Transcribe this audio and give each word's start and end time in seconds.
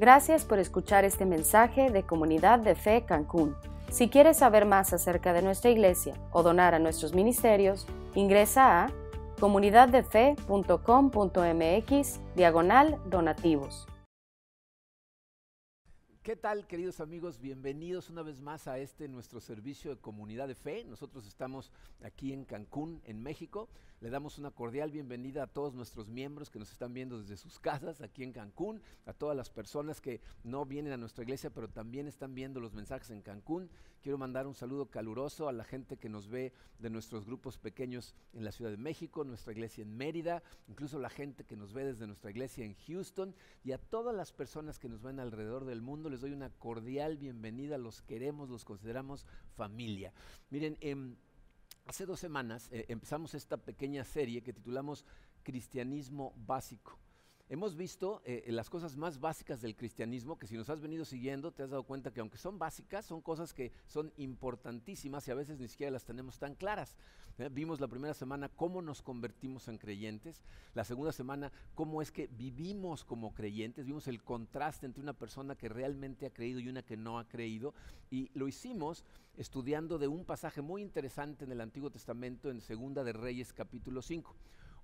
Gracias 0.00 0.44
por 0.44 0.60
escuchar 0.60 1.04
este 1.04 1.24
mensaje 1.24 1.90
de 1.90 2.04
Comunidad 2.04 2.60
de 2.60 2.76
Fe 2.76 3.04
Cancún. 3.04 3.56
Si 3.90 4.08
quieres 4.08 4.36
saber 4.36 4.64
más 4.64 4.92
acerca 4.92 5.32
de 5.32 5.42
nuestra 5.42 5.72
iglesia 5.72 6.14
o 6.30 6.44
donar 6.44 6.72
a 6.72 6.78
nuestros 6.78 7.14
ministerios, 7.14 7.84
ingresa 8.14 8.84
a 8.84 8.92
comunidaddefe.com.mx 9.40 12.20
diagonal 12.36 13.00
donativos. 13.10 13.88
¿Qué 16.22 16.36
tal, 16.36 16.68
queridos 16.68 17.00
amigos? 17.00 17.40
Bienvenidos 17.40 18.08
una 18.08 18.22
vez 18.22 18.40
más 18.40 18.68
a 18.68 18.78
este 18.78 19.08
nuestro 19.08 19.40
servicio 19.40 19.90
de 19.90 20.00
comunidad 20.00 20.46
de 20.46 20.54
fe. 20.54 20.84
Nosotros 20.84 21.26
estamos 21.26 21.72
aquí 22.04 22.32
en 22.32 22.44
Cancún, 22.44 23.02
en 23.04 23.20
México. 23.20 23.68
Le 24.00 24.10
damos 24.10 24.38
una 24.38 24.52
cordial 24.52 24.92
bienvenida 24.92 25.42
a 25.42 25.46
todos 25.48 25.74
nuestros 25.74 26.08
miembros 26.08 26.50
que 26.50 26.60
nos 26.60 26.70
están 26.70 26.94
viendo 26.94 27.18
desde 27.18 27.36
sus 27.36 27.58
casas 27.58 28.00
aquí 28.00 28.22
en 28.22 28.32
Cancún, 28.32 28.80
a 29.06 29.12
todas 29.12 29.36
las 29.36 29.50
personas 29.50 30.00
que 30.00 30.20
no 30.44 30.64
vienen 30.64 30.92
a 30.92 30.96
nuestra 30.96 31.24
iglesia, 31.24 31.50
pero 31.50 31.68
también 31.68 32.06
están 32.06 32.32
viendo 32.32 32.60
los 32.60 32.74
mensajes 32.74 33.10
en 33.10 33.22
Cancún. 33.22 33.68
Quiero 34.00 34.16
mandar 34.16 34.46
un 34.46 34.54
saludo 34.54 34.86
caluroso 34.86 35.48
a 35.48 35.52
la 35.52 35.64
gente 35.64 35.96
que 35.96 36.08
nos 36.08 36.28
ve 36.28 36.52
de 36.78 36.90
nuestros 36.90 37.26
grupos 37.26 37.58
pequeños 37.58 38.14
en 38.34 38.44
la 38.44 38.52
Ciudad 38.52 38.70
de 38.70 38.76
México, 38.76 39.24
nuestra 39.24 39.52
iglesia 39.52 39.82
en 39.82 39.96
Mérida, 39.96 40.44
incluso 40.68 41.00
la 41.00 41.10
gente 41.10 41.42
que 41.42 41.56
nos 41.56 41.72
ve 41.72 41.84
desde 41.84 42.06
nuestra 42.06 42.30
iglesia 42.30 42.64
en 42.64 42.76
Houston 42.86 43.34
y 43.64 43.72
a 43.72 43.78
todas 43.78 44.14
las 44.14 44.30
personas 44.30 44.78
que 44.78 44.88
nos 44.88 45.02
ven 45.02 45.18
alrededor 45.18 45.64
del 45.64 45.82
mundo. 45.82 46.08
Les 46.08 46.20
doy 46.20 46.32
una 46.32 46.50
cordial 46.50 47.16
bienvenida, 47.16 47.78
los 47.78 48.00
queremos, 48.02 48.48
los 48.48 48.64
consideramos 48.64 49.26
familia. 49.56 50.12
Miren, 50.50 50.78
em, 50.82 51.16
hace 51.88 52.04
dos 52.04 52.20
semanas 52.20 52.68
eh, 52.70 52.84
empezamos 52.88 53.34
esta 53.34 53.56
pequeña 53.56 54.04
serie 54.04 54.42
que 54.42 54.52
titulamos 54.52 55.04
Cristianismo 55.42 56.34
Básico. 56.46 56.98
Hemos 57.50 57.76
visto 57.76 58.20
eh, 58.26 58.44
las 58.48 58.68
cosas 58.68 58.98
más 58.98 59.20
básicas 59.20 59.62
del 59.62 59.74
cristianismo, 59.74 60.38
que 60.38 60.46
si 60.46 60.54
nos 60.54 60.68
has 60.68 60.82
venido 60.82 61.06
siguiendo, 61.06 61.50
te 61.50 61.62
has 61.62 61.70
dado 61.70 61.82
cuenta 61.82 62.10
que 62.10 62.20
aunque 62.20 62.36
son 62.36 62.58
básicas, 62.58 63.06
son 63.06 63.22
cosas 63.22 63.54
que 63.54 63.72
son 63.86 64.12
importantísimas 64.18 65.26
y 65.26 65.30
a 65.30 65.34
veces 65.34 65.58
ni 65.58 65.66
siquiera 65.66 65.90
las 65.90 66.04
tenemos 66.04 66.38
tan 66.38 66.54
claras. 66.54 66.94
¿eh? 67.38 67.48
Vimos 67.50 67.80
la 67.80 67.88
primera 67.88 68.12
semana 68.12 68.50
cómo 68.50 68.82
nos 68.82 69.00
convertimos 69.00 69.66
en 69.68 69.78
creyentes, 69.78 70.42
la 70.74 70.84
segunda 70.84 71.10
semana 71.10 71.50
cómo 71.74 72.02
es 72.02 72.12
que 72.12 72.26
vivimos 72.26 73.02
como 73.06 73.32
creyentes, 73.32 73.86
vimos 73.86 74.08
el 74.08 74.22
contraste 74.22 74.84
entre 74.84 75.02
una 75.02 75.14
persona 75.14 75.56
que 75.56 75.70
realmente 75.70 76.26
ha 76.26 76.34
creído 76.34 76.60
y 76.60 76.68
una 76.68 76.82
que 76.82 76.98
no 76.98 77.18
ha 77.18 77.26
creído, 77.26 77.72
y 78.10 78.30
lo 78.34 78.46
hicimos 78.46 79.06
estudiando 79.38 79.96
de 79.96 80.08
un 80.08 80.26
pasaje 80.26 80.60
muy 80.60 80.82
interesante 80.82 81.46
en 81.46 81.52
el 81.52 81.62
Antiguo 81.62 81.88
Testamento, 81.88 82.50
en 82.50 82.60
Segunda 82.60 83.04
de 83.04 83.14
Reyes 83.14 83.54
capítulo 83.54 84.02
5. 84.02 84.36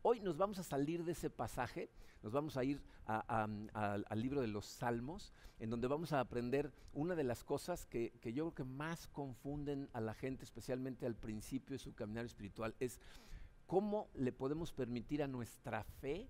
Hoy 0.07 0.21
nos 0.21 0.37
vamos 0.37 0.59
a 0.59 0.63
salir 0.63 1.03
de 1.03 1.13
ese 1.13 1.31
pasaje, 1.31 1.89
nos 2.23 2.31
vamos 2.31 2.59
a 2.59 2.63
ir 2.63 2.83
al 3.07 4.21
libro 4.21 4.43
de 4.43 4.49
los 4.49 4.67
Salmos, 4.67 5.33
en 5.59 5.71
donde 5.71 5.89
vamos 5.89 6.13
a 6.13 6.21
aprender 6.21 6.75
una 6.93 7.15
de 7.15 7.25
las 7.25 7.43
cosas 7.43 7.87
que, 7.87 8.13
que, 8.21 8.35
yo 8.35 8.45
creo 8.45 8.55
que 8.55 8.71
más 8.71 9.07
confunden 9.07 9.89
a 9.95 10.03
la 10.03 10.13
gente, 10.13 10.45
especialmente 10.45 11.07
al 11.07 11.17
principio 11.17 11.73
de 11.73 11.79
su 11.79 11.95
caminar 11.95 12.27
espiritual, 12.27 12.75
es 12.81 13.01
cómo 13.67 14.11
le 14.13 14.31
podemos 14.31 14.75
permitir 14.75 15.23
a 15.23 15.27
nuestra 15.27 15.85
fe 15.85 16.29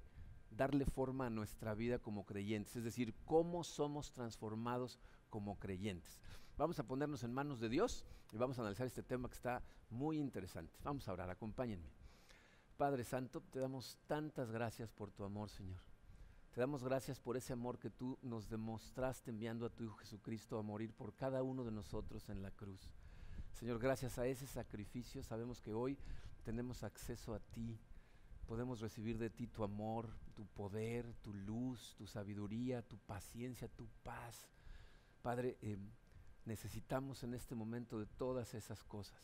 darle 0.53 0.85
forma 0.85 1.27
a 1.27 1.31
nuestra 1.31 1.75
vida 1.75 1.99
como 1.99 2.25
creyentes, 2.25 2.77
es 2.77 2.85
decir, 2.85 3.13
cómo 3.25 3.65
somos 3.65 4.13
transformados 4.13 5.01
como 5.31 5.59
creyentes. 5.59 6.21
Vamos 6.57 6.79
a 6.79 6.87
ponernos 6.87 7.25
en 7.25 7.33
manos 7.33 7.59
de 7.59 7.69
Dios 7.69 8.07
y 8.31 8.37
vamos 8.37 8.57
a 8.57 8.63
analizar 8.63 8.87
este 8.87 9.03
tema 9.03 9.29
que 9.29 9.35
está 9.35 9.65
muy 9.91 10.21
interesante. 10.21 10.79
Vamos 10.85 11.09
a 11.09 11.13
orar, 11.13 11.29
acompáñenme. 11.29 11.91
Padre 12.77 13.05
Santo, 13.05 13.41
te 13.41 13.61
damos 13.61 13.99
tantas 14.09 14.51
gracias 14.51 14.91
por 14.91 15.13
tu 15.13 15.23
amor, 15.23 15.49
Señor. 15.49 15.81
Te 16.53 16.61
damos 16.61 16.83
gracias 16.83 17.21
por 17.21 17.37
ese 17.37 17.53
amor 17.53 17.79
que 17.79 17.89
tú 17.89 18.19
nos 18.21 18.49
demostraste 18.49 19.31
enviando 19.31 19.65
a 19.65 19.71
tu 19.71 19.85
Hijo 19.85 19.95
Jesucristo 19.95 20.59
a 20.59 20.63
morir 20.63 20.93
por 20.93 21.15
cada 21.15 21.45
uno 21.45 21.65
de 21.65 21.71
nosotros 21.71 22.29
en 22.31 22.43
la 22.43 22.51
cruz. 22.51 22.81
Señor, 23.53 23.79
gracias 23.79 24.19
a 24.19 24.27
ese 24.27 24.49
sacrificio 24.49 25.23
sabemos 25.23 25.61
que 25.61 25.73
hoy 25.73 25.97
tenemos 26.43 26.83
acceso 26.83 27.33
a 27.33 27.39
ti. 27.39 27.79
Podemos 28.45 28.81
recibir 28.81 29.19
de 29.19 29.31
ti 29.31 29.47
tu 29.47 29.63
amor, 29.63 30.09
tu 30.35 30.45
poder, 30.45 31.15
tu 31.23 31.33
luz, 31.33 31.95
tu 31.97 32.09
sabiduría, 32.09 32.83
tu 32.83 32.99
paciencia, 32.99 33.69
tu 33.69 33.87
paz. 34.03 34.49
Padre, 35.23 35.59
eh, 35.63 35.79
necesitamos 36.45 37.23
en 37.23 37.35
este 37.35 37.55
momento 37.55 38.01
de 38.01 38.07
todas 38.07 38.53
esas 38.53 38.83
cosas. 38.83 39.23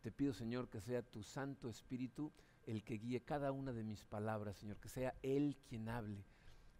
Te 0.00 0.10
pido, 0.10 0.32
Señor, 0.34 0.68
que 0.68 0.80
sea 0.80 1.02
tu 1.02 1.22
Santo 1.22 1.68
Espíritu 1.68 2.32
el 2.66 2.84
que 2.84 2.98
guíe 2.98 3.20
cada 3.22 3.52
una 3.52 3.72
de 3.72 3.82
mis 3.82 4.04
palabras, 4.04 4.56
Señor, 4.56 4.78
que 4.78 4.88
sea 4.88 5.14
Él 5.22 5.56
quien 5.68 5.88
hable. 5.88 6.24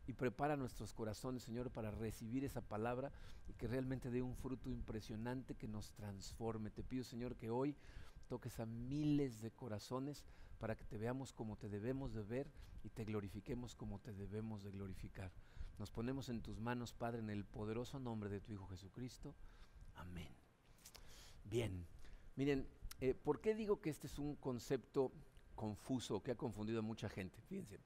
Y 0.06 0.14
prepara 0.14 0.56
nuestros 0.56 0.92
corazones, 0.92 1.44
Señor, 1.44 1.70
para 1.70 1.90
recibir 1.90 2.44
esa 2.44 2.60
palabra 2.60 3.12
y 3.48 3.52
que 3.54 3.68
realmente 3.68 4.10
dé 4.10 4.20
un 4.20 4.34
fruto 4.34 4.68
impresionante 4.68 5.54
que 5.54 5.68
nos 5.68 5.92
transforme. 5.92 6.70
Te 6.70 6.82
pido, 6.82 7.04
Señor, 7.04 7.36
que 7.36 7.50
hoy 7.50 7.76
toques 8.28 8.58
a 8.58 8.66
miles 8.66 9.40
de 9.40 9.50
corazones 9.50 10.24
para 10.58 10.76
que 10.76 10.84
te 10.84 10.98
veamos 10.98 11.32
como 11.32 11.56
te 11.56 11.68
debemos 11.68 12.14
de 12.14 12.22
ver 12.22 12.50
y 12.82 12.88
te 12.90 13.04
glorifiquemos 13.04 13.74
como 13.74 14.00
te 14.00 14.12
debemos 14.12 14.62
de 14.62 14.72
glorificar. 14.72 15.30
Nos 15.78 15.90
ponemos 15.90 16.28
en 16.28 16.42
tus 16.42 16.60
manos, 16.60 16.92
Padre, 16.92 17.20
en 17.20 17.30
el 17.30 17.44
poderoso 17.44 17.98
nombre 17.98 18.28
de 18.28 18.40
tu 18.40 18.52
Hijo 18.52 18.66
Jesucristo. 18.68 19.34
Amén. 19.94 20.32
Bien, 21.44 21.86
miren, 22.36 22.66
eh, 23.00 23.14
¿por 23.14 23.40
qué 23.40 23.54
digo 23.54 23.80
que 23.80 23.90
este 23.90 24.06
es 24.06 24.18
un 24.18 24.36
concepto 24.36 25.12
confuso 25.54 26.22
que 26.22 26.32
ha 26.32 26.36
confundido 26.36 26.80
a 26.80 26.82
mucha 26.82 27.08
gente. 27.08 27.40
Fíjense, 27.42 27.78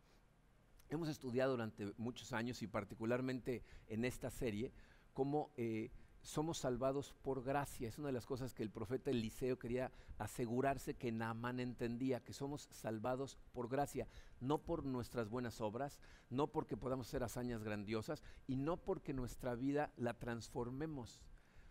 hemos 0.89 1.09
estudiado 1.09 1.53
durante 1.53 1.93
muchos 1.99 2.33
años 2.33 2.63
y 2.63 2.67
particularmente 2.67 3.63
en 3.89 4.05
esta 4.05 4.31
serie 4.31 4.73
cómo 5.13 5.51
eh, 5.57 5.91
somos 6.27 6.59
salvados 6.59 7.15
por 7.23 7.43
gracia. 7.45 7.89
Es 7.89 7.99
una 7.99 8.09
de 8.09 8.13
las 8.13 8.27
cosas 8.27 8.53
que 8.53 8.63
el 8.63 8.71
profeta 8.71 9.11
Eliseo 9.11 9.59
quería 9.59 9.93
asegurarse 10.19 10.95
que 10.95 11.13
Naamán 11.13 11.61
entendía, 11.61 12.23
que 12.23 12.33
somos 12.33 12.69
salvados 12.73 13.39
por 13.53 13.69
gracia, 13.69 14.09
no 14.41 14.59
por 14.59 14.85
nuestras 14.85 15.29
buenas 15.29 15.61
obras, 15.61 16.01
no 16.29 16.49
porque 16.49 16.77
podamos 16.77 17.07
hacer 17.07 17.23
hazañas 17.23 17.63
grandiosas 17.63 18.23
y 18.47 18.57
no 18.57 18.77
porque 18.77 19.13
nuestra 19.13 19.55
vida 19.55 19.93
la 19.97 20.15
transformemos. 20.15 21.25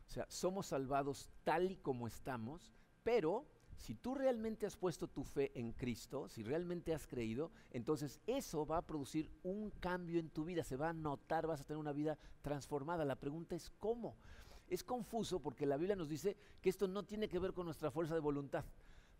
O 0.08 0.12
sea, 0.12 0.26
somos 0.30 0.68
salvados 0.68 1.30
tal 1.44 1.72
y 1.72 1.78
como 1.78 2.08
estamos, 2.08 2.72
pero 3.04 3.46
si 3.76 3.94
tú 3.96 4.16
realmente 4.16 4.66
has 4.66 4.78
puesto 4.78 5.08
tu 5.08 5.24
fe 5.24 5.52
en 5.60 5.74
Cristo, 5.74 6.30
si 6.30 6.44
realmente 6.44 6.94
has 6.94 7.08
creído, 7.08 7.52
entonces 7.72 8.22
eso 8.26 8.66
va 8.66 8.78
a 8.78 8.86
producir 8.86 9.30
un 9.44 9.70
cambio 9.70 10.20
en 10.20 10.30
tu 10.30 10.46
vida, 10.46 10.64
se 10.64 10.78
va 10.78 10.90
a 10.90 10.94
notar, 10.94 11.46
vas 11.46 11.62
a 11.62 11.66
tener 11.66 11.80
una 11.80 11.94
vida 11.94 12.18
transformada. 12.42 13.06
La 13.06 13.18
pregunta 13.18 13.56
es 13.56 13.70
cómo. 13.80 14.16
Es 14.70 14.84
confuso 14.84 15.40
porque 15.40 15.66
la 15.66 15.78
Biblia 15.78 15.96
nos 15.96 16.10
dice 16.10 16.38
que 16.62 16.70
esto 16.70 16.88
no 16.88 17.04
tiene 17.04 17.28
que 17.28 17.40
ver 17.40 17.54
con 17.54 17.66
nuestra 17.66 17.92
fuerza 17.92 18.14
de 18.14 18.22
voluntad. 18.22 18.66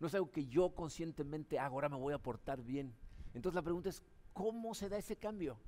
No 0.00 0.08
es 0.08 0.14
algo 0.14 0.30
que 0.30 0.46
yo 0.46 0.74
conscientemente 0.74 1.58
hago, 1.58 1.76
ahora 1.76 1.88
me 1.88 1.96
voy 1.96 2.14
a 2.14 2.18
portar 2.18 2.62
bien. 2.62 2.94
Entonces 3.34 3.54
la 3.54 3.62
pregunta 3.62 3.88
es, 3.88 4.02
¿cómo 4.32 4.74
se 4.74 4.88
da 4.88 4.98
ese 4.98 5.16
cambio? 5.16 5.58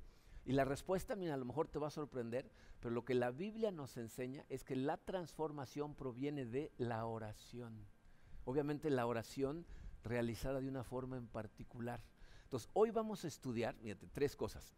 Y 0.45 0.53
la 0.53 0.65
respuesta, 0.65 1.15
mira, 1.15 1.35
a 1.35 1.37
lo 1.37 1.45
mejor 1.45 1.67
te 1.67 1.79
va 1.79 1.87
a 1.87 1.91
sorprender, 1.91 2.49
pero 2.79 2.93
lo 2.93 3.05
que 3.05 3.13
la 3.13 3.31
Biblia 3.31 3.71
nos 3.71 3.97
enseña 3.97 4.45
es 4.49 4.63
que 4.63 4.75
la 4.75 4.97
transformación 4.97 5.95
proviene 5.95 6.45
de 6.45 6.71
la 6.77 7.05
oración. 7.05 7.85
Obviamente 8.45 8.89
la 8.89 9.05
oración 9.05 9.65
realizada 10.03 10.59
de 10.59 10.69
una 10.69 10.83
forma 10.83 11.17
en 11.17 11.27
particular. 11.27 12.01
Entonces, 12.43 12.69
hoy 12.73 12.91
vamos 12.91 13.25
a 13.25 13.27
estudiar, 13.27 13.75
fíjate, 13.75 14.07
tres 14.07 14.35
cosas. 14.35 14.73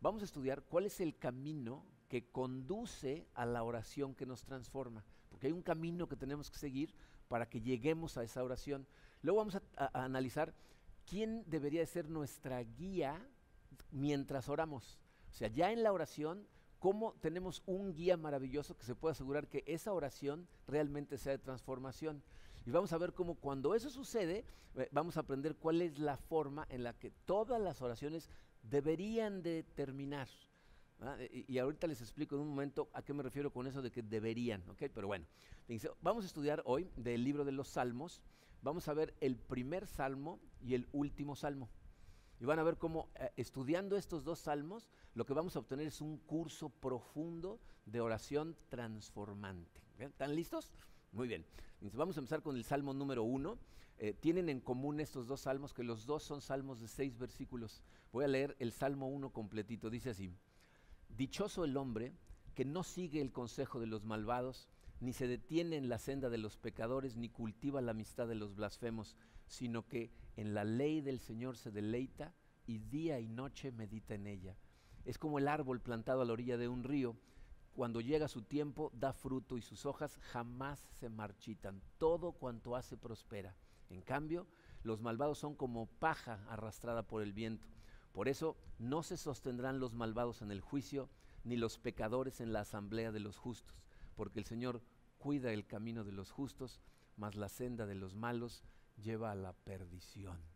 Vamos 0.00 0.22
a 0.22 0.26
estudiar 0.26 0.62
cuál 0.62 0.86
es 0.86 1.00
el 1.00 1.16
camino 1.16 1.84
que 2.08 2.30
conduce 2.30 3.26
a 3.34 3.46
la 3.46 3.62
oración 3.62 4.14
que 4.14 4.26
nos 4.26 4.44
transforma, 4.44 5.04
porque 5.30 5.46
hay 5.46 5.52
un 5.52 5.62
camino 5.62 6.08
que 6.08 6.16
tenemos 6.16 6.50
que 6.50 6.58
seguir 6.58 6.94
para 7.28 7.48
que 7.48 7.60
lleguemos 7.60 8.16
a 8.16 8.22
esa 8.22 8.44
oración. 8.44 8.86
Luego 9.22 9.38
vamos 9.38 9.56
a, 9.56 10.04
analizar 10.04 10.54
quién 11.08 11.44
debería 11.46 11.84
ser 11.86 12.08
nuestra 12.08 12.62
guía 12.62 13.26
mientras 13.90 14.48
oramos. 14.48 15.00
O 15.30 15.32
sea, 15.32 15.48
ya 15.48 15.72
en 15.72 15.82
la 15.82 15.92
oración, 15.92 16.46
cómo 16.78 17.14
tenemos 17.14 17.62
un 17.66 17.94
guía 17.94 18.16
maravilloso 18.16 18.76
que 18.76 18.84
se 18.84 18.94
puede 18.94 19.12
asegurar 19.12 19.48
que 19.48 19.64
esa 19.66 19.92
oración 19.92 20.46
realmente 20.66 21.18
sea 21.18 21.32
de 21.32 21.38
transformación. 21.38 22.22
Y 22.66 22.70
vamos 22.70 22.92
a 22.92 22.98
ver 22.98 23.12
cómo 23.12 23.34
cuando 23.34 23.74
eso 23.74 23.90
sucede, 23.90 24.44
eh, 24.76 24.88
vamos 24.90 25.16
a 25.16 25.20
aprender 25.20 25.56
cuál 25.56 25.82
es 25.82 25.98
la 25.98 26.16
forma 26.16 26.66
en 26.70 26.82
la 26.82 26.94
que 26.94 27.10
todas 27.10 27.60
las 27.60 27.82
oraciones 27.82 28.30
deberían 28.62 29.42
de 29.42 29.62
terminar. 29.62 30.28
Y, 31.30 31.58
ahorita 31.58 31.86
les 31.86 32.00
explico 32.00 32.36
en 32.36 32.42
un 32.42 32.48
momento 32.48 32.88
a 32.94 33.02
qué 33.02 33.12
me 33.12 33.22
refiero 33.22 33.52
con 33.52 33.66
eso 33.66 33.82
de 33.82 33.90
que 33.90 34.02
deberían, 34.02 34.62
¿ok? 34.70 34.84
Pero 34.94 35.06
bueno, 35.06 35.26
vamos 36.00 36.24
a 36.24 36.26
estudiar 36.26 36.62
hoy 36.64 36.88
del 36.96 37.22
libro 37.22 37.44
de 37.44 37.52
los 37.52 37.68
Salmos, 37.68 38.22
vamos 38.62 38.88
a 38.88 38.94
ver 38.94 39.14
el 39.20 39.36
primer 39.36 39.86
salmo 39.86 40.40
y 40.62 40.74
el 40.74 40.88
último 40.92 41.36
salmo. 41.36 41.68
Y 42.40 42.46
van 42.46 42.58
a 42.58 42.62
ver 42.62 42.78
cómo 42.78 43.10
eh, 43.16 43.30
estudiando 43.36 43.96
estos 43.96 44.24
dos 44.24 44.38
salmos, 44.38 44.88
lo 45.14 45.26
que 45.26 45.34
vamos 45.34 45.56
a 45.56 45.58
obtener 45.58 45.86
es 45.86 46.00
un 46.00 46.18
curso 46.18 46.70
profundo 46.70 47.60
de 47.84 48.00
oración 48.00 48.56
transformante. 48.70 49.82
¿Están 49.98 50.34
listos? 50.34 50.72
Muy 51.14 51.28
bien. 51.28 51.44
Vamos 51.92 52.16
a 52.16 52.20
empezar 52.20 52.42
con 52.42 52.56
el 52.56 52.64
Salmo 52.64 52.92
número 52.92 53.22
uno. 53.22 53.56
Eh, 53.98 54.14
tienen 54.14 54.48
en 54.48 54.58
común 54.60 54.98
estos 54.98 55.28
dos 55.28 55.42
salmos 55.42 55.72
que 55.72 55.84
los 55.84 56.06
dos 56.06 56.24
son 56.24 56.40
salmos 56.40 56.80
de 56.80 56.88
seis 56.88 57.16
versículos. 57.16 57.84
Voy 58.12 58.24
a 58.24 58.28
leer 58.28 58.56
el 58.58 58.72
Salmo 58.72 59.06
uno 59.08 59.30
completito. 59.30 59.90
Dice 59.90 60.10
así, 60.10 60.32
Dichoso 61.08 61.64
el 61.64 61.76
hombre 61.76 62.12
que 62.56 62.64
no 62.64 62.82
sigue 62.82 63.20
el 63.20 63.30
consejo 63.30 63.78
de 63.78 63.86
los 63.86 64.04
malvados, 64.04 64.68
ni 64.98 65.12
se 65.12 65.28
detiene 65.28 65.76
en 65.76 65.88
la 65.88 65.98
senda 65.98 66.30
de 66.30 66.38
los 66.38 66.56
pecadores, 66.56 67.16
ni 67.16 67.28
cultiva 67.28 67.80
la 67.80 67.92
amistad 67.92 68.26
de 68.26 68.34
los 68.34 68.56
blasfemos, 68.56 69.16
sino 69.46 69.86
que 69.86 70.10
en 70.36 70.52
la 70.52 70.64
ley 70.64 71.00
del 71.00 71.20
Señor 71.20 71.56
se 71.56 71.70
deleita 71.70 72.34
y 72.66 72.78
día 72.78 73.20
y 73.20 73.28
noche 73.28 73.70
medita 73.70 74.16
en 74.16 74.26
ella. 74.26 74.56
Es 75.04 75.18
como 75.18 75.38
el 75.38 75.46
árbol 75.46 75.80
plantado 75.80 76.22
a 76.22 76.24
la 76.24 76.32
orilla 76.32 76.56
de 76.56 76.66
un 76.66 76.82
río, 76.82 77.14
cuando 77.74 78.00
llega 78.00 78.28
su 78.28 78.42
tiempo 78.42 78.92
da 78.94 79.12
fruto 79.12 79.58
y 79.58 79.62
sus 79.62 79.84
hojas 79.84 80.18
jamás 80.32 80.86
se 80.92 81.08
marchitan, 81.08 81.82
todo 81.98 82.32
cuanto 82.32 82.76
hace 82.76 82.96
prospera. 82.96 83.56
En 83.90 84.00
cambio, 84.00 84.46
los 84.84 85.00
malvados 85.00 85.38
son 85.38 85.54
como 85.56 85.86
paja 85.86 86.44
arrastrada 86.48 87.02
por 87.02 87.22
el 87.22 87.32
viento. 87.32 87.66
Por 88.12 88.28
eso 88.28 88.56
no 88.78 89.02
se 89.02 89.16
sostendrán 89.16 89.80
los 89.80 89.92
malvados 89.92 90.40
en 90.40 90.52
el 90.52 90.60
juicio, 90.60 91.10
ni 91.42 91.56
los 91.56 91.78
pecadores 91.78 92.40
en 92.40 92.52
la 92.52 92.60
asamblea 92.60 93.10
de 93.10 93.20
los 93.20 93.38
justos, 93.38 93.84
porque 94.14 94.38
el 94.38 94.46
Señor 94.46 94.80
cuida 95.18 95.52
el 95.52 95.66
camino 95.66 96.04
de 96.04 96.12
los 96.12 96.30
justos, 96.30 96.80
mas 97.16 97.34
la 97.34 97.48
senda 97.48 97.86
de 97.86 97.96
los 97.96 98.14
malos 98.14 98.62
lleva 98.96 99.32
a 99.32 99.34
la 99.34 99.52
perdición. 99.52 100.53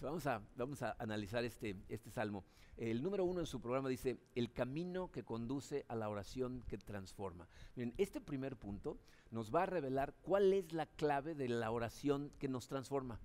Vamos 0.00 0.26
a, 0.26 0.40
vamos 0.56 0.82
a 0.82 0.96
analizar 0.98 1.44
este, 1.44 1.76
este 1.88 2.10
salmo. 2.10 2.44
El 2.76 3.02
número 3.02 3.24
uno 3.24 3.40
en 3.40 3.46
su 3.46 3.60
programa 3.60 3.88
dice, 3.90 4.18
el 4.34 4.50
camino 4.50 5.10
que 5.10 5.24
conduce 5.24 5.84
a 5.88 5.94
la 5.94 6.08
oración 6.08 6.62
que 6.68 6.78
transforma. 6.78 7.46
Miren, 7.76 7.94
este 7.98 8.20
primer 8.20 8.56
punto 8.56 8.98
nos 9.30 9.54
va 9.54 9.64
a 9.64 9.66
revelar 9.66 10.14
cuál 10.22 10.52
es 10.54 10.72
la 10.72 10.86
clave 10.86 11.34
de 11.34 11.48
la 11.48 11.70
oración 11.70 12.32
que 12.38 12.48
nos 12.48 12.66
transforma. 12.66 13.20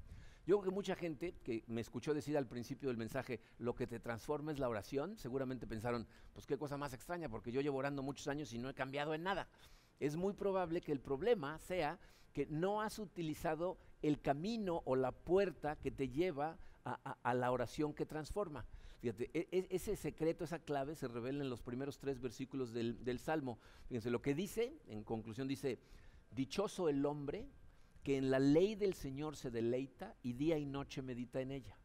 Yo 0.45 0.57
creo 0.59 0.71
que 0.71 0.75
mucha 0.75 0.95
gente 0.95 1.35
que 1.44 1.63
me 1.67 1.79
escuchó 1.79 2.13
decir 2.13 2.38
al 2.38 2.47
principio 2.47 2.89
del 2.89 2.97
mensaje, 2.97 3.39
lo 3.57 3.73
que 3.73 3.88
te 3.88 4.00
transforma 4.00 4.51
es 4.51 4.59
la 4.59 4.67
oración, 4.67 5.17
seguramente 5.17 5.65
pensaron, 5.65 6.07
pues 6.33 6.45
qué 6.45 6.57
cosa 6.57 6.77
más 6.77 6.94
extraña, 6.94 7.29
porque 7.29 7.51
yo 7.51 7.61
llevo 7.61 7.77
orando 7.77 8.03
muchos 8.03 8.27
años 8.27 8.51
y 8.51 8.57
no 8.57 8.69
he 8.69 8.73
cambiado 8.73 9.13
en 9.13 9.23
nada. 9.23 9.47
Es 10.00 10.17
muy 10.17 10.33
probable 10.33 10.81
que 10.81 10.91
el 10.91 11.00
problema 11.00 11.57
sea 11.59 12.00
que 12.33 12.47
no 12.47 12.81
has 12.81 13.00
utilizado 13.00 13.77
el 14.01 14.22
camino 14.22 14.81
o 14.86 14.96
la 14.96 15.12
puerta 15.12 15.75
que 15.75 15.92
te 15.92 16.10
lleva 16.10 16.57
a, 16.84 17.34
la 17.34 17.51
oración 17.51 17.94
que 17.94 18.06
transforma. 18.06 18.66
Fíjate, 19.00 19.30
e, 19.34 19.48
e, 19.51 19.68
ese 19.69 19.96
secreto, 19.96 20.44
esa 20.44 20.60
clave 20.60 20.96
se 20.96 21.07
revela 21.07 21.44
en 21.44 21.50
los 21.50 21.62
primeros 21.62 22.00
tres 22.00 22.19
versículos 22.19 22.74
del, 22.74 23.04
del 23.04 23.19
Salmo. 23.19 23.60
Fíjense, 23.88 24.10
lo 24.10 24.22
que 24.22 24.34
dice, 24.34 24.74
en 24.88 25.04
conclusión 25.04 25.48
dice, 25.48 25.80
dichoso 26.31 26.90
el 26.90 27.06
hombre 27.06 27.48
que 28.04 28.18
en 28.18 28.31
la 28.31 28.40
ley 28.40 28.75
del 28.75 28.94
Señor 28.94 29.36
se 29.36 29.51
deleita 29.51 30.16
y 30.24 30.34
día 30.34 30.57
y 30.57 30.66
noche 30.66 31.02
medita 31.02 31.42
en 31.42 31.52
ella. 31.52 31.78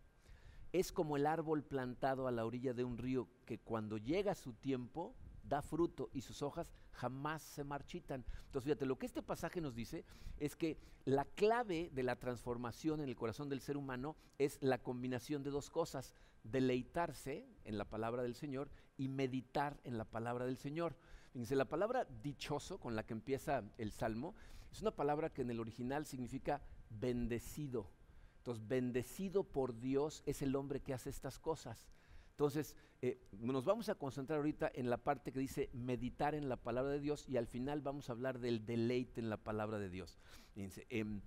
Es 0.72 0.90
como 0.90 1.16
el 1.16 1.26
árbol 1.26 1.62
plantado 1.62 2.26
a 2.26 2.32
la 2.32 2.44
orilla 2.44 2.72
de 2.72 2.84
un 2.84 2.98
río 2.98 3.28
que 3.44 3.58
cuando 3.58 3.96
llega 3.98 4.34
su 4.34 4.54
tiempo 4.54 5.14
da 5.44 5.62
fruto 5.62 6.10
y 6.12 6.22
sus 6.22 6.42
hojas 6.42 6.72
jamás 6.94 7.42
se 7.42 7.64
marchitan. 7.64 8.24
Entonces, 8.46 8.64
fíjate, 8.64 8.86
lo 8.86 8.98
que 8.98 9.06
este 9.06 9.22
pasaje 9.22 9.60
nos 9.60 9.74
dice 9.74 10.04
es 10.38 10.56
que 10.56 10.78
la 11.04 11.24
clave 11.24 11.90
de 11.92 12.02
la 12.02 12.16
transformación 12.16 13.00
en 13.00 13.08
el 13.08 13.16
corazón 13.16 13.48
del 13.48 13.60
ser 13.60 13.76
humano 13.76 14.16
es 14.38 14.58
la 14.60 14.78
combinación 14.78 15.42
de 15.42 15.50
dos 15.50 15.70
cosas, 15.70 16.14
deleitarse 16.44 17.46
en 17.64 17.78
la 17.78 17.84
palabra 17.84 18.22
del 18.22 18.34
Señor 18.34 18.70
y 18.96 19.08
meditar 19.08 19.78
en 19.84 19.98
la 19.98 20.04
palabra 20.04 20.46
del 20.46 20.56
Señor. 20.56 20.96
Fíjense, 21.32 21.56
la 21.56 21.64
palabra 21.64 22.06
dichoso 22.22 22.78
con 22.78 22.94
la 22.94 23.04
que 23.04 23.12
empieza 23.12 23.64
el 23.76 23.90
Salmo 23.92 24.34
es 24.70 24.80
una 24.80 24.92
palabra 24.92 25.30
que 25.30 25.42
en 25.42 25.50
el 25.50 25.60
original 25.60 26.06
significa 26.06 26.62
bendecido. 26.90 27.90
Entonces, 28.38 28.66
bendecido 28.66 29.44
por 29.44 29.78
Dios 29.78 30.22
es 30.26 30.42
el 30.42 30.54
hombre 30.54 30.80
que 30.80 30.94
hace 30.94 31.10
estas 31.10 31.38
cosas. 31.38 31.86
Entonces, 32.34 32.74
eh, 33.00 33.20
nos 33.38 33.64
vamos 33.64 33.88
a 33.88 33.94
concentrar 33.94 34.38
ahorita 34.38 34.68
en 34.74 34.90
la 34.90 34.96
parte 34.96 35.30
que 35.30 35.38
dice 35.38 35.70
meditar 35.72 36.34
en 36.34 36.48
la 36.48 36.56
palabra 36.56 36.90
de 36.90 36.98
Dios 36.98 37.28
y 37.28 37.36
al 37.36 37.46
final 37.46 37.80
vamos 37.80 38.08
a 38.08 38.12
hablar 38.12 38.40
del 38.40 38.66
deleite 38.66 39.20
en 39.20 39.30
la 39.30 39.36
palabra 39.36 39.78
de 39.78 39.88
Dios. 39.88 40.18
Fíjense, 40.52 40.84
em, 40.90 41.20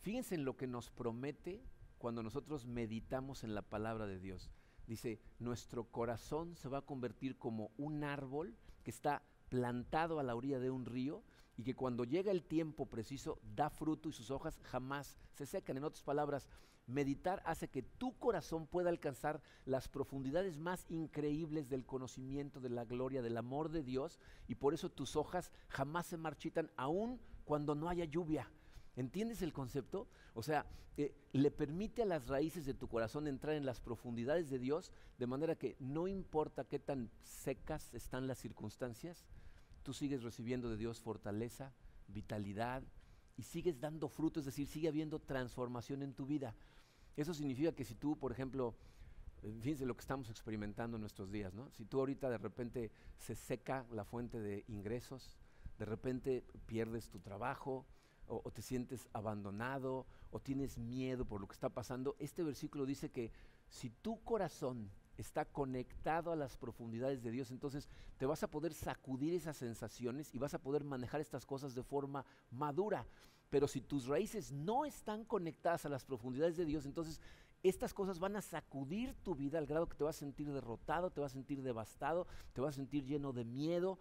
fíjense 0.00 0.34
en 0.34 0.46
lo 0.46 0.56
que 0.56 0.66
nos 0.66 0.90
promete 0.90 1.62
cuando 1.98 2.22
nosotros 2.22 2.64
meditamos 2.64 3.44
en 3.44 3.54
la 3.54 3.60
palabra 3.60 4.06
de 4.06 4.18
Dios. 4.18 4.50
Dice, 4.86 5.20
nuestro 5.38 5.84
corazón 5.84 6.56
se 6.56 6.70
va 6.70 6.78
a 6.78 6.86
convertir 6.86 7.36
como 7.36 7.70
un 7.76 8.02
árbol 8.02 8.56
que 8.82 8.90
está 8.90 9.22
plantado 9.50 10.20
a 10.20 10.22
la 10.22 10.34
orilla 10.34 10.58
de 10.58 10.70
un 10.70 10.86
río 10.86 11.22
y 11.58 11.64
que 11.64 11.74
cuando 11.74 12.04
llega 12.04 12.30
el 12.30 12.44
tiempo 12.44 12.86
preciso 12.86 13.38
da 13.54 13.68
fruto 13.68 14.08
y 14.08 14.12
sus 14.12 14.30
hojas 14.30 14.58
jamás 14.62 15.18
se 15.34 15.44
secan. 15.44 15.76
En 15.76 15.84
otras 15.84 16.02
palabras, 16.02 16.48
Meditar 16.86 17.42
hace 17.44 17.68
que 17.68 17.82
tu 17.82 18.16
corazón 18.18 18.66
pueda 18.66 18.90
alcanzar 18.90 19.42
las 19.64 19.88
profundidades 19.88 20.56
más 20.58 20.86
increíbles 20.88 21.68
del 21.68 21.84
conocimiento, 21.84 22.60
de 22.60 22.70
la 22.70 22.84
gloria, 22.84 23.22
del 23.22 23.36
amor 23.36 23.70
de 23.70 23.82
Dios, 23.82 24.20
y 24.46 24.54
por 24.54 24.72
eso 24.72 24.88
tus 24.88 25.16
hojas 25.16 25.52
jamás 25.68 26.06
se 26.06 26.16
marchitan, 26.16 26.70
aun 26.76 27.20
cuando 27.44 27.74
no 27.74 27.88
haya 27.88 28.04
lluvia. 28.04 28.48
¿Entiendes 28.94 29.42
el 29.42 29.52
concepto? 29.52 30.08
O 30.34 30.42
sea, 30.42 30.64
eh, 30.96 31.14
le 31.32 31.50
permite 31.50 32.02
a 32.02 32.06
las 32.06 32.28
raíces 32.28 32.64
de 32.64 32.72
tu 32.72 32.88
corazón 32.88 33.28
entrar 33.28 33.54
en 33.54 33.66
las 33.66 33.80
profundidades 33.80 34.48
de 34.48 34.58
Dios, 34.58 34.92
de 35.18 35.26
manera 35.26 35.56
que 35.56 35.76
no 35.78 36.08
importa 36.08 36.64
qué 36.64 36.78
tan 36.78 37.10
secas 37.22 37.92
están 37.92 38.26
las 38.26 38.38
circunstancias, 38.38 39.26
tú 39.82 39.92
sigues 39.92 40.22
recibiendo 40.22 40.70
de 40.70 40.78
Dios 40.78 41.00
fortaleza, 41.00 41.74
vitalidad 42.08 42.82
y 43.36 43.42
sigues 43.42 43.80
dando 43.80 44.08
fruto, 44.08 44.40
es 44.40 44.46
decir, 44.46 44.66
sigue 44.66 44.88
habiendo 44.88 45.18
transformación 45.18 46.02
en 46.02 46.14
tu 46.14 46.26
vida. 46.26 46.54
Eso 47.16 47.34
significa 47.34 47.72
que 47.72 47.84
si 47.84 47.94
tú, 47.94 48.16
por 48.16 48.32
ejemplo, 48.32 48.74
fíjense 49.60 49.86
lo 49.86 49.94
que 49.94 50.00
estamos 50.00 50.30
experimentando 50.30 50.96
en 50.96 51.02
nuestros 51.02 51.30
días, 51.30 51.54
¿no? 51.54 51.70
Si 51.70 51.84
tú 51.84 52.00
ahorita 52.00 52.28
de 52.30 52.38
repente 52.38 52.90
se 53.18 53.34
seca 53.34 53.86
la 53.92 54.04
fuente 54.04 54.40
de 54.40 54.64
ingresos, 54.68 55.38
de 55.78 55.84
repente 55.84 56.44
pierdes 56.66 57.08
tu 57.08 57.20
trabajo, 57.20 57.86
o, 58.28 58.50
te 58.50 58.60
sientes 58.60 59.08
abandonado, 59.12 60.04
o 60.30 60.40
tienes 60.40 60.78
miedo 60.78 61.24
por 61.24 61.40
lo 61.40 61.46
que 61.46 61.54
está 61.54 61.68
pasando, 61.68 62.16
este 62.18 62.42
versículo 62.42 62.84
dice 62.84 63.10
que 63.10 63.30
si 63.68 63.90
tu 63.90 64.20
corazón 64.24 64.90
está 65.16 65.44
conectado 65.44 66.32
a 66.32 66.36
las 66.36 66.56
profundidades 66.56 67.22
de 67.22 67.30
Dios, 67.30 67.50
entonces 67.50 67.88
te 68.18 68.26
vas 68.26 68.42
a 68.42 68.50
poder 68.50 68.74
sacudir 68.74 69.34
esas 69.34 69.56
sensaciones 69.56 70.34
y 70.34 70.38
vas 70.38 70.54
a 70.54 70.60
poder 70.60 70.84
manejar 70.84 71.20
estas 71.20 71.46
cosas 71.46 71.74
de 71.74 71.82
forma 71.82 72.24
madura. 72.50 73.06
Pero 73.50 73.68
si 73.68 73.80
tus 73.80 74.06
raíces 74.06 74.52
no 74.52 74.84
están 74.84 75.24
conectadas 75.24 75.86
a 75.86 75.88
las 75.88 76.04
profundidades 76.04 76.56
de 76.56 76.64
Dios, 76.64 76.84
entonces 76.84 77.20
estas 77.62 77.94
cosas 77.94 78.18
van 78.18 78.36
a 78.36 78.42
sacudir 78.42 79.14
tu 79.22 79.34
vida 79.34 79.58
al 79.58 79.66
grado 79.66 79.88
que 79.88 79.96
te 79.96 80.04
vas 80.04 80.16
a 80.16 80.20
sentir 80.20 80.52
derrotado, 80.52 81.10
te 81.10 81.20
vas 81.20 81.32
a 81.32 81.34
sentir 81.34 81.62
devastado, 81.62 82.26
te 82.52 82.60
vas 82.60 82.74
a 82.74 82.76
sentir 82.76 83.04
lleno 83.04 83.32
de 83.32 83.44
miedo. 83.44 83.98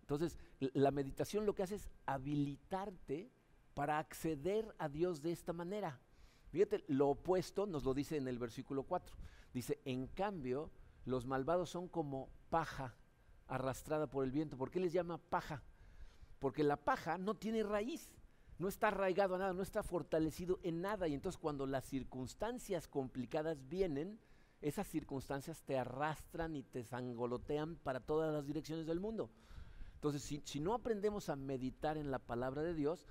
Entonces, 0.00 0.38
la 0.60 0.90
meditación 0.90 1.44
lo 1.44 1.54
que 1.54 1.62
hace 1.62 1.74
es 1.74 1.90
habilitarte 2.06 3.30
para 3.74 3.98
acceder 3.98 4.74
a 4.78 4.88
Dios 4.88 5.22
de 5.22 5.32
esta 5.32 5.52
manera. 5.52 6.00
Fíjate, 6.50 6.84
lo 6.88 7.10
opuesto 7.10 7.66
nos 7.66 7.84
lo 7.84 7.92
dice 7.92 8.16
en 8.16 8.26
el 8.26 8.38
versículo 8.38 8.82
4. 8.82 9.14
Dice, 9.58 9.80
en 9.84 10.06
cambio, 10.06 10.70
los 11.04 11.26
malvados 11.26 11.70
son 11.70 11.88
como 11.88 12.30
paja 12.50 12.94
arrastrada 13.46 14.08
por 14.08 14.24
el 14.24 14.30
viento. 14.30 14.56
¿Por 14.56 14.70
qué 14.70 14.80
les 14.80 14.92
llama 14.92 15.18
paja? 15.18 15.62
Porque 16.38 16.62
la 16.62 16.76
paja 16.76 17.18
no 17.18 17.34
tiene 17.34 17.62
raíz 17.62 18.12
no 18.58 18.66
está 18.68 18.88
arraigado 18.88 19.36
a 19.36 19.38
nada, 19.38 19.52
no 19.52 19.62
está 19.62 19.82
fortalecido 19.82 20.58
en 20.62 20.82
nada. 20.82 21.06
Y 21.08 21.14
entonces 21.14 21.38
cuando 21.38 21.66
las 21.66 21.84
circunstancias 21.84 22.88
complicadas 22.88 23.68
vienen, 23.68 24.18
esas 24.60 24.88
circunstancias 24.88 25.62
te 25.62 25.78
arrastran 25.78 26.56
y 26.56 26.64
te 26.64 26.82
zangolotean 26.82 27.76
para 27.76 28.00
todas 28.00 28.32
las 28.32 28.46
direcciones 28.46 28.86
del 28.86 29.00
mundo. 29.00 29.30
Entonces, 29.94 30.22
si, 30.44 30.60
no 30.60 30.74
aprendemos 30.74 31.28
a 31.28 31.36
meditar 31.36 31.96
en 31.96 32.10
la 32.10 32.18
palabra 32.18 32.62
de 32.62 32.74
Dios, 32.74 33.06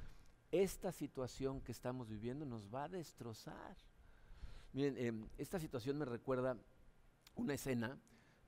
esta 0.52 0.92
situación 0.92 1.62
que 1.62 1.72
estamos 1.72 2.10
viviendo 2.10 2.46
nos 2.46 2.74
va 2.74 2.86
a 2.86 2.90
destrozar. 2.90 3.76
Miren, 4.74 4.98
em, 4.98 5.28
esta 5.38 5.60
situación 5.60 5.98
me 5.98 6.06
recuerda 6.06 6.58
una 7.36 7.54
escena 7.54 7.98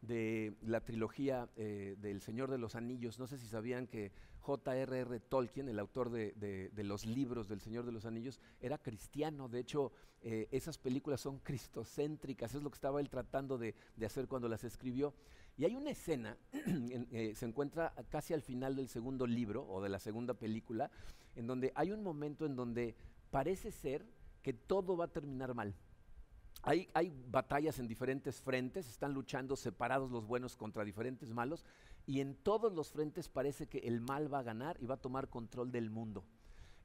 de 0.02 0.56
la 0.62 0.82
trilogía 0.82 1.50
eh, 1.56 1.96
del 2.00 2.22
Señor 2.22 2.50
de 2.50 2.58
los 2.58 2.76
Anillos. 2.76 3.20
No 3.20 3.28
sé 3.28 3.38
si 3.38 3.48
sabían 3.48 3.88
que 3.88 4.12
J.R.R. 4.40 5.20
Tolkien, 5.20 5.68
el 5.68 5.80
autor 5.80 6.10
de, 6.10 6.72
los 6.78 7.06
libros 7.06 7.48
del 7.48 7.62
Señor 7.62 7.86
de 7.86 7.92
los 7.92 8.06
Anillos, 8.06 8.40
era 8.62 8.78
cristiano. 8.78 9.50
De 9.50 9.60
hecho, 9.60 9.92
eh, 10.22 10.48
esas 10.52 10.78
películas 10.78 11.22
son 11.22 11.40
cristocéntricas, 11.40 12.56
es 12.56 12.64
lo 12.64 12.70
que 12.70 12.76
estaba 12.76 13.02
él 13.02 13.10
tratando 13.10 13.58
de, 13.58 13.76
hacer 14.06 14.28
cuando 14.28 14.48
las 14.48 14.64
escribió. 14.64 15.14
Y 15.58 15.66
hay 15.66 15.76
una 15.76 15.92
escena, 15.92 16.38
eh, 16.54 17.34
se 17.36 17.46
encuentra 17.46 17.94
casi 18.10 18.34
al 18.34 18.42
final 18.42 18.76
del 18.78 18.88
segundo 18.88 19.28
libro 19.28 19.68
o 19.68 19.82
de 19.82 19.90
la 19.90 20.00
segunda 20.00 20.34
película, 20.34 20.90
en 21.36 21.48
donde 21.48 21.74
hay 21.76 21.92
un 21.92 22.02
momento 22.02 22.46
en 22.46 22.56
donde 22.56 22.96
parece 23.30 23.72
ser 23.72 24.06
que 24.42 24.54
todo 24.54 24.96
va 24.96 25.06
a 25.06 25.10
terminar 25.10 25.54
mal. 25.54 25.76
Hay, 26.62 26.90
batallas 27.32 27.80
en 27.80 27.88
diferentes 27.88 28.42
frentes, 28.42 28.90
están 28.90 29.14
luchando 29.14 29.56
separados 29.56 30.12
los 30.12 30.28
buenos 30.28 30.58
contra 30.58 30.84
diferentes 30.84 31.34
malos, 31.34 31.66
y 32.06 32.20
en 32.20 32.36
todos 32.36 32.74
los 32.74 32.92
frentes 32.92 33.30
parece 33.30 33.68
que 33.68 33.80
el 33.80 34.02
mal 34.02 34.32
va 34.34 34.40
a 34.40 34.44
ganar 34.44 34.78
y 34.82 34.86
va 34.86 34.96
a 34.96 35.02
tomar 35.02 35.30
control 35.30 35.72
del 35.72 35.90
mundo. 35.90 36.26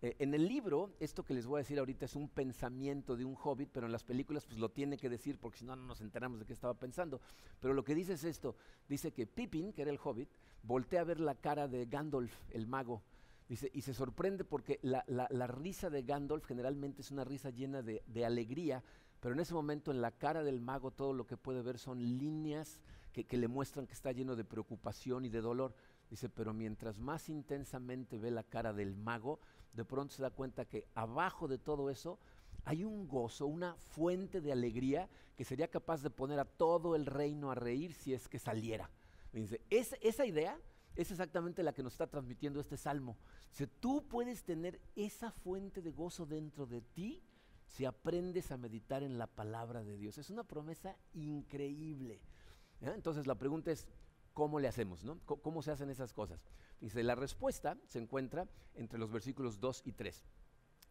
Eh, 0.00 0.16
en 0.19 0.35
el 0.35 0.47
libro, 0.47 0.95
esto 1.00 1.25
que 1.25 1.35
les 1.35 1.47
voy 1.47 1.59
a 1.59 1.62
decir 1.62 1.78
ahorita 1.78 2.04
es 2.04 2.14
un 2.14 2.28
pensamiento 2.28 3.16
de 3.16 3.25
un 3.25 3.37
hobbit, 3.43 3.71
pero 3.73 3.87
en 3.87 3.93
las 3.93 4.04
películas 4.04 4.45
pues 4.45 4.59
lo 4.59 4.71
tiene 4.71 4.99
que 4.99 5.09
decir 5.09 5.38
porque 5.38 5.59
si 5.59 5.64
no, 5.64 5.75
no 5.75 5.87
nos 5.87 6.00
enteramos 6.02 6.38
de 6.38 6.45
qué 6.45 6.52
estaba 6.52 6.75
pensando. 6.75 7.21
Pero 7.59 7.75
lo 7.75 7.85
que 7.85 7.95
dice 7.95 8.12
es 8.12 8.25
esto, 8.25 8.54
dice 8.88 9.12
que 9.12 9.26
Pippin, 9.26 9.73
que 9.73 9.83
era 9.83 9.90
el 9.90 9.99
hobbit, 10.02 10.28
voltea 10.62 11.00
a 11.00 11.04
ver 11.04 11.21
la 11.21 11.35
cara 11.35 11.69
de 11.69 11.87
Gandalf, 11.87 12.35
el 12.50 12.66
mago, 12.66 13.02
Dice, 13.49 13.71
y 13.75 13.83
se 13.83 13.93
sorprende 13.93 14.43
porque 14.43 14.81
la, 14.83 15.47
risa 15.47 15.90
de 15.90 16.02
Gandalf 16.02 16.47
generalmente 16.47 17.02
es 17.02 17.11
una 17.11 17.25
risa 17.25 17.50
llena 17.50 17.83
de, 17.83 18.25
alegría, 18.25 18.83
pero 19.25 19.33
en 19.33 19.40
ese 19.40 19.54
momento 19.54 19.90
en 19.90 20.02
la 20.02 20.11
cara 20.11 20.43
del 20.43 20.61
mago 20.61 20.90
todo 20.90 21.14
lo 21.14 21.26
que 21.26 21.38
puede 21.38 21.62
ver 21.62 21.78
son 21.78 21.99
líneas 22.19 22.78
que, 23.11 23.38
le 23.38 23.49
muestran 23.49 23.87
que 23.87 23.95
está 23.95 24.12
lleno 24.12 24.37
de 24.37 24.45
preocupación 24.45 25.25
y 25.25 25.31
de 25.31 25.40
dolor. 25.40 25.75
Dice, 26.11 26.28
pero 26.28 26.52
mientras 26.52 27.00
más 27.00 27.31
intensamente 27.31 28.19
ve 28.19 28.31
la 28.31 28.43
cara 28.43 28.75
del 28.75 28.95
mago, 28.95 29.40
de 29.73 29.87
pronto 29.87 30.12
se 30.12 30.21
da 30.21 30.28
cuenta 30.28 30.66
que 30.66 30.88
abajo 30.95 31.49
de 31.49 31.57
todo 31.57 31.88
eso 31.88 32.19
hay 32.66 32.85
un 32.85 33.09
gozo, 33.09 33.47
una 33.47 33.76
fuente 33.76 34.43
de 34.43 34.52
alegría 34.52 35.09
que 35.38 35.47
sería 35.47 35.69
capaz 35.69 36.02
de 36.02 36.11
poner 36.11 36.38
a 36.38 36.45
todo 36.45 36.95
el 36.95 37.07
reino 37.07 37.50
a 37.50 37.54
reír 37.54 37.95
si 37.95 38.12
es 38.12 38.28
que 38.28 38.38
saliera. 38.38 38.90
Dice, 39.33 39.62
esa 39.71 40.26
idea 40.26 40.61
es 40.97 41.11
exactamente 41.11 41.62
la 41.62 41.73
que 41.73 41.83
nos 41.83 41.95
está 41.95 42.09
transmitiendo 42.09 42.61
este 42.61 42.76
salmo. 42.76 43.16
Si 43.52 43.66
tú 43.66 44.07
puedes 44.07 44.45
tener 44.45 44.83
esa 44.97 45.31
fuente 45.31 45.81
de 45.81 45.93
gozo 45.93 46.26
dentro 46.26 46.66
de 46.66 46.83
ti 46.83 47.23
si 47.66 47.85
aprendes 47.85 48.50
a 48.50 48.56
meditar 48.56 49.02
en 49.02 49.18
la 49.18 49.26
palabra 49.26 49.83
de 49.83 49.97
Dios. 49.97 50.18
Es 50.18 50.30
una 50.30 50.44
promesa 50.44 50.97
increíble. 51.12 52.21
Entonces 52.80 53.26
la 53.26 53.37
pregunta 53.37 53.71
es, 53.71 53.88
¿cómo 54.33 54.61
le 54.61 54.68
hacemos? 54.68 55.04
No? 55.04 55.18
¿Cómo 55.25 55.62
se 55.62 55.71
hacen 55.71 55.90
esas 55.90 56.12
cosas? 56.12 56.44
Dice, 56.80 57.02
la 57.02 57.14
respuesta 57.14 57.78
se 57.88 57.99
encuentra 57.99 58.49
entre 58.75 58.99
los 58.99 59.11
versículos 59.11 59.61
2 59.61 59.83
y 59.87 59.92
3. 59.92 60.25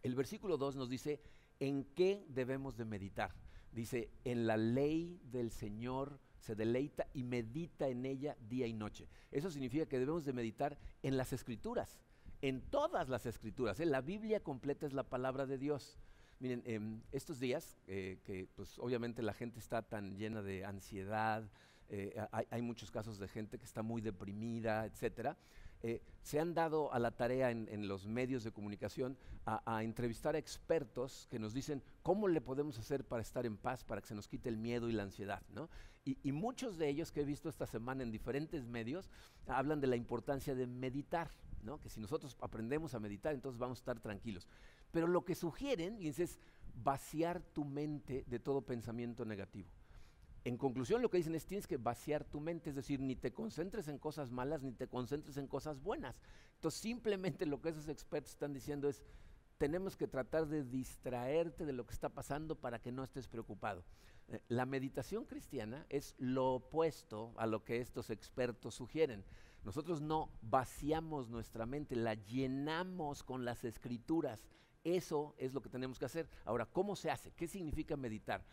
El 0.01 0.15
versículo 0.15 0.57
2 0.57 0.75
nos 0.75 0.89
dice, 0.89 1.21
¿en 1.59 1.85
qué 1.95 2.25
debemos 2.29 2.77
de 2.77 2.85
meditar? 2.85 3.33
Dice, 3.71 4.11
en 4.23 4.45
la 4.47 4.57
ley 4.57 5.19
del 5.23 5.51
Señor 5.51 6.19
se 6.39 6.55
deleita 6.55 7.07
y 7.13 7.23
medita 7.23 7.87
en 7.87 8.05
ella 8.05 8.35
día 8.49 8.67
y 8.67 8.73
noche. 8.73 9.07
Eso 9.31 9.49
significa 9.49 9.85
que 9.85 9.97
debemos 9.97 10.25
de 10.25 10.33
meditar 10.33 10.77
en 11.01 11.17
las 11.17 11.31
escrituras, 11.31 12.01
en 12.41 12.61
todas 12.69 13.07
las 13.07 13.25
escrituras. 13.25 13.79
¿eh? 13.79 13.85
La 13.85 14.01
Biblia 14.01 14.43
completa 14.43 14.85
es 14.85 14.93
la 14.93 15.03
palabra 15.03 15.45
de 15.45 15.57
Dios. 15.57 15.97
Miren, 16.43 16.61
em, 16.65 17.01
estos 17.13 17.39
días, 17.39 17.77
eh, 17.87 18.19
que 18.25 18.49
pues 18.53 18.77
obviamente 18.77 19.21
la 19.21 19.31
gente 19.31 19.59
está 19.59 19.81
tan 19.81 20.17
llena 20.17 20.41
de 20.41 20.65
ansiedad, 20.65 21.49
eh, 21.87 22.21
hay, 22.49 22.61
muchos 22.61 22.91
casos 22.91 23.17
de 23.17 23.29
gente 23.29 23.57
que 23.57 23.63
está 23.63 23.81
muy 23.81 24.01
deprimida, 24.01 24.85
etcétera. 24.85 25.37
Eh, 25.81 26.01
se 26.21 26.41
han 26.41 26.53
dado 26.53 26.91
a 26.91 26.99
la 26.99 27.11
tarea 27.11 27.49
en, 27.49 27.87
los 27.87 28.07
medios 28.07 28.43
de 28.43 28.51
comunicación 28.51 29.17
a, 29.45 29.83
entrevistar 29.83 30.35
a 30.35 30.37
expertos 30.37 31.27
que 31.31 31.39
nos 31.39 31.53
dicen 31.53 31.81
cómo 32.01 32.27
le 32.27 32.41
podemos 32.41 32.77
hacer 32.77 33.05
para 33.05 33.21
estar 33.21 33.45
en 33.45 33.55
paz, 33.55 33.85
para 33.85 34.01
que 34.01 34.07
se 34.07 34.15
nos 34.15 34.27
quite 34.27 34.49
el 34.49 34.57
miedo 34.57 34.89
y 34.89 34.91
la 34.91 35.03
ansiedad. 35.03 35.41
Y, 36.03 36.31
muchos 36.33 36.77
de 36.77 36.89
ellos 36.89 37.13
que 37.13 37.21
he 37.21 37.25
visto 37.25 37.47
esta 37.47 37.67
semana 37.67 38.03
en 38.03 38.11
diferentes 38.11 38.65
medios 38.65 39.09
hablan 39.47 39.79
de 39.79 39.87
la 39.87 39.95
importancia 39.95 40.55
de 40.55 40.67
meditar, 40.67 41.31
que 41.81 41.89
si 41.89 42.01
nosotros 42.01 42.35
aprendemos 42.41 42.93
a 42.93 42.99
meditar, 42.99 43.33
entonces 43.33 43.57
vamos 43.57 43.79
a 43.79 43.81
estar 43.81 43.99
tranquilos. 43.99 44.47
Pero 44.93 45.07
lo 45.07 45.25
que 45.25 45.33
sugieren 45.33 45.97
es 45.99 46.39
vaciar 46.75 47.41
tu 47.41 47.65
mente 47.65 48.23
de 48.27 48.39
todo 48.39 48.61
pensamiento 48.61 49.25
negativo. 49.25 49.67
En 50.45 50.55
conclusión, 50.55 51.01
lo 51.01 51.09
que 51.09 51.17
dicen 51.17 51.33
es 51.33 51.47
tienes 51.47 51.65
que 51.65 51.77
vaciar 51.77 52.23
tu 52.23 52.39
mente, 52.39 52.69
es 52.69 52.75
decir, 52.75 52.99
ni 52.99 53.15
te 53.15 53.33
concentres 53.33 53.87
en 53.87 53.97
cosas 53.97 54.29
malas, 54.29 54.61
ni 54.61 54.71
te 54.71 54.87
concentres 54.87 55.37
en 55.37 55.47
cosas 55.47 55.81
buenas. 55.81 56.21
Entonces, 56.53 56.79
simplemente 56.79 57.47
lo 57.47 57.59
que 57.59 57.69
esos 57.69 57.89
expertos 57.89 58.33
están 58.33 58.53
diciendo 58.53 58.87
es, 58.87 59.01
tenemos 59.57 59.97
que 59.97 60.07
tratar 60.07 60.47
de 60.47 60.63
distraerte 60.63 61.65
de 61.65 61.73
lo 61.73 61.87
que 61.87 61.93
está 61.93 62.09
pasando 62.09 62.55
para 62.55 62.79
que 62.79 62.91
no 62.91 63.03
estés 63.03 63.27
preocupado. 63.27 63.83
Eh, 64.27 64.41
la 64.47 64.67
meditación 64.67 65.25
cristiana 65.25 65.87
es 65.89 66.13
lo 66.19 66.55
opuesto 66.55 67.33
a 67.37 67.47
lo 67.47 67.63
que 67.63 67.79
estos 67.79 68.11
expertos 68.11 68.75
sugieren. 68.75 69.25
Nosotros 69.63 70.01
no 70.01 70.29
vaciamos 70.41 71.29
nuestra 71.29 71.65
mente, 71.65 71.95
la 71.95 72.13
llenamos 72.13 73.23
con 73.23 73.45
las 73.45 73.63
escrituras. 73.63 74.43
Eso 74.83 75.33
es 75.37 75.53
lo 75.53 75.61
que 75.61 75.69
tenemos 75.69 75.97
que 75.97 76.05
hacer. 76.05 76.29
Ahora, 76.43 76.65
¿cómo 76.65 76.95
se 76.95 77.09
hace? 77.09 77.31
¿Qué 77.31 77.47
significa 77.47 77.95
meditar? 77.95 78.43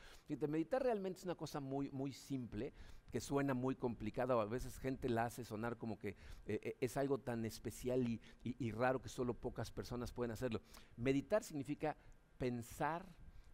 meditar 0.49 0.83
realmente 0.83 1.19
es 1.19 1.25
una 1.25 1.35
cosa 1.35 1.59
muy, 1.59 1.91
muy 1.91 2.13
simple, 2.13 2.73
que 3.11 3.21
suena 3.21 3.55
muy 3.55 3.75
complicada, 3.75 4.41
a 4.41 4.45
veces 4.45 4.79
gente 4.79 5.09
la 5.09 5.25
hace 5.25 5.45
sonar 5.45 5.77
como 5.77 5.99
que 5.99 6.11
eh, 6.47 6.61
eh, 6.63 6.77
es 6.81 6.97
algo 6.97 7.19
tan 7.19 7.45
especial 7.45 8.07
y, 8.43 8.71
raro 8.71 9.03
que 9.03 9.09
solo 9.09 9.35
pocas 9.35 9.71
personas 9.73 10.13
pueden 10.13 10.31
hacerlo. 10.31 10.61
Meditar 10.97 11.43
significa 11.43 11.97
pensar 12.39 13.05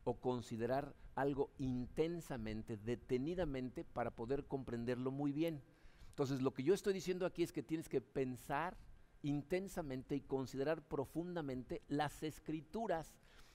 o 0.05 0.21
considerar 0.21 0.95
algo 1.15 1.51
intensamente, 1.59 2.77
detenidamente, 2.77 3.85
para 3.85 4.11
poder 4.11 4.45
comprenderlo 4.45 5.11
muy 5.11 5.33
bien. 5.33 5.63
Entonces, 6.11 6.43
lo 6.43 6.53
que 6.53 6.63
yo 6.63 6.75
estoy 6.75 6.93
diciendo 6.93 7.27
aquí 7.27 7.43
es 7.43 7.53
que 7.53 7.63
tienes 7.63 7.89
que 7.89 8.01
pensar 8.01 8.77
intensamente 9.27 10.15
y 10.15 10.21
considerar 10.21 10.83
profundamente 10.83 11.83
las 11.89 12.23
escrituras. 12.23 13.13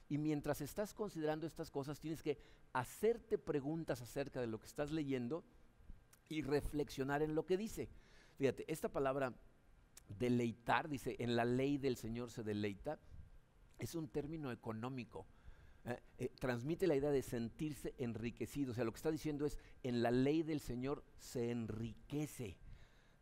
Y 0.09 0.17
mientras 0.17 0.59
estás 0.59 0.93
considerando 0.93 1.47
estas 1.47 1.71
cosas, 1.71 1.99
tienes 1.99 2.21
que 2.21 2.37
hacerte 2.73 3.37
preguntas 3.37 4.01
acerca 4.01 4.41
de 4.41 4.47
lo 4.47 4.59
que 4.59 4.67
estás 4.67 4.91
leyendo 4.91 5.45
y 6.27 6.41
reflexionar 6.41 7.21
en 7.21 7.35
lo 7.35 7.45
que 7.45 7.55
dice. 7.55 7.87
Fíjate, 8.37 8.65
esta 8.67 8.89
palabra 8.89 9.33
deleitar, 10.19 10.89
dice, 10.89 11.15
en 11.19 11.37
la 11.37 11.45
ley 11.45 11.77
del 11.77 11.95
Señor 11.95 12.31
se 12.31 12.43
deleita, 12.43 12.99
es 13.79 13.95
un 13.95 14.09
término 14.09 14.51
económico. 14.51 15.25
Eh, 15.85 15.99
eh, 16.17 16.31
transmite 16.37 16.85
la 16.85 16.95
idea 16.95 17.11
de 17.11 17.21
sentirse 17.21 17.95
enriquecido. 17.97 18.71
O 18.71 18.75
sea, 18.75 18.83
lo 18.83 18.91
que 18.91 18.97
está 18.97 19.09
diciendo 19.09 19.45
es, 19.45 19.57
en 19.83 20.03
la 20.03 20.11
ley 20.11 20.43
del 20.43 20.59
Señor 20.59 21.05
se 21.17 21.49
enriquece. 21.49 22.57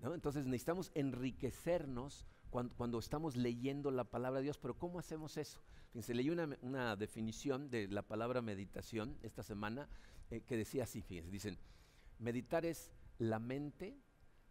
Entonces 0.01 0.47
necesitamos 0.47 0.91
enriquecernos 0.95 2.25
cuando, 2.49 2.99
estamos 2.99 3.35
leyendo 3.35 3.91
la 3.91 4.05
palabra 4.05 4.39
de 4.39 4.45
Dios, 4.45 4.57
pero 4.57 4.77
¿cómo 4.77 4.99
hacemos 4.99 5.37
eso? 5.37 5.61
Fíjense, 5.91 6.13
leí 6.13 6.29
una, 6.29 6.95
definición 6.95 7.69
de 7.69 7.87
la 7.87 8.01
palabra 8.01 8.41
meditación 8.41 9.17
esta 9.23 9.43
semana 9.43 9.87
eh, 10.29 10.41
que 10.41 10.57
decía 10.57 10.83
así, 10.83 11.01
fíjense, 11.01 11.31
dicen, 11.31 11.57
meditar 12.17 12.65
es 12.65 12.91
la 13.17 13.39
mente 13.39 13.97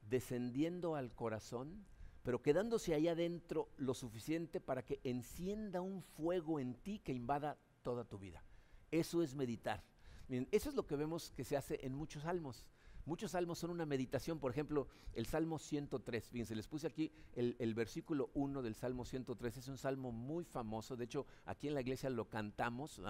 descendiendo 0.09 0.95
al 0.95 1.15
corazón, 1.15 1.85
pero 2.23 2.43
quedándose 2.43 2.95
ahí 2.95 3.09
adentro 3.09 3.69
lo 3.77 3.95
suficiente 3.95 4.61
para 4.61 4.85
que 4.85 5.01
encienda 5.05 5.81
un 5.81 6.03
fuego 6.03 6.61
en 6.61 6.75
ti 6.75 6.99
que 6.99 7.13
invada 7.13 7.59
toda 7.83 8.05
tu 8.05 8.19
vida. 8.19 8.43
Eso 8.91 9.23
es 9.23 9.35
meditar. 9.35 9.83
Eso 10.29 10.69
es 10.69 10.75
lo 10.75 10.87
que 10.87 10.97
vemos 10.97 11.31
que 11.31 11.45
se 11.45 11.57
hace 11.57 11.79
en 11.83 11.95
muchos 11.95 12.23
salmos. 12.23 12.67
Muchos 13.09 13.31
salmos 13.31 13.59
son 13.59 13.71
una 13.71 13.87
meditación, 13.87 14.39
por 14.39 14.51
ejemplo, 14.51 14.87
el 15.15 15.25
Salmo 15.25 15.59
103. 15.59 16.29
Fíjense, 16.29 16.55
les 16.55 16.69
puse 16.69 16.87
aquí 16.87 17.11
el, 17.35 17.73
versículo 17.73 18.31
1 18.35 18.61
del 18.61 18.75
Salmo 18.75 19.07
103. 19.07 19.57
Es 19.57 19.69
un 19.69 19.79
salmo 19.79 20.13
muy 20.13 20.45
famoso, 20.45 20.95
de 20.95 21.07
hecho, 21.07 21.25
aquí 21.47 21.69
en 21.69 21.75
la 21.75 21.81
iglesia 21.81 22.11
lo 22.11 22.29
cantamos. 22.29 23.01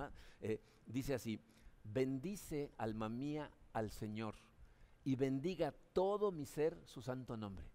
Eh, 0.41 0.61
dice 0.87 1.15
así, 1.15 1.41
bendice 1.83 2.71
alma 2.79 3.09
mía 3.09 3.51
al 3.73 3.91
Señor 3.91 4.37
y 5.03 5.17
bendiga 5.17 5.75
todo 5.93 6.31
mi 6.31 6.47
ser 6.47 6.81
su 6.85 7.03
santo 7.03 7.37
nombre. 7.37 7.67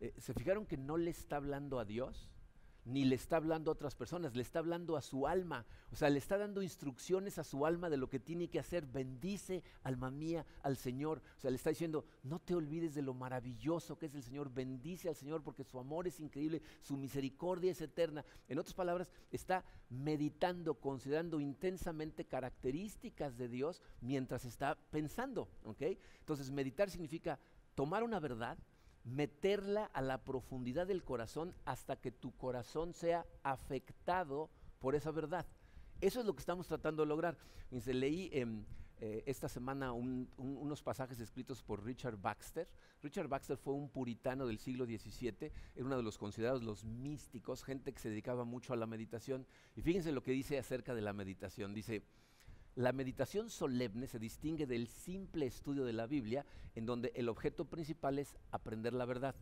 Eh, 0.00 0.14
¿Se 0.16 0.32
fijaron 0.32 0.64
que 0.64 0.78
no 0.78 0.96
le 0.96 1.10
está 1.10 1.36
hablando 1.36 1.78
a 1.78 1.84
Dios? 1.84 2.30
Ni 2.86 3.04
le 3.04 3.16
está 3.16 3.36
hablando 3.36 3.70
a 3.70 3.74
otras 3.74 3.96
personas, 3.96 4.34
le 4.36 4.42
está 4.42 4.60
hablando 4.60 4.96
a 4.96 5.02
su 5.02 5.26
alma. 5.26 5.66
O 5.92 5.96
sea, 5.96 6.08
le 6.08 6.18
está 6.18 6.38
dando 6.38 6.62
instrucciones 6.62 7.38
a 7.38 7.44
su 7.44 7.66
alma 7.66 7.90
de 7.90 7.96
lo 7.96 8.08
que 8.08 8.20
tiene 8.20 8.48
que 8.48 8.60
hacer. 8.60 8.86
Bendice, 8.86 9.62
alma 9.82 10.10
mía, 10.10 10.46
al 10.62 10.76
Señor. 10.76 11.20
O 11.36 11.40
sea, 11.40 11.50
le 11.50 11.56
está 11.56 11.70
diciendo, 11.70 12.04
no 12.22 12.38
te 12.38 12.54
olvides 12.54 12.94
de 12.94 13.02
lo 13.02 13.12
maravilloso 13.12 13.98
que 13.98 14.06
es 14.06 14.14
el 14.14 14.22
Señor. 14.22 14.52
Bendice 14.54 15.08
al 15.08 15.16
Señor 15.16 15.42
porque 15.42 15.64
su 15.64 15.78
amor 15.78 16.06
es 16.06 16.20
increíble, 16.20 16.62
su 16.80 16.96
misericordia 16.96 17.72
es 17.72 17.80
eterna. 17.80 18.24
En 18.48 18.58
otras 18.58 18.74
palabras, 18.74 19.10
está 19.32 19.64
meditando, 19.90 20.74
considerando 20.74 21.40
intensamente 21.40 22.24
características 22.24 23.36
de 23.36 23.48
Dios 23.48 23.82
mientras 24.00 24.44
está 24.44 24.78
pensando. 24.90 25.48
Entonces, 25.80 26.50
meditar 26.52 26.88
significa 26.88 27.38
tomar 27.74 28.04
una 28.04 28.20
verdad, 28.20 28.56
meterla 29.06 29.84
a 29.94 30.02
la 30.02 30.24
profundidad 30.24 30.86
del 30.86 31.04
corazón 31.04 31.54
hasta 31.64 31.96
que 31.96 32.10
tu 32.10 32.36
corazón 32.36 32.92
sea 32.92 33.24
afectado 33.44 34.50
por 34.80 34.94
esa 34.94 35.12
verdad. 35.12 35.46
Eso 36.00 36.20
es 36.20 36.26
lo 36.26 36.34
que 36.34 36.40
estamos 36.40 36.66
tratando 36.66 37.02
de 37.02 37.08
lograr. 37.08 37.38
Se 37.78 37.94
leí 37.94 38.28
eh, 38.32 39.22
esta 39.26 39.48
semana 39.48 39.92
unos 39.92 40.82
pasajes 40.82 41.20
escritos 41.20 41.62
por 41.62 41.84
Richard 41.84 42.18
Baxter. 42.20 42.68
Richard 43.00 43.28
Baxter 43.28 43.56
fue 43.56 43.74
un 43.74 43.88
puritano 43.88 44.46
del 44.46 44.58
siglo 44.58 44.84
XVII, 44.84 45.52
era 45.74 45.84
uno 45.84 45.96
de 45.96 46.02
los 46.02 46.18
considerados 46.18 46.62
los 46.64 46.84
místicos, 46.84 47.62
gente 47.62 47.92
que 47.92 48.00
se 48.00 48.10
dedicaba 48.10 48.44
mucho 48.44 48.72
a 48.72 48.76
la 48.76 48.86
meditación. 48.86 49.46
Y 49.76 49.82
fíjense 49.82 50.10
lo 50.10 50.22
que 50.22 50.32
dice 50.32 50.58
acerca 50.58 50.94
de 50.94 51.02
la 51.02 51.12
meditación. 51.12 51.72
Dice, 51.72 52.02
la 52.76 52.92
meditación 52.92 53.48
solemne 53.48 54.06
se 54.06 54.18
distingue 54.18 54.66
del 54.66 54.86
simple 54.86 55.46
estudio 55.46 55.86
de 55.86 55.94
la 55.94 56.06
Biblia, 56.06 56.44
en 56.74 56.84
donde 56.84 57.10
el 57.14 57.30
objeto 57.30 57.64
principal 57.64 58.18
es 58.18 58.36
aprender 58.50 58.92
la 58.92 59.06
verdad. 59.06 59.34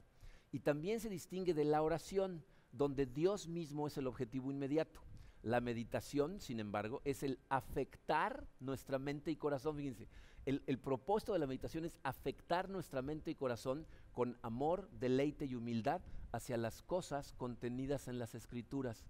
Y 0.52 0.60
también 0.60 1.00
se 1.00 1.10
distingue 1.10 1.52
de 1.52 1.64
la 1.64 1.82
oración, 1.82 2.44
donde 2.70 3.06
Dios 3.06 3.48
mismo 3.48 3.88
es 3.88 3.98
el 3.98 4.06
objetivo 4.06 4.52
inmediato. 4.52 5.00
La 5.42 5.60
meditación, 5.60 6.40
sin 6.40 6.60
embargo, 6.60 7.02
es 7.04 7.24
el 7.24 7.40
afectar 7.48 8.46
nuestra 8.60 9.00
mente 9.00 9.32
y 9.32 9.36
corazón. 9.36 9.76
Fíjense, 9.76 10.06
el, 10.46 10.62
el, 10.68 10.78
propósito 10.78 11.32
de 11.32 11.40
la 11.40 11.48
meditación 11.48 11.84
es 11.84 11.98
afectar 12.04 12.68
nuestra 12.68 13.02
mente 13.02 13.32
y 13.32 13.34
corazón 13.34 13.84
con 14.12 14.38
amor, 14.42 14.88
deleite 15.00 15.44
y 15.46 15.56
humildad 15.56 16.02
hacia 16.30 16.56
las 16.56 16.82
cosas 16.82 17.32
contenidas 17.32 18.06
en 18.06 18.20
las 18.20 18.36
escrituras. 18.36 19.04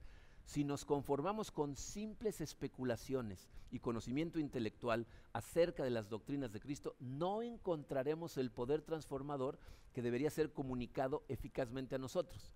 Si 0.45 0.63
nos 0.65 0.85
conformamos 0.85 1.51
con 1.51 1.75
simples 1.75 2.41
especulaciones 2.41 3.49
y 3.71 3.81
conocimiento 3.81 4.39
intelectual 4.39 5.07
acerca 5.33 5.83
de 5.83 5.91
las 5.91 6.09
doctrinas 6.09 6.53
de 6.53 6.61
Cristo, 6.61 6.97
no 7.01 7.43
encontraremos 7.43 8.37
el 8.37 8.51
poder 8.51 8.83
transformador 8.83 9.59
que 9.93 10.03
debería 10.03 10.31
ser 10.31 10.53
comunicado 10.53 11.25
eficazmente 11.29 11.95
a 11.95 11.99
nosotros. 11.99 12.53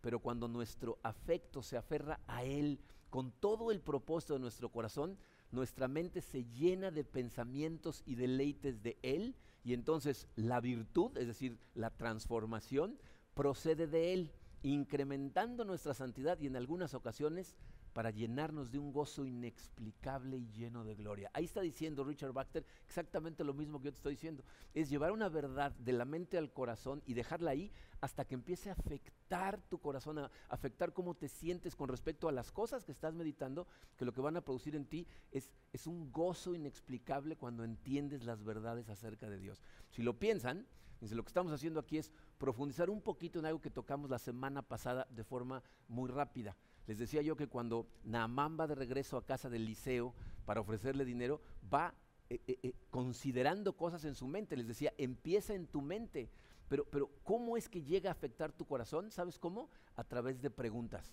Pero 0.00 0.20
cuando 0.20 0.48
nuestro 0.48 0.98
afecto 1.02 1.62
se 1.62 1.76
aferra 1.76 2.20
a 2.26 2.44
Él 2.44 2.80
con 3.10 3.32
todo 3.32 3.70
el 3.70 3.80
propósito 3.80 4.34
de 4.34 4.40
nuestro 4.40 4.70
corazón, 4.70 5.18
nuestra 5.50 5.88
mente 5.88 6.22
se 6.22 6.44
llena 6.44 6.90
de 6.90 7.04
pensamientos 7.04 8.02
y 8.06 8.14
deleites 8.14 8.82
de 8.82 8.98
Él 9.02 9.36
y 9.64 9.74
entonces 9.74 10.26
la 10.34 10.60
virtud, 10.60 11.16
es 11.18 11.26
decir, 11.26 11.58
la 11.74 11.90
transformación, 11.90 12.98
procede 13.34 13.86
de 13.86 14.14
Él 14.14 14.32
incrementando 14.62 15.64
nuestra 15.64 15.94
santidad 15.94 16.38
y 16.40 16.46
en 16.46 16.56
algunas 16.56 16.94
ocasiones 16.94 17.56
para 17.92 18.10
llenarnos 18.10 18.70
de 18.70 18.78
un 18.78 18.92
gozo 18.92 19.26
inexplicable 19.26 20.38
y 20.38 20.50
lleno 20.50 20.84
de 20.84 20.94
gloria. 20.94 21.30
Ahí 21.34 21.44
está 21.44 21.60
diciendo 21.60 22.04
Richard 22.04 22.32
Baxter 22.32 22.64
exactamente 22.86 23.44
lo 23.44 23.54
mismo 23.54 23.78
que 23.78 23.86
yo 23.86 23.92
te 23.92 23.98
estoy 23.98 24.14
diciendo. 24.14 24.44
Es 24.72 24.88
llevar 24.88 25.12
una 25.12 25.28
verdad 25.28 25.72
de 25.72 25.92
la 25.92 26.04
mente 26.04 26.38
al 26.38 26.52
corazón 26.52 27.02
y 27.06 27.14
dejarla 27.14 27.50
ahí 27.50 27.70
hasta 28.00 28.24
que 28.24 28.34
empiece 28.34 28.70
a 28.70 28.74
afectar 28.74 29.60
tu 29.68 29.78
corazón, 29.78 30.18
a 30.18 30.30
afectar 30.48 30.92
cómo 30.92 31.14
te 31.14 31.28
sientes 31.28 31.76
con 31.76 31.88
respecto 31.88 32.28
a 32.28 32.32
las 32.32 32.50
cosas 32.50 32.84
que 32.84 32.92
estás 32.92 33.14
meditando, 33.14 33.66
que 33.96 34.04
lo 34.04 34.12
que 34.12 34.20
van 34.20 34.36
a 34.36 34.44
producir 34.44 34.74
en 34.74 34.86
ti 34.86 35.06
es, 35.30 35.52
es 35.72 35.86
un 35.86 36.10
gozo 36.10 36.54
inexplicable 36.54 37.36
cuando 37.36 37.64
entiendes 37.64 38.24
las 38.24 38.42
verdades 38.42 38.88
acerca 38.88 39.28
de 39.28 39.38
Dios. 39.38 39.62
Si 39.90 40.02
lo 40.02 40.18
piensan, 40.18 40.66
lo 41.10 41.24
que 41.24 41.28
estamos 41.28 41.52
haciendo 41.52 41.80
aquí 41.80 41.98
es 41.98 42.12
profundizar 42.38 42.88
un 42.88 43.00
poquito 43.00 43.40
en 43.40 43.46
algo 43.46 43.60
que 43.60 43.70
tocamos 43.70 44.08
la 44.08 44.20
semana 44.20 44.62
pasada 44.62 45.08
de 45.10 45.24
forma 45.24 45.62
muy 45.88 46.08
rápida. 46.08 46.56
Les 46.86 46.98
decía 46.98 47.22
yo 47.22 47.36
que 47.36 47.48
cuando 47.48 47.88
Naamán 48.04 48.56
va 48.58 48.66
de 48.66 48.74
regreso 48.74 49.16
a 49.16 49.26
casa 49.26 49.50
del 49.50 49.64
liceo 49.64 50.14
para 50.44 50.60
ofrecerle 50.60 51.04
dinero, 51.04 51.40
va 51.72 51.94
eh, 52.30 52.40
eh, 52.46 52.58
eh, 52.62 52.74
considerando 52.90 53.76
cosas 53.76 54.04
en 54.04 54.14
su 54.14 54.26
mente. 54.26 54.56
Les 54.56 54.68
decía, 54.68 54.92
empieza 54.96 55.54
en 55.54 55.66
tu 55.66 55.82
mente. 55.82 56.30
Pero, 56.68 56.84
pero, 56.84 57.10
¿cómo 57.24 57.56
es 57.56 57.68
que 57.68 57.82
llega 57.82 58.08
a 58.08 58.12
afectar 58.12 58.52
tu 58.52 58.64
corazón? 58.64 59.10
¿Sabes 59.10 59.38
cómo? 59.38 59.68
A 59.96 60.04
través 60.04 60.40
de 60.40 60.50
preguntas. 60.50 61.12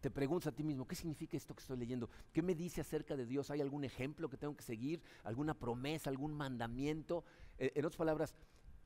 Te 0.00 0.10
preguntas 0.10 0.48
a 0.48 0.56
ti 0.56 0.62
mismo, 0.64 0.86
¿qué 0.86 0.96
significa 0.96 1.36
esto 1.36 1.54
que 1.54 1.60
estoy 1.60 1.78
leyendo? 1.78 2.10
¿Qué 2.32 2.42
me 2.42 2.54
dice 2.54 2.80
acerca 2.80 3.16
de 3.16 3.24
Dios? 3.24 3.50
¿Hay 3.50 3.60
algún 3.60 3.84
ejemplo 3.84 4.28
que 4.28 4.36
tengo 4.36 4.56
que 4.56 4.64
seguir? 4.64 5.00
¿Alguna 5.22 5.54
promesa? 5.54 6.10
¿Algún 6.10 6.34
mandamiento? 6.34 7.24
en 7.58 7.84
otras 7.84 7.96
palabras, 7.96 8.34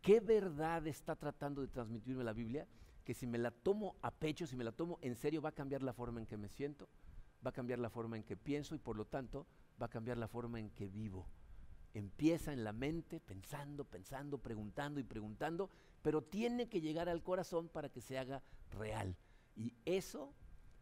¿Qué 0.07 0.21
verdad 0.21 0.87
está 0.87 1.17
tratando 1.17 1.63
de 1.63 1.67
transmitirme 1.67 2.23
la 2.23 2.33
Biblia? 2.33 2.69
Que 3.03 3.13
si 3.13 3.27
me 3.27 3.39
la 3.39 3.51
tomo 3.51 3.97
a 4.03 4.13
pecho, 4.13 4.47
si 4.47 4.55
me 4.55 4.63
la 4.63 4.71
tomo 4.71 5.01
en 5.03 5.17
serio, 5.17 5.43
va 5.43 5.49
a 5.49 5.53
cambiar 5.53 5.83
la 5.83 5.93
forma 5.93 6.21
en 6.21 6.27
que 6.27 6.37
me 6.37 6.49
siento, 6.49 6.89
va 7.45 7.51
a 7.51 7.53
cambiar 7.53 7.81
la 7.81 7.91
forma 7.91 8.17
en 8.17 8.23
que 8.23 8.37
pienso 8.37 8.77
y 8.77 8.79
por 8.79 8.97
lo 8.97 9.07
tanto 9.07 9.49
va 9.83 9.87
a 9.87 9.91
cambiar 9.91 10.17
la 10.17 10.29
forma 10.29 10.61
en 10.61 10.71
que 10.71 10.89
vivo. 10.89 11.27
Empieza 11.93 12.53
en 12.53 12.63
la 12.63 12.73
mente, 12.73 13.19
pensando, 13.19 13.85
pensando, 13.85 14.39
preguntando 14.39 15.01
y 15.01 15.03
preguntando, 15.03 15.71
pero 16.03 16.23
tiene 16.23 16.69
que 16.69 16.81
llegar 16.81 17.09
al 17.09 17.25
corazón 17.25 17.69
para 17.69 17.89
que 17.89 18.01
se 18.01 18.17
haga 18.17 18.45
real. 18.71 19.17
Y 19.57 19.75
eso 19.85 20.33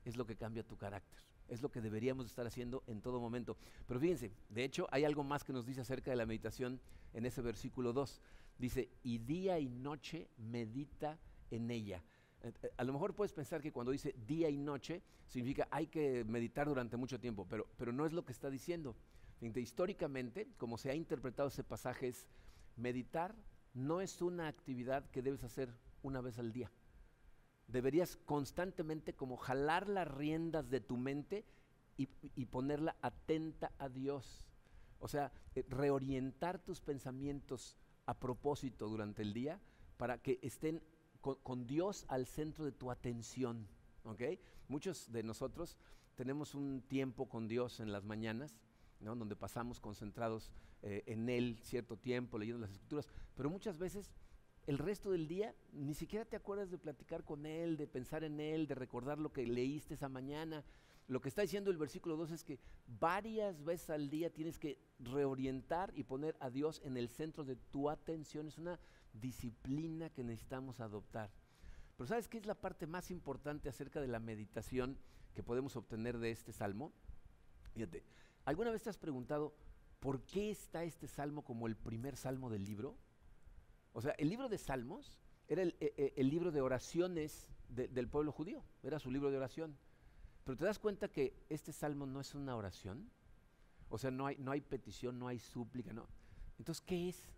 es 0.04 0.18
lo 0.18 0.26
que 0.26 0.36
cambia 0.36 0.66
tu 0.66 0.76
carácter. 0.76 1.18
Es 1.48 1.62
lo 1.62 1.70
que 1.70 1.80
deberíamos 1.80 2.26
estar 2.26 2.46
haciendo 2.46 2.82
en 2.86 3.00
todo 3.00 3.20
momento. 3.20 3.56
Pero 3.86 4.00
fíjense, 4.00 4.34
de 4.50 4.64
hecho 4.64 4.86
hay 4.90 5.04
algo 5.04 5.24
más 5.24 5.44
que 5.44 5.54
nos 5.54 5.64
dice 5.64 5.80
acerca 5.80 6.10
de 6.10 6.18
la 6.18 6.26
meditación 6.26 6.78
en 7.14 7.24
ese 7.24 7.40
versículo 7.40 7.94
2. 7.94 8.20
Dice, 8.58 8.88
y 9.02 9.18
día 9.18 9.58
y 9.58 9.68
noche 9.68 10.28
medita 10.38 11.18
en 11.50 11.70
ella. 11.70 12.02
Eh, 12.42 12.52
eh, 12.62 12.70
a 12.76 12.84
lo 12.84 12.92
mejor 12.92 13.14
puedes 13.14 13.32
pensar 13.32 13.60
que 13.60 13.72
cuando 13.72 13.92
dice 13.92 14.14
día 14.26 14.48
y 14.48 14.56
noche 14.56 15.02
significa 15.26 15.66
hay 15.70 15.86
que 15.86 16.24
meditar 16.24 16.68
durante 16.68 16.96
mucho 16.96 17.18
tiempo, 17.18 17.46
pero, 17.48 17.66
pero 17.76 17.92
no 17.92 18.06
es 18.06 18.12
lo 18.12 18.24
que 18.24 18.32
está 18.32 18.50
diciendo. 18.50 18.96
históricamente, 19.40 20.48
como 20.56 20.78
se 20.78 20.90
ha 20.90 20.94
interpretado 20.94 21.48
ese 21.48 21.64
pasaje, 21.64 22.08
es 22.08 22.26
meditar 22.76 23.34
no 23.74 24.00
es 24.00 24.22
una 24.22 24.46
actividad 24.46 25.04
que 25.10 25.20
debes 25.20 25.42
hacer 25.42 25.68
una 26.02 26.20
vez 26.20 26.38
al 26.38 26.52
día. 26.52 26.70
Deberías 27.66 28.16
constantemente 28.24 29.14
como 29.14 29.36
jalar 29.36 29.88
las 29.88 30.06
riendas 30.06 30.70
de 30.70 30.80
tu 30.80 30.96
mente 30.96 31.44
y, 31.96 32.08
y 32.36 32.46
ponerla 32.46 32.96
atenta 33.02 33.72
a 33.78 33.88
Dios. 33.88 34.44
O 35.00 35.08
sea, 35.08 35.32
eh, 35.54 35.64
reorientar 35.68 36.58
tus 36.60 36.80
pensamientos 36.80 37.76
a 38.06 38.14
propósito 38.18 38.88
durante 38.88 39.22
el 39.22 39.32
día 39.32 39.60
para 39.96 40.18
que 40.18 40.38
estén 40.42 40.82
con, 41.20 41.66
Dios 41.66 42.04
al 42.08 42.26
centro 42.26 42.64
de 42.64 42.72
tu 42.72 42.90
atención. 42.90 43.66
Muchos 44.68 45.10
de 45.10 45.22
nosotros 45.22 45.78
tenemos 46.14 46.54
un 46.54 46.82
tiempo 46.82 47.28
con 47.28 47.48
Dios 47.48 47.80
en 47.80 47.92
las 47.92 48.04
mañanas, 48.04 48.54
donde 49.00 49.36
pasamos 49.36 49.80
concentrados 49.80 50.50
eh, 50.82 51.02
en 51.06 51.28
Él 51.28 51.58
cierto 51.62 51.96
tiempo, 51.96 52.38
leyendo 52.38 52.60
las 52.60 52.72
escrituras, 52.72 53.08
pero 53.34 53.50
muchas 53.50 53.78
veces 53.78 54.12
el 54.66 54.78
resto 54.78 55.10
del 55.10 55.28
día 55.28 55.54
ni 55.72 55.94
siquiera 55.94 56.24
te 56.24 56.36
acuerdas 56.36 56.70
de 56.70 56.78
platicar 56.78 57.24
con 57.24 57.44
Él, 57.44 57.76
de 57.76 57.86
pensar 57.86 58.24
en 58.24 58.40
Él, 58.40 58.66
de 58.66 58.74
recordar 58.74 59.18
lo 59.18 59.32
que 59.32 59.46
leíste 59.46 59.94
esa 59.94 60.08
mañana. 60.08 60.64
Lo 61.06 61.20
que 61.20 61.28
está 61.28 61.42
diciendo 61.42 61.70
el 61.70 61.76
versículo 61.76 62.16
2 62.16 62.30
es 62.30 62.44
que 62.44 62.58
varias 62.86 63.62
veces 63.62 63.90
al 63.90 64.08
día 64.08 64.32
tienes 64.32 64.58
que 64.58 64.78
reorientar 64.98 65.92
y 65.94 66.04
poner 66.04 66.36
a 66.40 66.48
Dios 66.48 66.80
en 66.84 66.96
el 66.96 67.08
centro 67.08 67.44
de 67.44 67.56
tu 67.56 67.90
atención. 67.90 68.48
Es 68.48 68.58
una 68.58 68.78
disciplina 69.12 70.08
que 70.08 70.24
necesitamos 70.24 70.80
adoptar. 70.80 71.30
Pero 71.96 72.08
¿sabes 72.08 72.28
qué 72.28 72.38
es 72.38 72.46
la 72.46 72.54
parte 72.54 72.86
más 72.86 73.10
importante 73.10 73.68
acerca 73.68 74.00
de 74.00 74.08
la 74.08 74.18
meditación 74.18 74.98
que 75.34 75.42
podemos 75.42 75.76
obtener 75.76 76.18
de 76.18 76.30
este 76.30 76.52
salmo? 76.52 76.92
Fíjate, 77.74 78.02
¿alguna 78.44 78.70
vez 78.70 78.82
te 78.82 78.90
has 78.90 78.98
preguntado 78.98 79.54
por 80.00 80.22
qué 80.22 80.50
está 80.50 80.84
este 80.84 81.06
salmo 81.06 81.44
como 81.44 81.66
el 81.66 81.76
primer 81.76 82.16
salmo 82.16 82.48
del 82.48 82.64
libro? 82.64 82.96
O 83.92 84.00
sea, 84.00 84.12
el 84.12 84.28
libro 84.28 84.48
de 84.48 84.58
salmos 84.58 85.18
era 85.48 85.62
el, 85.62 85.76
e, 85.80 86.14
e, 86.16 86.24
libro 86.24 86.50
de 86.50 86.62
oraciones 86.62 87.50
del 87.68 88.08
pueblo 88.08 88.32
judío, 88.32 88.64
era 88.82 88.98
su 88.98 89.10
libro 89.10 89.30
de 89.30 89.36
oración. 89.36 89.76
Pero 90.44 90.56
te 90.58 90.64
das 90.64 90.78
cuenta 90.78 91.08
que 91.08 91.44
este 91.48 91.72
salmo 91.72 92.06
no 92.06 92.20
es 92.20 92.34
una 92.34 92.56
oración. 92.56 93.10
O 93.88 93.98
sea, 93.98 94.10
no 94.10 94.26
hay, 94.26 94.36
no 94.38 94.50
hay 94.52 94.60
petición, 94.60 95.18
no 95.18 95.28
hay 95.28 95.38
súplica, 95.38 95.92
no. 95.92 96.08
Entonces, 96.58 96.84
¿qué 96.86 97.08
es? 97.08 97.30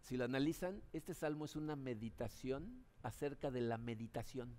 Si 0.00 0.16
lo 0.16 0.24
analizan, 0.24 0.82
este 0.92 1.14
salmo 1.14 1.44
es 1.44 1.56
una 1.56 1.76
meditación 1.76 2.84
acerca 3.02 3.50
de 3.50 3.60
la 3.60 3.78
meditación. 3.78 4.56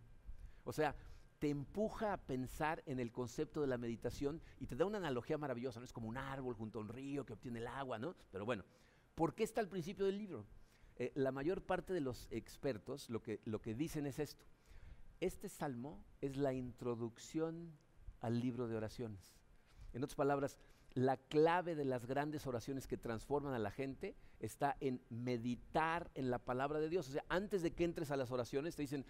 O 0.64 0.74
sea, 0.74 0.96
te 1.40 1.50
empuja 1.50 2.14
a 2.14 2.18
pensar 2.18 2.84
en 2.86 3.00
el 3.00 3.12
concepto 3.12 3.62
de 3.62 3.68
la 3.68 3.78
meditación 3.78 4.42
y 4.60 4.68
te 4.68 4.76
da 4.76 4.86
una 4.86 5.00
analogía 5.00 5.38
maravillosa, 5.38 5.80
¿no? 5.80 5.86
Es 5.86 5.94
como 5.94 6.08
un 6.08 6.18
árbol 6.18 6.54
junto 6.54 6.78
a 6.78 6.84
un 6.84 6.90
río 6.90 7.26
que 7.26 7.34
obtiene 7.34 7.60
el 7.60 7.68
agua, 7.68 7.98
¿no? 7.98 8.16
Pero 8.32 8.46
bueno, 8.46 8.64
¿por 9.16 9.34
qué 9.34 9.44
está 9.44 9.60
al 9.62 9.68
principio 9.68 10.06
del 10.06 10.18
libro? 10.18 10.46
Eh, 10.98 11.12
la 11.16 11.32
mayor 11.32 11.64
parte 11.64 11.94
de 11.94 12.02
los 12.02 12.28
expertos 12.30 13.10
lo 13.10 13.24
que, 13.24 13.42
lo 13.46 13.60
que 13.60 13.74
dicen 13.74 14.06
es 14.06 14.20
esto. 14.20 14.46
Este 15.22 15.50
salmo 15.50 16.04
es 16.20 16.36
la 16.36 16.52
introducción 16.52 17.72
al 18.22 18.40
libro 18.40 18.68
de 18.68 18.76
oraciones. 18.76 19.36
En 19.94 20.04
otras 20.04 20.16
palabras, 20.16 20.58
la 20.94 21.16
clave 21.16 21.76
de 21.76 21.86
las 21.86 22.08
grandes 22.08 22.48
oraciones 22.48 22.88
que 22.88 22.98
transforman 22.98 23.54
a 23.54 23.60
la 23.60 23.70
gente 23.70 24.16
está 24.40 24.78
en 24.80 25.00
meditar 25.12 26.10
en 26.16 26.32
la 26.32 26.40
palabra 26.40 26.80
de 26.80 26.90
Dios. 26.90 27.08
O 27.08 27.12
sea, 27.12 27.24
antes 27.30 27.62
de 27.62 27.72
que 27.72 27.84
entres 27.84 28.10
a 28.10 28.18
las 28.18 28.32
oraciones, 28.32 28.76
te 28.76 28.82
dicen, 28.82 29.06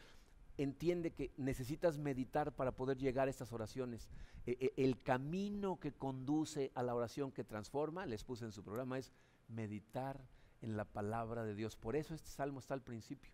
entiende 0.58 1.14
que 1.14 1.32
necesitas 1.38 1.98
meditar 1.98 2.54
para 2.58 2.74
poder 2.74 2.98
llegar 2.98 3.30
a 3.30 3.32
estas 3.32 3.54
oraciones. 3.54 4.10
E, 4.46 4.58
e, 4.60 4.84
el 4.84 5.02
camino 5.02 5.80
que 5.80 5.94
conduce 5.94 6.74
a 6.76 6.84
la 6.84 6.94
oración 6.94 7.32
que 7.32 7.46
transforma, 7.46 8.06
les 8.06 8.26
puse 8.26 8.44
en 8.44 8.52
su 8.52 8.66
programa, 8.66 9.00
es 9.00 9.14
meditar 9.48 10.28
en 10.62 10.76
la 10.76 10.84
palabra 10.84 11.46
de 11.46 11.56
Dios. 11.56 11.78
Por 11.78 11.96
eso 11.96 12.14
este 12.14 12.30
salmo 12.30 12.60
está 12.60 12.74
al 12.74 12.84
principio 12.84 13.32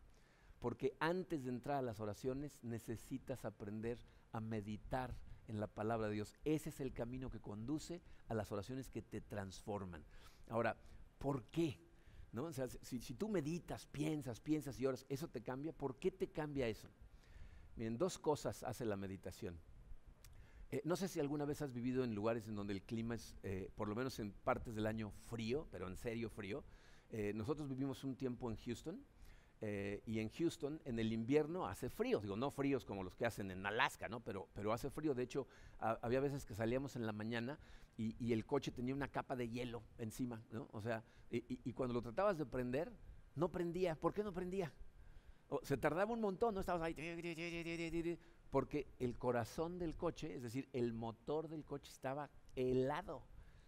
porque 0.60 0.96
antes 1.00 1.44
de 1.44 1.50
entrar 1.50 1.78
a 1.78 1.82
las 1.82 2.00
oraciones 2.00 2.60
necesitas 2.64 3.46
aprender 3.46 4.00
a 4.32 4.40
meditar 4.40 5.16
en 5.48 5.60
la 5.60 5.68
palabra 5.68 6.08
de 6.08 6.16
Dios. 6.16 6.34
Ese 6.46 6.70
es 6.70 6.80
el 6.80 6.94
camino 6.94 7.30
que 7.30 7.40
conduce 7.40 8.02
a 8.28 8.34
las 8.34 8.52
oraciones 8.52 8.90
que 8.90 9.02
te 9.02 9.22
transforman. 9.22 10.04
Ahora, 10.50 10.76
¿por 11.18 11.44
qué? 11.46 11.80
¿No? 12.34 12.52
si, 12.52 13.00
tú 13.16 13.30
meditas, 13.30 13.86
piensas, 13.88 14.40
piensas 14.40 14.80
y 14.80 14.86
oras, 14.86 15.06
¿eso 15.10 15.28
te 15.28 15.42
cambia? 15.42 15.72
¿Por 15.72 15.98
qué 15.98 16.12
te 16.12 16.28
cambia 16.28 16.68
eso? 16.68 16.90
Miren, 17.76 17.98
dos 17.98 18.18
cosas 18.18 18.64
hace 18.64 18.86
la 18.86 18.98
meditación. 18.98 19.58
Eh, 20.70 20.82
no 20.84 20.98
sé 20.98 21.08
si 21.08 21.20
alguna 21.20 21.46
vez 21.46 21.62
has 21.62 21.72
vivido 21.72 22.04
en 22.04 22.14
lugares 22.14 22.48
en 22.48 22.56
donde 22.56 22.74
el 22.74 22.82
clima 22.82 23.16
es, 23.16 23.36
eh, 23.44 23.72
por 23.76 23.88
lo 23.88 23.96
menos 23.96 24.20
en 24.20 24.34
partes 24.34 24.76
del 24.76 24.86
año, 24.86 25.12
frío, 25.28 25.68
pero 25.72 25.88
en 25.88 25.96
serio 25.96 26.30
frío. 26.30 26.64
Eh, 27.10 27.32
nosotros 27.34 27.70
vivimos 27.70 28.04
un 28.04 28.18
tiempo 28.18 28.52
en 28.52 28.58
Houston 28.58 29.02
eh, 29.60 30.04
y 30.06 30.20
en 30.20 30.30
Houston 30.30 30.80
en 30.86 31.00
el 31.00 31.12
invierno 31.12 31.66
hace 31.66 31.90
frío, 31.90 32.20
digo, 32.20 32.36
no 32.36 32.52
fríos 32.52 32.86
como 32.86 33.04
los 33.04 33.16
que 33.16 33.26
hacen 33.26 33.50
en 33.50 33.66
Alaska, 33.66 34.08
¿no? 34.08 34.20
Pero, 34.20 34.48
pero 34.54 34.72
hace 34.72 34.92
frío, 34.92 35.16
de 35.16 35.24
hecho, 35.24 35.48
había 35.80 36.20
veces 36.20 36.46
que 36.46 36.54
salíamos 36.54 36.96
en 36.96 37.08
la 37.08 37.12
mañana 37.12 37.58
y, 37.98 38.32
el 38.32 38.46
coche 38.46 38.72
tenía 38.72 38.94
una 38.94 39.08
capa 39.08 39.36
de 39.36 39.50
hielo 39.50 39.82
encima, 39.98 40.44
¿no? 40.52 40.68
O 40.72 40.82
sea, 40.82 41.04
y, 41.32 41.74
cuando 41.74 41.96
lo 41.96 42.04
tratabas 42.04 42.38
de 42.38 42.46
prender, 42.46 42.92
no 43.36 43.50
prendía. 43.50 43.96
¿Por 43.96 44.14
qué 44.14 44.24
no 44.24 44.32
prendía? 44.34 44.72
se 45.64 45.78
tardaba 45.78 46.12
un 46.12 46.20
montón, 46.20 46.54
no 46.54 46.60
estabas 46.60 46.82
ahí, 46.82 48.20
porque 48.52 48.88
el 49.00 49.18
corazón 49.18 49.80
del 49.80 49.96
coche, 49.96 50.36
es 50.36 50.44
decir, 50.44 50.68
el 50.74 50.94
motor 50.94 51.48
del 51.48 51.64
coche 51.64 51.90
estaba 51.92 52.30
helado. 52.56 53.24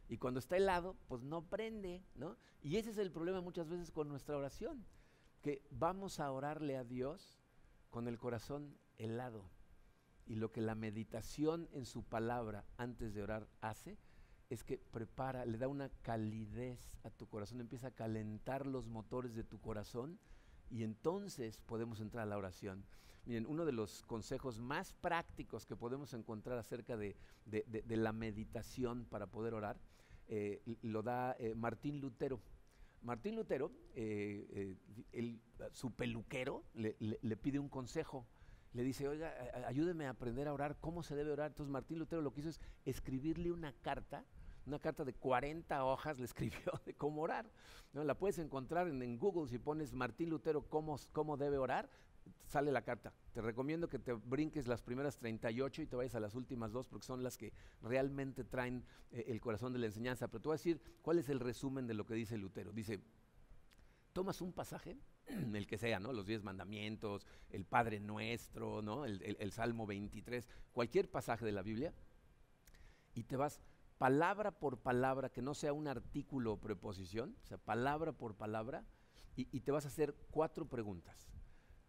Y 0.09 0.17
cuando 0.17 0.39
está 0.39 0.57
helado, 0.57 0.97
pues 1.07 1.23
no 1.23 1.41
prende, 1.41 2.03
¿no? 2.15 2.37
Y 2.61 2.75
ese 2.75 2.89
es 2.91 2.97
el 2.97 3.11
problema 3.11 3.41
muchas 3.41 3.69
veces 3.69 3.91
con 3.91 4.09
nuestra 4.09 4.37
oración 4.37 4.85
que 5.41 5.61
vamos 5.71 6.19
a 6.19 6.31
orarle 6.31 6.77
a 6.77 6.83
Dios 6.83 7.39
con 7.89 8.07
el 8.07 8.17
corazón 8.17 8.77
helado. 8.97 9.49
Y 10.25 10.35
lo 10.35 10.51
que 10.51 10.61
la 10.61 10.75
meditación 10.75 11.67
en 11.73 11.85
su 11.85 12.03
palabra 12.03 12.65
antes 12.77 13.13
de 13.13 13.23
orar 13.23 13.47
hace 13.61 13.97
es 14.49 14.63
que 14.63 14.77
prepara, 14.77 15.45
le 15.45 15.57
da 15.57 15.67
una 15.67 15.89
calidez 16.01 16.99
a 17.03 17.09
tu 17.09 17.27
corazón, 17.27 17.61
empieza 17.61 17.87
a 17.87 17.95
calentar 17.95 18.65
los 18.65 18.87
motores 18.87 19.35
de 19.35 19.43
tu 19.43 19.59
corazón 19.59 20.19
y 20.69 20.83
entonces 20.83 21.59
podemos 21.59 21.99
entrar 21.99 22.23
a 22.23 22.29
la 22.29 22.37
oración. 22.37 22.83
Miren, 23.25 23.45
uno 23.45 23.65
de 23.65 23.71
los 23.71 24.01
consejos 24.03 24.59
más 24.59 24.93
prácticos 24.93 25.65
que 25.65 25.75
podemos 25.75 26.13
encontrar 26.13 26.57
acerca 26.57 26.97
de, 26.97 27.15
la 27.87 28.11
meditación 28.11 29.05
para 29.05 29.27
poder 29.27 29.53
orar 29.53 29.79
eh, 30.27 30.61
lo 30.83 31.01
da 31.01 31.35
eh, 31.39 31.53
Martín 31.55 31.99
Lutero. 31.99 32.39
Martín 33.01 33.35
Lutero, 33.35 33.71
eh, 33.95 34.75
eh, 35.13 35.39
su 35.71 35.91
peluquero, 35.91 36.63
le, 36.73 37.37
pide 37.37 37.59
un 37.59 37.69
consejo. 37.69 38.25
Le 38.73 38.83
dice, 38.83 39.07
oiga, 39.07 39.33
ayúdeme 39.67 40.05
a 40.05 40.11
aprender 40.11 40.47
a 40.47 40.53
orar, 40.53 40.77
¿cómo 40.79 41.01
se 41.01 41.15
debe 41.15 41.31
orar? 41.31 41.51
Entonces 41.51 41.71
Martín 41.71 41.97
Lutero 41.97 42.21
lo 42.21 42.31
que 42.31 42.41
hizo 42.41 42.49
es 42.49 42.61
escribirle 42.85 43.51
una 43.51 43.73
carta, 43.81 44.25
una 44.67 44.77
carta 44.77 45.03
de 45.03 45.13
40 45.13 45.83
hojas 45.83 46.19
le 46.19 46.25
escribió 46.25 46.71
de 46.85 46.93
cómo 46.93 47.23
orar. 47.23 47.49
¿no? 47.93 48.03
La 48.03 48.15
puedes 48.15 48.37
encontrar 48.37 48.87
en, 48.87 49.17
Google 49.17 49.49
si 49.49 49.57
pones 49.57 49.93
Martín 49.93 50.29
Lutero, 50.29 50.61
¿cómo, 50.69 50.97
cómo 51.11 51.35
debe 51.37 51.57
orar? 51.57 51.89
Sale 52.49 52.71
la 52.71 52.81
carta. 52.81 53.13
Te 53.33 53.41
recomiendo 53.41 53.87
que 53.87 53.99
te 53.99 54.13
brinques 54.13 54.67
las 54.67 54.81
primeras 54.81 55.17
38 55.17 55.83
y 55.83 55.85
te 55.85 55.95
vayas 55.95 56.15
a 56.15 56.19
las 56.19 56.35
últimas 56.35 56.71
dos 56.71 56.87
porque 56.87 57.05
son 57.05 57.23
las 57.23 57.37
que 57.37 57.53
realmente 57.81 58.43
traen 58.43 58.83
eh, 59.11 59.25
el 59.27 59.39
corazón 59.39 59.71
de 59.71 59.79
la 59.79 59.85
enseñanza. 59.85 60.27
Pero 60.27 60.41
te 60.41 60.47
voy 60.49 60.55
a 60.55 60.57
decir 60.57 60.81
cuál 61.01 61.19
es 61.19 61.29
el 61.29 61.39
resumen 61.39 61.87
de 61.87 61.93
lo 61.93 62.05
que 62.05 62.15
dice 62.15 62.37
Lutero. 62.37 62.73
Dice, 62.73 62.99
tomas 64.13 64.41
un 64.41 64.51
pasaje, 64.51 64.97
el 65.53 65.67
que 65.67 65.77
sea, 65.77 65.99
¿no? 65.99 66.11
Los 66.11 66.25
diez 66.25 66.43
mandamientos, 66.43 67.25
el 67.51 67.65
Padre 67.65 67.99
Nuestro, 67.99 68.81
¿no? 68.81 69.05
El, 69.05 69.51
Salmo 69.51 69.85
23, 69.85 70.47
cualquier 70.73 71.09
pasaje 71.09 71.45
de 71.45 71.51
la 71.51 71.61
Biblia, 71.61 71.93
y 73.13 73.23
te 73.23 73.35
vas 73.35 73.61
palabra 73.97 74.51
por 74.51 74.79
palabra, 74.79 75.29
que 75.29 75.41
no 75.41 75.53
sea 75.53 75.73
un 75.73 75.87
artículo 75.87 76.53
o 76.53 76.59
preposición, 76.59 77.35
o 77.43 77.45
sea, 77.45 77.57
palabra 77.57 78.11
por 78.11 78.35
palabra, 78.35 78.85
y 79.35 79.61
te 79.61 79.71
vas 79.71 79.85
a 79.85 79.87
hacer 79.87 80.13
cuatro 80.31 80.65
preguntas 80.65 81.29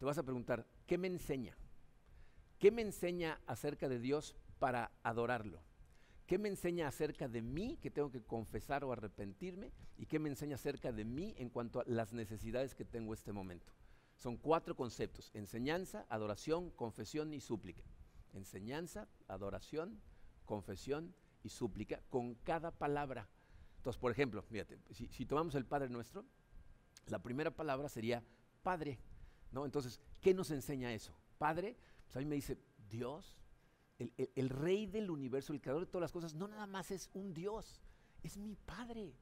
te 0.01 0.07
vas 0.07 0.17
a 0.17 0.23
preguntar, 0.23 0.67
¿qué 0.87 0.97
me 0.97 1.09
enseña? 1.09 1.55
¿Qué 2.59 2.71
me 2.71 2.81
enseña 2.81 3.39
acerca 3.47 3.87
de 3.87 3.99
Dios 3.99 4.35
para 4.59 4.91
adorarlo? 5.03 5.61
¿Qué 6.27 6.39
me 6.39 6.49
enseña 6.49 6.89
acerca 6.89 7.29
de 7.29 7.43
mí 7.43 7.77
que 7.83 7.91
tengo 7.91 8.11
que 8.11 8.23
confesar 8.23 8.83
o 8.83 8.93
arrepentirme? 8.93 9.73
¿Y 9.99 10.07
qué 10.07 10.19
me 10.19 10.31
enseña 10.31 10.55
acerca 10.55 10.91
de 10.91 11.05
mí 11.05 11.35
en 11.37 11.51
cuanto 11.51 11.81
a 11.81 11.85
las 11.87 12.15
necesidades 12.15 12.75
que 12.75 12.87
tengo 12.87 13.13
en 13.13 13.19
este 13.19 13.35
momento? 13.35 13.75
Son 14.17 14.39
cuatro 14.39 14.75
conceptos, 14.75 15.31
enseñanza, 15.35 16.07
adoración, 16.09 16.71
confesión 16.71 17.35
y 17.35 17.41
súplica. 17.41 17.83
Enseñanza, 18.33 19.07
adoración, 19.29 20.01
confesión 20.47 21.15
y 21.43 21.51
súplica 21.51 22.01
con 22.09 22.37
cada 22.37 22.71
palabra. 22.71 23.29
Entonces, 23.77 24.01
por 24.01 24.13
ejemplo, 24.13 24.47
si 25.11 25.27
tomamos 25.27 25.55
el 25.57 25.67
Padre 25.67 25.91
Nuestro, 25.91 26.25
la 27.09 27.19
primera 27.19 27.51
palabra 27.51 27.91
sería 27.91 28.25
Padre. 28.63 28.99
¿No? 29.53 29.65
Entonces, 29.65 30.01
¿qué 30.21 30.35
nos 30.35 30.51
enseña 30.51 30.93
eso? 30.93 31.15
Padre, 31.39 31.77
pues 32.05 32.17
a 32.17 32.19
mí 32.21 32.27
me 32.27 32.35
dice, 32.35 32.59
Dios, 32.89 33.41
el, 33.99 34.49
rey 34.49 34.87
del 34.87 35.11
universo, 35.11 35.53
el 35.53 35.61
creador 35.61 35.85
de 35.85 35.91
todas 35.91 36.03
las 36.03 36.13
cosas, 36.13 36.35
no 36.35 36.49
nada 36.49 36.67
más 36.67 36.91
es 36.91 37.11
un 37.13 37.35
Dios, 37.35 37.81
es 38.23 38.37
mi 38.37 38.57
Padre. 38.57 39.15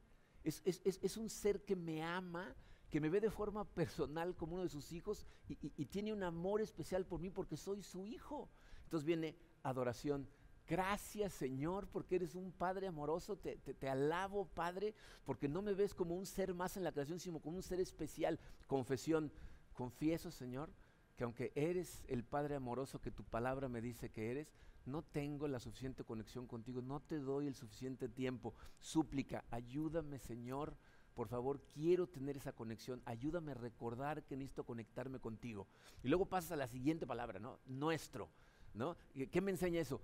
Es, 0.43 1.17
un 1.17 1.29
ser 1.29 1.63
que 1.63 1.75
me 1.75 2.01
ama, 2.01 2.55
que 2.89 3.01
me 3.01 3.09
ve 3.09 3.19
de 3.19 3.29
forma 3.29 3.65
personal 3.65 4.35
como 4.35 4.55
uno 4.55 4.63
de 4.63 4.69
sus 4.69 4.91
hijos 4.91 5.25
y, 5.47 5.85
tiene 5.85 6.13
un 6.13 6.23
amor 6.23 6.61
especial 6.61 7.05
por 7.05 7.19
mí 7.19 7.29
porque 7.29 7.57
soy 7.57 7.83
su 7.83 8.05
hijo. 8.05 8.49
Entonces 8.85 9.05
viene 9.05 9.35
adoración. 9.63 10.27
Gracias 10.65 11.33
Señor 11.33 11.87
porque 11.87 12.15
eres 12.15 12.35
un 12.35 12.51
Padre 12.51 12.87
amoroso. 12.87 13.35
Te, 13.35 13.57
te, 13.57 13.89
alabo 13.89 14.45
Padre 14.47 14.95
porque 15.25 15.49
no 15.49 15.61
me 15.61 15.73
ves 15.73 15.93
como 15.93 16.15
un 16.15 16.25
ser 16.25 16.53
más 16.53 16.77
en 16.77 16.83
la 16.83 16.91
creación, 16.91 17.19
sino 17.19 17.39
como 17.39 17.57
un 17.57 17.63
ser 17.63 17.79
especial. 17.79 18.39
Confesión. 18.65 19.31
Confieso, 19.79 20.29
Señor, 20.29 20.69
que 21.15 21.23
aunque 21.23 21.53
eres 21.55 22.03
el 22.09 22.25
Padre 22.25 22.55
amoroso 22.55 22.99
que 22.99 23.11
tu 23.11 23.23
palabra 23.23 23.69
me 23.69 23.79
dice 23.79 24.09
que 24.09 24.29
eres, 24.29 24.51
no 24.85 25.03
tengo 25.03 25.47
la 25.47 25.61
suficiente 25.61 26.03
conexión 26.03 26.47
contigo, 26.47 26.81
no 26.81 26.99
te 26.99 27.17
doy 27.17 27.47
el 27.47 27.55
suficiente 27.55 28.09
tiempo. 28.09 28.53
Súplica, 28.81 29.45
ayúdame, 29.51 30.19
Señor. 30.19 30.75
Por 31.13 31.29
favor, 31.29 31.61
quiero 31.73 32.07
tener 32.07 32.35
esa 32.35 32.51
conexión. 32.51 33.01
Ayúdame 33.05 33.53
a 33.53 33.55
recordar 33.55 34.25
que 34.25 34.35
necesito 34.35 34.65
conectarme 34.65 35.19
contigo. 35.19 35.65
Y 36.03 36.09
luego 36.09 36.25
pasas 36.25 36.51
a 36.51 36.57
la 36.57 36.67
siguiente 36.67 37.07
palabra, 37.07 37.39
¿no? 37.39 37.57
Nuestro, 37.65 38.27
¿no? 38.73 38.97
¿Qué 39.31 39.39
me 39.39 39.51
enseña 39.51 39.79
eso? 39.79 40.01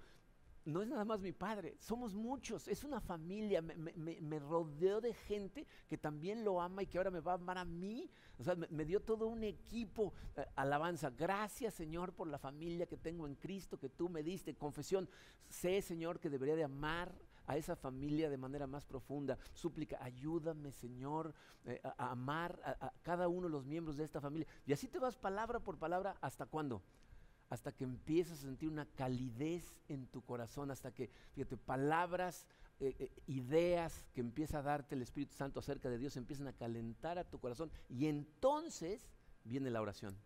No 0.65 0.82
es 0.82 0.88
nada 0.88 1.06
más 1.06 1.21
mi 1.21 1.32
padre, 1.32 1.78
somos 1.80 2.15
muchos, 2.15 2.67
es 2.67 2.84
una 2.84 2.99
familia, 2.99 3.62
me, 3.62 4.39
rodeo 4.39 4.99
de 4.99 5.13
gente 5.13 5.65
que 5.88 5.97
también 5.97 6.43
lo 6.43 6.60
ama 6.60 6.82
y 6.82 6.88
que 6.88 6.97
ahora 6.97 7.12
me 7.12 7.19
va 7.19 7.34
a 7.34 7.36
amar 7.36 7.60
a 7.60 7.65
mí. 7.65 8.10
O 8.39 8.43
sea, 8.43 8.56
me, 8.56 8.84
dio 8.84 8.99
todo 9.01 9.28
un 9.28 9.43
equipo, 9.43 10.13
eh, 10.36 10.45
alabanza. 10.56 11.12
Gracias 11.12 11.75
Señor 11.75 12.13
por 12.13 12.28
la 12.28 12.39
familia 12.39 12.88
que 12.88 12.97
tengo 12.97 13.28
en 13.28 13.36
Cristo, 13.36 13.78
que 13.78 13.89
tú 13.89 14.10
me 14.10 14.23
diste. 14.23 14.56
Confesión, 14.56 15.08
sé 15.47 15.82
Señor 15.82 16.19
que 16.19 16.32
debería 16.32 16.56
de 16.56 16.63
amar 16.63 17.13
a 17.47 17.58
esa 17.58 17.75
familia 17.75 18.30
de 18.30 18.38
manera 18.38 18.65
más 18.65 18.86
profunda. 18.86 19.38
Súplica, 19.54 19.99
ayúdame 20.01 20.71
Señor 20.71 21.34
eh, 21.65 21.80
a, 21.84 22.10
amar 22.12 22.60
a, 22.65 22.88
a 22.88 22.93
cada 23.04 23.28
uno 23.28 23.47
de 23.47 23.51
los 23.51 23.65
miembros 23.65 23.97
de 23.97 24.04
esta 24.04 24.19
familia. 24.19 24.47
Y 24.65 24.73
así 24.73 24.88
te 24.88 24.97
vas 24.97 25.15
palabra 25.15 25.60
por 25.60 25.78
palabra, 25.78 26.17
¿hasta 26.21 26.47
cuándo? 26.47 26.82
Hasta 27.49 27.71
que 27.71 27.84
empiezas 27.84 28.39
a 28.39 28.43
sentir 28.43 28.69
una 28.69 28.86
calidez 28.86 29.79
en 29.88 30.08
tu 30.08 30.21
corazón, 30.21 30.71
hasta 30.71 30.91
que, 30.91 31.10
fíjate, 31.34 31.58
palabras, 31.58 32.47
eh, 32.79 32.95
eh, 32.99 33.12
ideas 33.27 34.05
que 34.13 34.21
empieza 34.21 34.60
a 34.60 34.62
darte 34.62 34.95
el 34.95 35.01
Espíritu 35.01 35.34
Santo 35.34 35.60
acerca 35.60 35.89
de 35.89 35.97
Dios 35.97 36.17
empiezan 36.17 36.47
a 36.47 36.53
calentar 36.53 37.17
a 37.17 37.23
tu 37.23 37.39
corazón 37.39 37.71
y 37.88 38.08
entonces 38.08 39.10
viene 39.45 39.69
la 39.69 39.81
oración. 39.81 40.17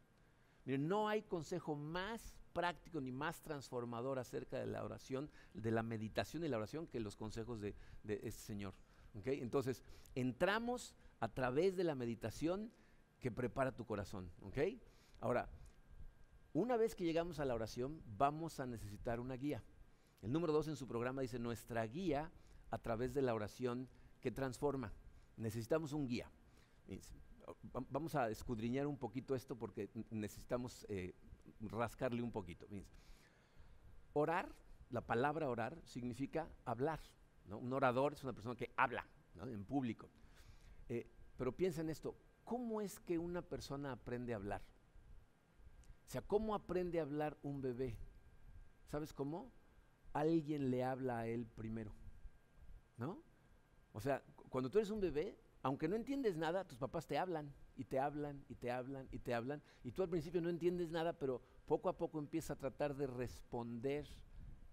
Miren, 0.65 0.87
no 0.87 1.07
hay 1.07 1.21
consejo 1.21 1.75
más 1.75 2.39
práctico 2.53 3.01
ni 3.01 3.11
más 3.11 3.41
transformador 3.41 4.17
acerca 4.17 4.57
de 4.57 4.65
la 4.65 4.83
oración, 4.83 5.29
de 5.53 5.71
la 5.71 5.83
meditación 5.83 6.43
y 6.43 6.47
la 6.47 6.57
oración 6.57 6.87
que 6.87 6.99
los 6.99 7.15
consejos 7.15 7.61
de, 7.61 7.75
este 8.03 8.41
Señor. 8.41 8.73
Entonces, 9.25 9.83
entramos 10.15 10.95
a 11.19 11.27
través 11.29 11.75
de 11.77 11.83
la 11.83 11.95
meditación 11.95 12.71
que 13.19 13.31
prepara 13.31 13.75
tu 13.75 13.85
corazón. 13.85 14.31
Ahora, 15.21 15.49
una 16.53 16.77
vez 16.77 16.95
que 16.95 17.03
llegamos 17.03 17.39
a 17.39 17.45
la 17.45 17.55
oración, 17.55 18.01
vamos 18.17 18.59
a 18.59 18.65
necesitar 18.65 19.19
una 19.19 19.35
guía. 19.35 19.63
El 20.21 20.31
número 20.31 20.51
dos 20.51 20.67
en 20.67 20.75
su 20.75 20.87
programa 20.87 21.21
dice, 21.21 21.39
nuestra 21.39 21.85
guía 21.85 22.31
a 22.71 22.77
través 22.77 23.13
de 23.13 23.21
la 23.21 23.33
oración 23.33 23.87
que 24.19 24.31
transforma. 24.31 24.91
Necesitamos 25.37 25.93
un 25.93 26.07
guía. 26.07 26.29
Vamos 27.89 28.15
a 28.15 28.29
escudriñar 28.29 28.87
un 28.87 28.97
poquito 28.97 29.35
esto 29.35 29.55
porque 29.55 29.89
necesitamos 30.11 30.85
eh, 30.89 31.13
rascarle 31.61 32.21
un 32.21 32.31
poquito. 32.31 32.67
Orar, 34.13 34.53
la 34.89 35.01
palabra 35.01 35.49
orar 35.49 35.79
significa 35.85 36.49
hablar. 36.65 36.99
Un 37.49 37.71
orador 37.73 38.13
es 38.13 38.23
una 38.23 38.33
persona 38.33 38.55
que 38.55 38.71
habla 38.75 39.05
en 39.41 39.63
público. 39.65 40.09
Eh, 40.89 41.07
pero 41.37 41.55
piensa 41.55 41.81
en 41.81 41.89
esto, 41.89 42.15
¿cómo 42.43 42.81
es 42.81 42.99
que 42.99 43.17
una 43.17 43.41
persona 43.41 43.93
aprende 43.93 44.33
a 44.33 44.37
hablar? 44.37 44.61
O 46.09 46.11
sea, 46.11 46.23
¿cómo 46.23 46.55
aprende 46.55 46.97
a 46.97 47.03
hablar 47.03 47.37
un 47.43 47.61
bebé? 47.61 47.95
¿Sabes 48.87 49.13
cómo? 49.13 49.51
Alguien 50.11 50.71
le 50.71 50.83
habla 50.83 51.19
a 51.19 51.27
él 51.27 51.45
primero. 51.45 51.93
¿No? 52.97 53.21
O 53.93 54.01
sea, 54.01 54.23
cuando 54.49 54.71
tú 54.71 54.79
eres 54.79 54.89
un 54.89 55.01
bebé, 55.01 55.37
aunque 55.61 55.87
no 55.87 55.95
entiendes 55.95 56.35
nada, 56.35 56.65
tus 56.65 56.79
papás 56.79 57.05
te 57.05 57.19
hablan 57.19 57.53
y 57.75 57.83
te 57.83 57.99
hablan 57.99 58.43
y 58.49 58.55
te 58.55 58.71
hablan 58.71 59.07
y 59.11 59.19
te 59.19 59.35
hablan. 59.35 59.61
Y 59.83 59.91
tú 59.91 60.01
al 60.01 60.09
principio 60.09 60.41
no 60.41 60.49
entiendes 60.49 60.89
nada, 60.89 61.13
pero 61.13 61.43
poco 61.67 61.89
a 61.89 61.97
poco 61.99 62.17
empiezas 62.17 62.57
a 62.57 62.59
tratar 62.59 62.95
de 62.95 63.05
responder 63.05 64.07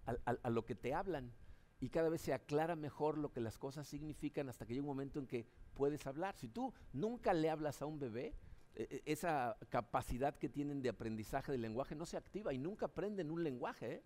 a, 0.06 0.48
lo 0.48 0.64
que 0.64 0.74
te 0.74 0.94
hablan. 0.94 1.34
Y 1.80 1.90
cada 1.90 2.08
vez 2.08 2.22
se 2.22 2.32
aclara 2.32 2.76
mejor 2.76 3.18
lo 3.18 3.30
que 3.30 3.42
las 3.42 3.58
cosas 3.58 3.86
significan 3.86 4.48
hasta 4.48 4.64
que 4.64 4.72
llega 4.72 4.84
un 4.84 4.88
momento 4.88 5.18
en 5.18 5.26
que 5.26 5.46
puedes 5.74 6.06
hablar. 6.06 6.34
Si 6.38 6.48
tú 6.48 6.72
nunca 6.94 7.34
le 7.34 7.50
hablas 7.50 7.82
a 7.82 7.86
un 7.86 7.98
bebé, 7.98 8.34
esa 8.76 9.56
capacidad 9.70 10.36
que 10.36 10.50
tienen 10.50 10.82
de 10.82 10.90
aprendizaje 10.90 11.50
del 11.50 11.62
lenguaje 11.62 11.94
no 11.94 12.04
se 12.04 12.18
activa 12.18 12.52
y 12.52 12.58
nunca 12.58 12.86
aprenden 12.86 13.30
un 13.30 13.42
lenguaje. 13.42 13.94
¿eh? 13.94 14.02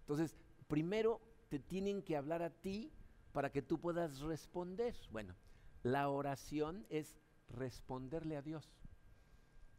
Entonces, 0.00 0.34
primero 0.66 1.20
te 1.50 1.58
tienen 1.58 2.02
que 2.02 2.16
hablar 2.16 2.42
a 2.42 2.50
ti 2.50 2.90
para 3.32 3.52
que 3.52 3.60
tú 3.60 3.78
puedas 3.78 4.20
responder. 4.20 4.96
Bueno, 5.10 5.34
la 5.82 6.08
oración 6.08 6.86
es 6.88 7.18
responderle 7.48 8.36
a 8.36 8.42
Dios. 8.42 8.72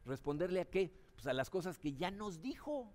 ¿Responderle 0.04 0.60
a 0.60 0.70
qué? 0.70 0.96
Pues 1.14 1.26
a 1.26 1.32
las 1.32 1.50
cosas 1.50 1.78
que 1.78 1.94
ya 1.94 2.12
nos 2.12 2.40
dijo, 2.40 2.92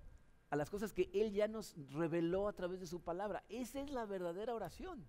a 0.50 0.56
las 0.56 0.70
cosas 0.70 0.94
que 0.94 1.10
Él 1.14 1.34
ya 1.34 1.50
nos 1.50 1.76
reveló 1.92 2.48
a 2.48 2.54
través 2.54 2.80
de 2.80 2.88
su 2.88 3.02
palabra. 3.02 3.44
Esa 3.50 3.82
es 3.82 3.92
la 3.92 4.06
verdadera 4.06 4.56
oración. 4.56 5.06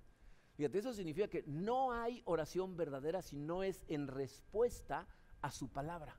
Fíjate, 0.55 0.79
eso 0.79 0.93
significa 0.93 1.29
que 1.29 1.45
no 1.47 1.93
hay 1.93 2.23
oración 2.25 2.77
verdadera 2.77 3.23
si 3.23 3.39
no 3.39 3.63
es 3.63 3.85
en 3.87 4.09
respuesta 4.09 5.07
a 5.43 5.51
su 5.51 5.69
palabra. 5.69 6.19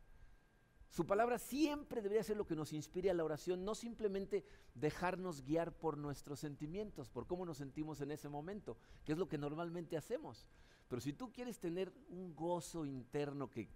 Su 0.90 1.06
palabra 1.06 1.40
siempre 1.40 2.02
debería 2.02 2.24
ser 2.24 2.36
lo 2.36 2.46
que 2.46 2.56
nos 2.56 2.74
inspire 2.74 3.10
a 3.10 3.14
la 3.14 3.24
oración, 3.24 3.64
no 3.64 3.76
simplemente 3.76 4.44
dejarnos 4.76 5.42
guiar 5.42 5.72
por 5.72 5.98
nuestros 5.98 6.42
sentimientos, 6.42 7.10
por 7.10 7.28
cómo 7.28 7.46
nos 7.46 7.58
sentimos 7.58 8.02
en 8.02 8.12
ese 8.12 8.28
momento, 8.28 8.78
que 9.06 9.14
es 9.14 9.18
lo 9.18 9.30
que 9.30 9.38
normalmente 9.38 9.96
hacemos. 9.96 10.48
Pero 10.90 11.02
si 11.02 11.14
tú 11.14 11.32
quieres 11.32 11.60
tener 11.60 11.94
un 12.10 12.36
gozo 12.36 12.86
interno 12.86 13.50
que 13.50 13.70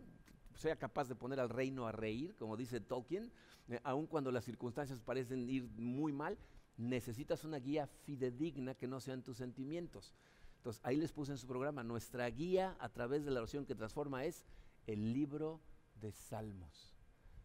sea 0.55 0.75
capaz 0.75 1.07
de 1.07 1.15
poner 1.15 1.39
al 1.39 1.49
reino 1.49 1.87
a 1.87 1.93
reír, 1.93 2.35
como 2.35 2.57
dice 2.57 2.81
Tolkien, 2.81 3.31
eh, 3.69 3.79
aun 3.85 4.07
cuando 4.07 4.29
las 4.29 4.43
circunstancias 4.43 4.99
parecen 4.99 5.49
ir 5.49 5.69
muy 5.77 6.11
mal, 6.11 6.37
necesitas 6.75 7.45
una 7.45 7.59
guía 7.59 7.87
fidedigna 7.87 8.75
que 8.75 8.87
no 8.87 8.99
sean 8.99 9.23
tus 9.23 9.37
sentimientos. 9.37 10.13
Entonces, 10.57 10.81
ahí 10.83 10.97
les 10.97 11.13
puse 11.13 11.31
en 11.31 11.37
su 11.37 11.47
programa, 11.47 11.83
nuestra 11.83 12.29
guía 12.29 12.75
a 12.79 12.89
través 12.89 13.23
de 13.23 13.31
la 13.31 13.39
oración 13.39 13.65
que 13.65 13.75
transforma 13.75 14.25
es 14.25 14.45
el 14.87 15.13
libro 15.13 15.61
de 15.95 16.11
Salmos. 16.11 16.95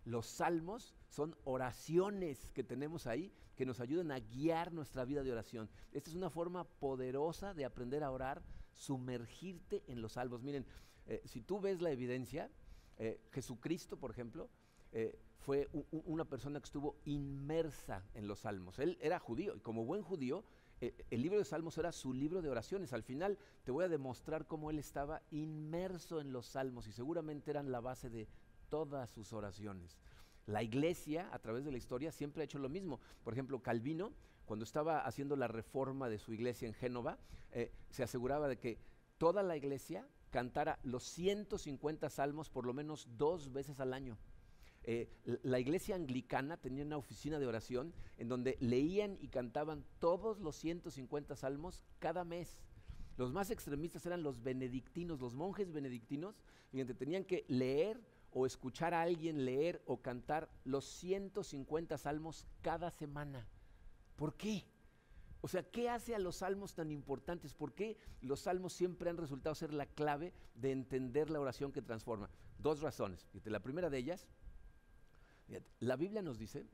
Los 0.05 0.26
salmos 0.26 0.94
son 1.09 1.37
oraciones 1.44 2.50
que 2.53 2.64
tenemos 2.64 3.07
ahí 3.07 3.33
que 3.55 3.66
nos 3.66 3.81
ayudan 3.81 4.11
a 4.11 4.20
guiar 4.20 4.72
nuestra 4.72 5.05
vida 5.05 5.22
de 5.22 5.33
oración. 5.33 5.68
Esta 5.92 6.11
es 6.11 6.16
una 6.16 6.31
forma 6.31 6.64
poderosa 6.64 7.53
de 7.53 7.66
aprender 7.66 8.03
a 8.03 8.11
orar, 8.11 8.42
sumergirte 8.72 9.85
en 9.87 10.00
los 10.00 10.12
salmos. 10.12 10.42
Miren, 10.42 10.64
eh, 11.07 11.20
si 11.26 11.42
tú 11.42 11.61
ves 11.61 11.83
la 11.83 11.90
evidencia, 11.90 12.50
eh, 12.96 13.20
Jesucristo, 13.31 13.98
por 13.98 14.11
ejemplo, 14.11 14.48
eh, 14.92 15.18
fue 15.40 15.68
una 15.90 16.24
persona 16.24 16.61
que 16.61 16.66
estuvo 16.66 16.96
inmersa 17.05 18.05
en 18.14 18.26
los 18.26 18.40
salmos. 18.40 18.79
Él 18.79 18.98
era 19.00 19.18
judío 19.18 19.57
y 19.57 19.61
como 19.61 19.85
buen 19.85 20.03
judío, 20.03 20.44
el 20.80 21.22
libro 21.22 21.38
de 21.38 21.44
salmos 21.44 21.76
era 21.78 21.92
su 21.92 22.12
libro 22.12 22.42
de 22.42 22.48
oraciones. 22.48 22.92
Al 22.92 23.02
final 23.02 23.38
te 23.64 23.70
voy 23.70 23.84
a 23.84 23.88
demostrar 23.88 24.46
cómo 24.46 24.70
él 24.70 24.78
estaba 24.78 25.22
inmerso 25.30 26.20
en 26.20 26.32
los 26.32 26.46
salmos 26.46 26.86
y 26.86 26.92
seguramente 26.92 27.50
eran 27.50 27.70
la 27.70 27.80
base 27.80 28.08
de 28.08 28.28
todas 28.68 29.10
sus 29.10 29.32
oraciones. 29.32 29.98
La 30.46 30.62
iglesia, 30.62 31.28
a 31.32 31.38
través 31.38 31.64
de 31.64 31.70
la 31.70 31.78
historia, 31.78 32.12
siempre 32.12 32.42
ha 32.42 32.44
hecho 32.44 32.58
lo 32.58 32.68
mismo. 32.68 33.00
Por 33.22 33.34
ejemplo, 33.34 33.62
Calvino, 33.62 34.12
cuando 34.46 34.64
estaba 34.64 35.00
haciendo 35.00 35.36
la 35.36 35.48
reforma 35.48 36.08
de 36.08 36.18
su 36.18 36.32
iglesia 36.32 36.66
en 36.66 36.74
Génova, 36.74 37.18
eh, 37.52 37.72
se 37.90 38.02
aseguraba 38.02 38.48
de 38.48 38.58
que 38.58 38.78
toda 39.18 39.42
la 39.42 39.56
iglesia 39.56 40.08
cantara 40.30 40.78
los 40.82 41.04
150 41.04 42.08
salmos 42.08 42.48
por 42.48 42.64
lo 42.66 42.72
menos 42.72 43.06
dos 43.16 43.52
veces 43.52 43.80
al 43.80 43.92
año. 43.92 44.16
Eh, 44.92 45.09
la 45.44 45.61
iglesia 45.61 45.94
anglicana 45.94 46.57
tenía 46.57 46.85
una 46.85 46.96
oficina 46.96 47.38
de 47.38 47.46
oración 47.46 47.94
en 48.18 48.26
donde 48.26 48.57
leían 48.59 49.16
y 49.20 49.29
cantaban 49.29 49.85
todos 50.00 50.40
los 50.40 50.57
150 50.57 51.37
salmos 51.37 51.85
cada 52.00 52.24
mes. 52.24 52.61
Los 53.16 53.33
más 53.33 53.53
extremistas 53.53 54.05
eran 54.07 54.24
los 54.24 54.42
benedictinos, 54.42 55.20
los 55.20 55.33
monjes 55.33 55.70
benedictinos, 55.70 56.42
fíjate, 56.72 56.94
tenían 56.94 57.24
que 57.24 57.44
leer 57.46 58.00
o 58.33 58.46
escuchar 58.46 58.92
a 58.92 59.03
alguien 59.03 59.44
leer 59.44 59.81
o 59.87 59.98
cantar 59.98 60.50
los 60.64 60.87
150 60.87 61.96
salmos 61.96 62.44
cada 62.61 62.90
semana. 62.90 63.46
¿Por 64.16 64.35
qué? 64.35 64.64
O 65.40 65.46
sea, 65.46 65.62
¿qué 65.62 65.88
hace 65.88 66.16
a 66.16 66.18
los 66.18 66.37
salmos 66.37 66.74
tan 66.74 66.90
importantes? 66.90 67.55
¿Por 67.55 67.74
qué 67.74 67.96
los 68.22 68.40
salmos 68.40 68.72
siempre 68.72 69.09
han 69.09 69.18
resultado 69.18 69.55
ser 69.55 69.72
la 69.72 69.87
clave 69.87 70.33
de 70.57 70.72
entender 70.72 71.31
la 71.31 71.38
oración 71.38 71.70
que 71.70 71.81
transforma? 71.81 72.29
Dos 72.59 72.81
razones. 72.81 73.29
la 73.44 73.61
primera 73.61 73.88
de 73.88 73.98
ellas, 73.98 74.26
la 75.80 75.96
Biblia 75.96 76.22
nos 76.22 76.38
dice 76.38 76.66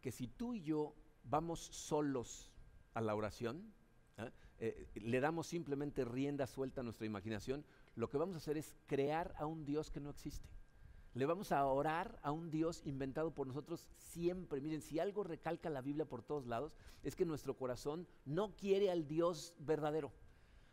que 0.00 0.12
si 0.12 0.28
tú 0.28 0.54
y 0.54 0.62
yo 0.62 0.94
vamos 1.24 1.60
solos 1.60 2.52
a 2.94 3.00
la 3.00 3.14
oración, 3.14 3.72
¿eh? 4.18 4.30
Eh, 4.58 4.88
le 4.94 5.20
damos 5.20 5.46
simplemente 5.46 6.04
rienda 6.04 6.46
suelta 6.46 6.80
a 6.80 6.84
nuestra 6.84 7.06
imaginación, 7.06 7.64
lo 7.94 8.08
que 8.08 8.16
vamos 8.16 8.36
a 8.36 8.38
hacer 8.38 8.56
es 8.56 8.74
crear 8.86 9.34
a 9.36 9.46
un 9.46 9.64
Dios 9.66 9.90
que 9.90 10.00
no 10.00 10.10
existe. 10.10 10.48
Le 11.12 11.26
vamos 11.26 11.52
a 11.52 11.64
orar 11.66 12.18
a 12.22 12.30
un 12.30 12.50
Dios 12.50 12.82
inventado 12.84 13.34
por 13.34 13.46
nosotros 13.46 13.88
siempre. 13.96 14.60
Miren, 14.60 14.82
si 14.82 14.98
algo 14.98 15.24
recalca 15.24 15.70
la 15.70 15.80
Biblia 15.80 16.06
por 16.06 16.22
todos 16.22 16.46
lados, 16.46 16.76
es 17.02 17.16
que 17.16 17.24
nuestro 17.24 17.56
corazón 17.56 18.06
no 18.24 18.54
quiere 18.54 18.90
al 18.90 19.06
Dios 19.06 19.54
verdadero. 19.58 20.12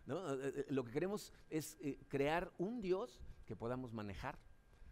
Eh, 0.08 0.12
eh, 0.13 0.65
lo 0.69 0.84
que 0.84 0.91
queremos 0.91 1.34
es 1.49 1.77
crear 2.10 2.51
un 2.58 2.82
Dios 2.82 3.21
que 3.45 3.56
podamos 3.56 3.93
manejar, 3.93 4.38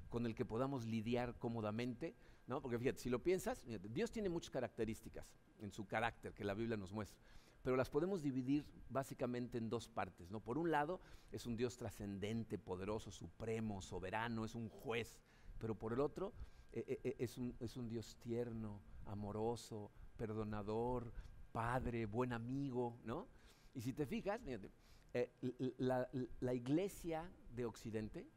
con 0.10 0.26
el 0.26 0.36
que 0.36 0.46
podamos 0.46 0.86
lidiar 0.86 1.38
cómodamente. 1.38 2.16
¿No? 2.52 2.62
Porque 2.62 2.78
fíjate, 2.78 3.00
si 3.00 3.10
lo 3.10 3.24
piensas, 3.24 3.64
Dios 3.90 4.12
tiene 4.12 4.28
muchas 4.28 4.52
características 4.52 5.26
en 5.62 5.72
su 5.72 5.88
carácter 5.88 6.34
que 6.34 6.44
la 6.44 6.54
Biblia 6.54 6.78
nos 6.78 6.92
muestra 6.92 7.18
pero 7.64 7.76
las 7.76 7.92
podemos 7.92 8.24
dividir 8.24 8.66
básicamente 8.90 9.60
en 9.60 9.70
dos 9.70 9.88
partes. 9.88 10.32
¿no? 10.32 10.40
Por 10.40 10.58
un 10.58 10.72
lado, 10.72 11.00
es 11.32 11.46
un 11.46 11.56
Dios 11.56 11.78
trascendente, 11.78 12.58
poderoso, 12.58 13.12
supremo, 13.12 13.84
soberano, 13.84 14.46
es 14.46 14.56
un 14.56 14.68
juez 14.68 15.16
pero 15.62 15.76
por 15.76 15.94
el 15.94 16.00
otro 16.00 16.34
e, 16.74 16.80
e, 16.80 17.10
e, 17.10 17.16
es, 17.24 17.38
un, 17.38 17.56
es 17.60 17.78
un 17.78 17.88
Dios 17.88 18.18
tierno, 18.20 18.82
amoroso, 19.06 19.92
perdonador, 20.18 21.14
padre, 21.52 22.08
buen 22.08 22.34
amigo, 22.34 22.98
¿no? 23.06 23.28
Y 23.76 23.82
si 23.82 23.94
te 23.94 24.06
fijas, 24.06 24.42
eh, 25.14 25.32
la, 25.78 26.54
iglesia 26.54 27.30
de 27.54 27.66
Occidente, 27.66 28.28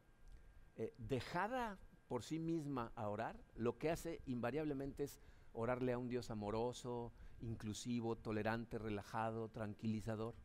eh, 0.75 0.93
dejada 0.97 1.79
por 2.07 2.23
sí 2.23 2.39
misma 2.39 2.91
a 2.95 3.07
orar, 3.09 3.39
lo 3.55 3.77
que 3.77 3.89
hace 3.89 4.21
invariablemente 4.25 5.03
es 5.03 5.19
orarle 5.53 5.93
a 5.93 5.97
un 5.97 6.07
Dios 6.07 6.29
amoroso, 6.29 7.11
inclusivo, 7.41 8.15
tolerante, 8.17 8.77
relajado, 8.77 9.49
tranquilizador. 9.49 10.35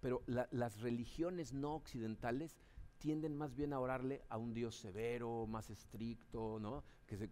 Pero 0.00 0.22
las 0.26 0.80
religiones 0.80 1.52
no 1.52 1.74
occidentales 1.74 2.56
tienden 2.98 3.36
más 3.36 3.54
bien 3.54 3.72
a 3.72 3.80
orarle 3.80 4.22
a 4.28 4.38
un 4.38 4.54
Dios 4.54 4.76
severo, 4.76 5.46
más 5.46 5.70
estricto, 5.70 6.58
¿no? 6.60 6.84
que, 7.06 7.16
se, 7.16 7.28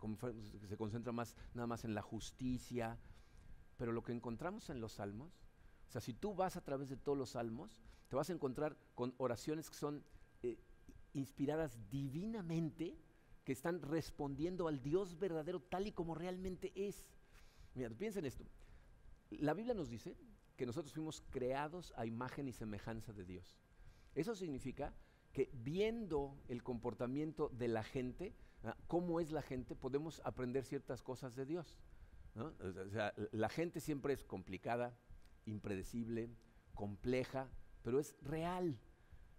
concentra 0.77 1.13
más 1.13 1.37
nada 1.55 1.67
más 1.67 1.85
en 1.85 1.95
la 1.95 2.03
justicia. 2.03 2.99
Pero 3.77 3.93
lo 3.93 4.03
que 4.03 4.13
encontramos 4.13 4.71
en 4.71 4.81
los 4.81 4.95
salmos, 4.95 5.33
o 5.89 5.91
sea, 5.91 6.01
si 6.01 6.15
tú 6.15 6.35
vas 6.35 6.57
a 6.57 6.63
través 6.63 6.89
de 6.89 6.97
todos 6.97 7.19
los 7.19 7.31
salmos, 7.31 7.81
te 8.09 8.17
vas 8.17 8.31
a 8.31 8.33
encontrar 8.33 8.77
con 8.95 9.15
oraciones 9.19 9.69
que 9.69 9.77
son 9.77 10.05
eh, 10.43 10.59
inspiradas 11.13 11.79
divinamente, 11.91 12.97
que 13.45 13.53
están 13.53 13.83
respondiendo 13.83 14.69
al 14.69 14.83
Dios 14.83 15.19
verdadero 15.19 15.61
tal 15.61 15.87
y 15.87 15.93
como 15.93 16.15
realmente 16.15 16.73
es. 16.75 17.07
Mira, 17.75 17.91
piensa 17.91 18.19
en 18.19 18.27
esto. 18.27 18.45
La 19.31 19.55
Biblia 19.55 19.75
nos 19.75 19.91
dice 19.91 20.17
que 20.57 20.67
nosotros 20.67 20.93
fuimos 20.93 21.23
creados 21.31 21.93
a 21.97 22.07
imagen 22.07 22.49
y 22.49 22.53
semejanza 22.53 23.13
de 23.13 23.25
Dios. 23.25 23.57
Eso 24.15 24.35
significa 24.35 24.95
que 25.33 25.51
viendo 25.53 26.39
el 26.49 26.63
comportamiento 26.63 27.49
de 27.51 27.69
la 27.69 27.83
gente, 27.83 28.35
¿ah? 28.63 28.77
cómo 28.87 29.21
es 29.21 29.33
la 29.33 29.43
gente, 29.43 29.75
podemos 29.75 30.23
aprender 30.25 30.65
ciertas 30.65 31.03
cosas 31.03 31.35
de 31.35 31.45
Dios. 31.45 31.79
La 33.33 33.49
gente 33.49 33.81
siempre 33.81 34.13
es 34.13 34.25
complicada, 34.25 34.97
impredecible, 35.45 36.31
compleja, 36.75 37.49
pero 37.83 38.01
es 38.01 38.17
real. 38.23 38.79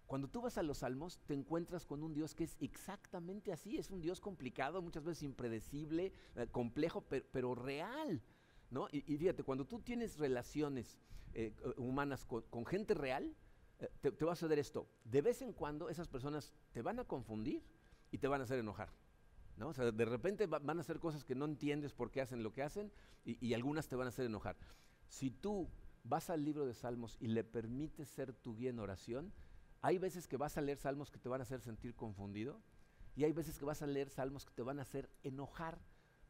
Cuando 0.06 0.28
tú 0.28 0.40
vas 0.40 0.56
a 0.56 0.62
los 0.62 0.78
salmos, 0.78 1.18
te 1.26 1.34
encuentras 1.34 1.84
con 1.84 2.02
un 2.02 2.14
Dios 2.14 2.34
que 2.34 2.44
es 2.44 2.56
exactamente 2.60 3.52
así, 3.52 3.76
es 3.76 3.90
un 3.90 4.00
Dios 4.00 4.20
complicado, 4.20 4.80
muchas 4.80 5.04
veces 5.04 5.24
impredecible, 5.24 6.12
eh, 6.36 6.46
complejo, 6.50 7.02
pero, 7.02 7.54
real. 7.54 8.22
¿no? 8.70 8.88
Y, 8.92 9.00
fíjate, 9.02 9.42
cuando 9.42 9.66
tú 9.66 9.80
tienes 9.80 10.18
relaciones 10.18 10.98
eh, 11.34 11.54
humanas 11.76 12.24
con 12.24 12.66
gente 12.66 12.94
real, 12.94 13.36
eh, 13.78 13.90
te, 14.00 14.24
va 14.24 14.32
a 14.32 14.36
suceder 14.36 14.58
esto. 14.58 14.88
De 15.04 15.22
vez 15.22 15.42
en 15.42 15.52
cuando 15.52 15.88
esas 15.88 16.08
personas 16.08 16.54
te 16.72 16.82
van 16.82 16.98
a 16.98 17.04
confundir 17.04 17.62
y 18.10 18.18
te 18.18 18.28
van 18.28 18.40
a 18.40 18.44
hacer 18.44 18.58
enojar. 18.58 18.90
¿no? 19.56 19.68
O 19.68 19.72
sea, 19.72 19.90
de 19.90 20.04
repente 20.04 20.46
van 20.46 20.78
a 20.78 20.80
hacer 20.80 20.98
cosas 20.98 21.24
que 21.24 21.34
no 21.34 21.44
entiendes 21.44 21.94
por 21.94 22.10
qué 22.10 22.20
hacen 22.20 22.42
lo 22.42 22.52
que 22.52 22.62
hacen 22.62 22.92
y, 23.24 23.44
y, 23.44 23.54
algunas 23.54 23.88
te 23.88 23.96
van 23.96 24.06
a 24.06 24.08
hacer 24.08 24.26
enojar. 24.26 24.56
Si 25.08 25.30
tú 25.30 25.68
vas 26.04 26.30
al 26.30 26.44
libro 26.44 26.66
de 26.66 26.74
Salmos 26.74 27.16
y 27.20 27.28
le 27.28 27.42
permites 27.42 28.08
ser 28.08 28.32
tu 28.32 28.54
guía 28.54 28.70
en 28.70 28.78
oración, 28.78 29.32
hay 29.86 29.98
veces 29.98 30.26
que 30.26 30.36
vas 30.36 30.58
a 30.58 30.60
leer 30.60 30.78
salmos 30.78 31.12
que 31.12 31.18
te 31.20 31.28
van 31.28 31.40
a 31.40 31.44
hacer 31.44 31.60
sentir 31.60 31.94
confundido 31.94 32.60
y 33.14 33.22
hay 33.22 33.32
veces 33.32 33.56
que 33.56 33.64
vas 33.64 33.82
a 33.82 33.86
leer 33.86 34.10
salmos 34.10 34.44
que 34.44 34.52
te 34.52 34.62
van 34.62 34.80
a 34.80 34.82
hacer 34.82 35.08
enojar 35.22 35.78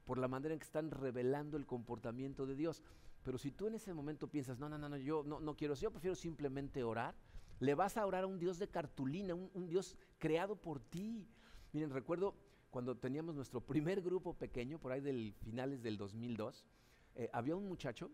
por 0.05 0.19
la 0.19 0.29
manera 0.29 0.53
en 0.53 0.61
que 0.61 0.66
están 0.66 0.90
revelando 0.90 1.57
el 1.57 1.64
comportamiento 1.64 2.45
de 2.45 2.55
Dios. 2.55 2.83
Pero 3.23 3.38
si 3.38 3.51
tú 3.51 3.66
en 3.66 3.77
ese 3.77 3.95
momento 3.95 4.29
piensas, 4.29 4.59
no, 4.59 4.69
no, 4.69 4.77
no, 4.77 4.90
no 4.90 4.99
yo 4.99 5.23
no, 5.25 5.40
no 5.40 5.57
quiero, 5.57 5.75
yo 5.75 5.90
prefiero 5.90 6.14
simplemente 6.14 6.85
orar, 6.85 7.14
le 7.59 7.75
vas 7.75 7.97
a 7.97 8.05
orar 8.05 8.25
a 8.25 8.27
un 8.27 8.38
Dios 8.38 8.59
de 8.59 8.69
cartulina, 8.69 9.35
un, 9.35 9.66
Dios 9.66 9.97
creado 10.19 10.57
por 10.57 10.79
ti. 10.79 11.27
Miren, 11.73 11.88
recuerdo 11.88 12.35
cuando 12.69 12.99
teníamos 12.99 13.35
nuestro 13.35 13.62
primer 13.62 14.03
grupo 14.03 14.35
pequeño, 14.35 14.79
por 14.79 14.92
ahí 14.92 15.01
del 15.01 15.33
finales 15.33 15.83
del 15.83 15.97
2002, 15.97 16.66
eh, 17.14 17.31
había 17.33 17.57
un 17.57 17.66
muchacho 17.66 18.11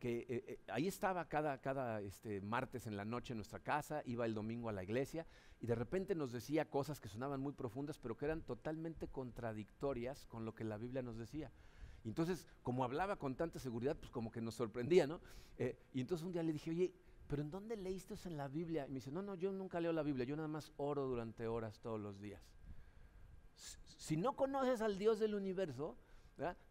que 0.00 0.20
eh, 0.20 0.26
eh, 0.28 0.60
ahí 0.68 0.88
estaba 0.88 1.28
cada, 1.28 1.60
cada 1.60 2.00
este, 2.00 2.40
martes 2.40 2.86
en 2.86 2.96
la 2.96 3.04
noche 3.04 3.34
en 3.34 3.36
nuestra 3.36 3.60
casa, 3.60 4.02
iba 4.06 4.24
el 4.24 4.34
domingo 4.34 4.70
a 4.70 4.72
la 4.72 4.82
iglesia 4.82 5.26
y 5.60 5.66
de 5.66 5.74
repente 5.74 6.14
nos 6.14 6.32
decía 6.32 6.68
cosas 6.68 6.98
que 7.00 7.08
sonaban 7.08 7.40
muy 7.40 7.52
profundas, 7.52 7.98
pero 7.98 8.16
que 8.16 8.24
eran 8.24 8.40
totalmente 8.40 9.08
contradictorias 9.08 10.26
con 10.26 10.46
lo 10.46 10.54
que 10.54 10.64
la 10.64 10.78
Biblia 10.78 11.02
nos 11.02 11.18
decía. 11.18 11.52
Entonces, 12.04 12.48
como 12.62 12.82
hablaba 12.82 13.16
con 13.16 13.36
tanta 13.36 13.58
seguridad, 13.58 13.94
pues 13.94 14.10
como 14.10 14.32
que 14.32 14.40
nos 14.40 14.54
sorprendía, 14.54 15.06
¿no? 15.06 15.20
y 15.92 16.00
entonces 16.00 16.24
un 16.24 16.32
día 16.32 16.42
le 16.42 16.54
dije, 16.54 16.70
oye, 16.70 16.94
¿pero 17.28 17.42
en 17.42 17.50
dónde 17.50 17.76
leíste 17.76 18.14
en 18.24 18.38
la 18.38 18.48
Biblia? 18.48 18.86
Y 18.86 18.88
me 18.88 18.94
dice, 18.94 19.10
no, 19.10 19.20
no, 19.20 19.34
yo 19.34 19.52
nunca 19.52 19.78
leo 19.78 19.92
la 19.92 20.02
Biblia, 20.02 20.24
yo 20.24 20.34
nada 20.34 20.48
más 20.48 20.72
oro 20.78 21.06
durante 21.06 21.46
horas 21.46 21.78
todos 21.80 22.00
los 22.00 22.18
días. 22.18 22.42
Si 23.98 24.16
no 24.16 24.34
conoces 24.34 24.80
al 24.80 24.96
Dios 24.96 25.18
del 25.18 25.34
universo, 25.34 25.98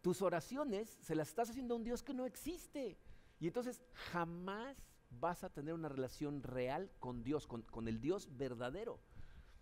tus 0.01 0.23
oraciones 0.23 0.89
se 0.89 1.13
las 1.13 1.29
estás 1.29 1.51
haciendo 1.51 1.75
a 1.75 1.77
un 1.77 1.83
Dios 1.83 2.01
que 2.01 2.15
no 2.15 2.25
existe. 2.25 2.97
Y 3.39 3.47
entonces 3.47 3.81
jamás 4.11 4.77
vas 5.09 5.43
a 5.43 5.49
tener 5.49 5.73
una 5.73 5.89
relación 5.89 6.43
real 6.43 6.91
con 6.99 7.23
Dios, 7.23 7.47
con, 7.47 7.87
el 7.87 7.99
Dios 8.01 8.27
verdadero. 8.37 8.99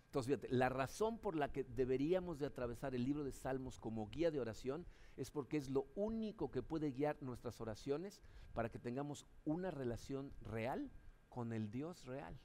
Entonces, 0.06 0.26
fíjate, 0.26 0.54
la 0.54 0.68
razón 0.68 1.18
por 1.18 1.36
la 1.36 1.52
que 1.52 1.64
deberíamos 1.64 2.38
de 2.38 2.46
atravesar 2.46 2.94
el 2.94 3.04
libro 3.04 3.24
de 3.24 3.32
Salmos 3.32 3.78
como 3.78 4.08
guía 4.08 4.30
de 4.30 4.40
oración 4.40 4.86
es 5.16 5.30
porque 5.30 5.56
es 5.56 5.68
lo 5.68 5.86
único 5.94 6.50
que 6.50 6.62
puede 6.62 6.92
guiar 6.92 7.22
nuestras 7.22 7.60
oraciones 7.60 8.22
para 8.54 8.70
que 8.70 8.78
tengamos 8.78 9.26
una 9.44 9.70
relación 9.70 10.32
real 10.40 10.90
con 11.28 11.52
el 11.52 11.70
Dios 11.70 12.04
real. 12.04 12.38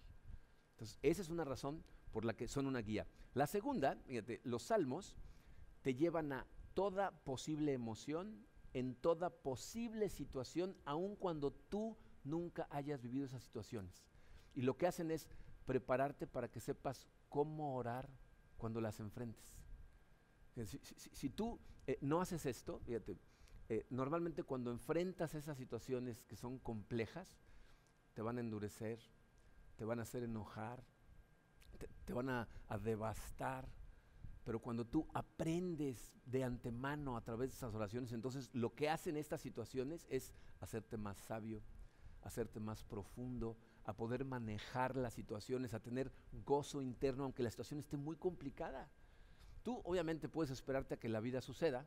Entonces, 0.74 1.00
esa 1.02 1.22
es 1.22 1.30
una 1.30 1.46
razón 1.46 1.84
por 2.12 2.26
la 2.26 2.36
que 2.36 2.48
son 2.48 2.68
una 2.68 2.80
guía. 2.80 3.08
La 3.34 3.48
segunda, 3.48 3.96
fíjate, 4.06 4.42
los 4.44 4.64
salmos 4.64 5.16
te 5.82 5.96
llevan 5.96 6.34
a 6.34 6.46
toda 6.74 7.12
posible 7.24 7.74
emoción, 7.74 8.46
en 8.74 8.96
toda 8.96 9.30
posible 9.30 10.10
situación, 10.10 10.76
aun 10.86 11.16
cuando 11.16 11.52
tú 11.52 11.98
nunca 12.24 12.68
hayas 12.70 13.02
vivido 13.02 13.26
esas 13.26 13.44
situaciones. 13.44 14.06
Y 14.56 14.62
lo 14.62 14.78
que 14.78 14.88
hacen 14.88 15.12
es 15.12 15.28
prepararte 15.66 16.28
para 16.28 16.50
que 16.50 16.60
sepas 16.60 17.08
cómo 17.30 17.76
orar 17.76 18.10
cuando 18.58 18.82
las 18.82 19.00
enfrentes. 19.00 19.58
Si, 21.14 21.30
tú 21.30 21.60
eh, 21.88 21.98
no 22.02 22.22
haces 22.22 22.46
esto, 22.46 22.80
fíjate, 22.86 23.18
eh, 23.70 23.86
normalmente 23.90 24.44
cuando 24.44 24.72
enfrentas 24.72 25.34
esas 25.34 25.58
situaciones 25.58 26.24
que 26.26 26.36
son 26.36 26.60
complejas, 26.60 27.40
te 28.14 28.22
van 28.22 28.38
a 28.38 28.42
endurecer, 28.42 29.00
te 29.76 29.86
van 29.86 30.00
a 30.00 30.04
hacer 30.04 30.24
enojar, 30.24 30.84
te, 32.06 32.14
van 32.14 32.30
a, 32.30 32.48
devastar. 32.84 33.68
Pero 34.44 34.60
cuando 34.60 34.86
tú 34.86 35.08
aprendes 35.14 36.12
de 36.26 36.44
antemano 36.44 37.16
a 37.16 37.24
través 37.24 37.52
de 37.52 37.56
esas 37.56 37.74
oraciones, 37.74 38.12
entonces 38.12 38.50
lo 38.54 38.76
que 38.76 38.90
hacen 38.90 39.16
estas 39.16 39.42
situaciones 39.42 40.06
es 40.10 40.34
hacerte 40.60 40.98
más 40.98 41.18
sabio, 41.18 41.62
hacerte 42.22 42.60
más 42.60 42.84
profundo, 42.84 43.58
a 43.86 43.94
poder 43.94 44.26
manejar 44.26 44.96
las 44.96 45.14
situaciones, 45.14 45.74
a 45.74 45.80
tener 45.80 46.12
gozo 46.46 46.82
interno, 46.82 47.24
aunque 47.24 47.44
la 47.44 47.52
situación 47.52 47.80
esté 47.80 47.98
muy 47.98 48.16
complicada. 48.16 48.90
Tú 49.62 49.82
obviamente 49.86 50.30
puedes 50.30 50.52
esperarte 50.52 50.96
a 50.96 51.00
que 51.00 51.10
la 51.10 51.20
vida 51.20 51.42
suceda 51.42 51.86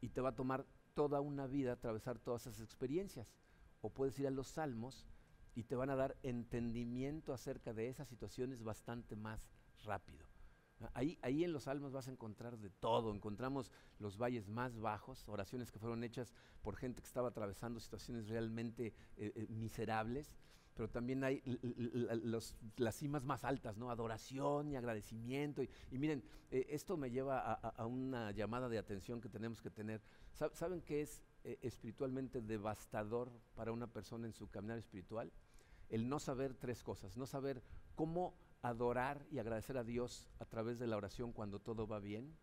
y 0.00 0.10
te 0.10 0.20
va 0.20 0.30
a 0.30 0.36
tomar 0.36 0.66
toda 0.94 1.20
una 1.20 1.46
vida 1.46 1.72
atravesar 1.72 2.18
todas 2.18 2.46
esas 2.46 2.60
experiencias. 2.60 3.34
O 3.82 3.90
puedes 3.90 4.18
ir 4.18 4.26
a 4.26 4.30
los 4.30 4.48
salmos 4.48 5.06
y 5.54 5.64
te 5.64 5.76
van 5.76 5.90
a 5.90 5.96
dar 5.96 6.16
entendimiento 6.22 7.32
acerca 7.32 7.74
de 7.74 7.88
esas 7.88 8.08
situaciones 8.08 8.62
bastante 8.62 9.16
más 9.16 9.50
rápido. 9.84 10.23
Ah, 10.80 10.90
ahí, 10.94 11.18
ahí 11.22 11.44
en 11.44 11.52
los 11.52 11.64
salmos 11.64 11.92
vas 11.92 12.08
a 12.08 12.10
encontrar 12.10 12.58
de 12.58 12.70
todo. 12.70 13.12
Encontramos 13.12 13.70
los 13.98 14.18
valles 14.18 14.48
más 14.48 14.78
bajos, 14.78 15.28
oraciones 15.28 15.70
que 15.70 15.78
fueron 15.78 16.04
hechas 16.04 16.32
por 16.62 16.76
gente 16.76 17.02
que 17.02 17.06
estaba 17.06 17.28
atravesando 17.28 17.80
situaciones 17.80 18.28
realmente 18.28 18.94
eh, 19.16 19.32
eh, 19.34 19.46
miserables, 19.48 20.34
pero 20.74 20.90
también 20.90 21.22
hay 21.22 21.40
las 22.76 22.96
cimas 22.96 23.24
más 23.24 23.44
altas, 23.44 23.76
¿no? 23.76 23.90
Adoración 23.90 24.72
y 24.72 24.76
agradecimiento. 24.76 25.62
Y, 25.62 25.98
miren, 25.98 26.24
eh, 26.50 26.66
esto 26.70 26.96
me 26.96 27.10
lleva 27.10 27.38
a, 27.38 27.86
una 27.86 28.32
llamada 28.32 28.68
de 28.68 28.78
atención 28.78 29.20
que 29.20 29.28
tenemos 29.28 29.62
que 29.62 29.70
tener. 29.70 30.02
¿Saben 30.32 30.82
qué 30.82 31.02
es 31.02 31.22
espiritualmente 31.62 32.40
devastador 32.40 33.30
para 33.54 33.70
una 33.70 33.86
persona 33.86 34.26
en 34.26 34.32
su 34.32 34.48
caminar 34.48 34.78
espiritual? 34.78 35.30
el 35.90 36.08
no 36.08 36.18
saber 36.18 36.54
tres 36.54 36.82
cosas, 36.82 37.16
no 37.16 37.26
saber 37.26 37.62
cómo 37.94 38.34
adorar 38.64 39.26
y 39.30 39.38
agradecer 39.38 39.76
a 39.76 39.84
Dios 39.84 40.26
a 40.38 40.46
través 40.46 40.78
de 40.78 40.86
la 40.86 40.96
oración 40.96 41.32
cuando 41.32 41.60
todo 41.60 41.86
va 41.86 42.00
bien, 42.00 42.34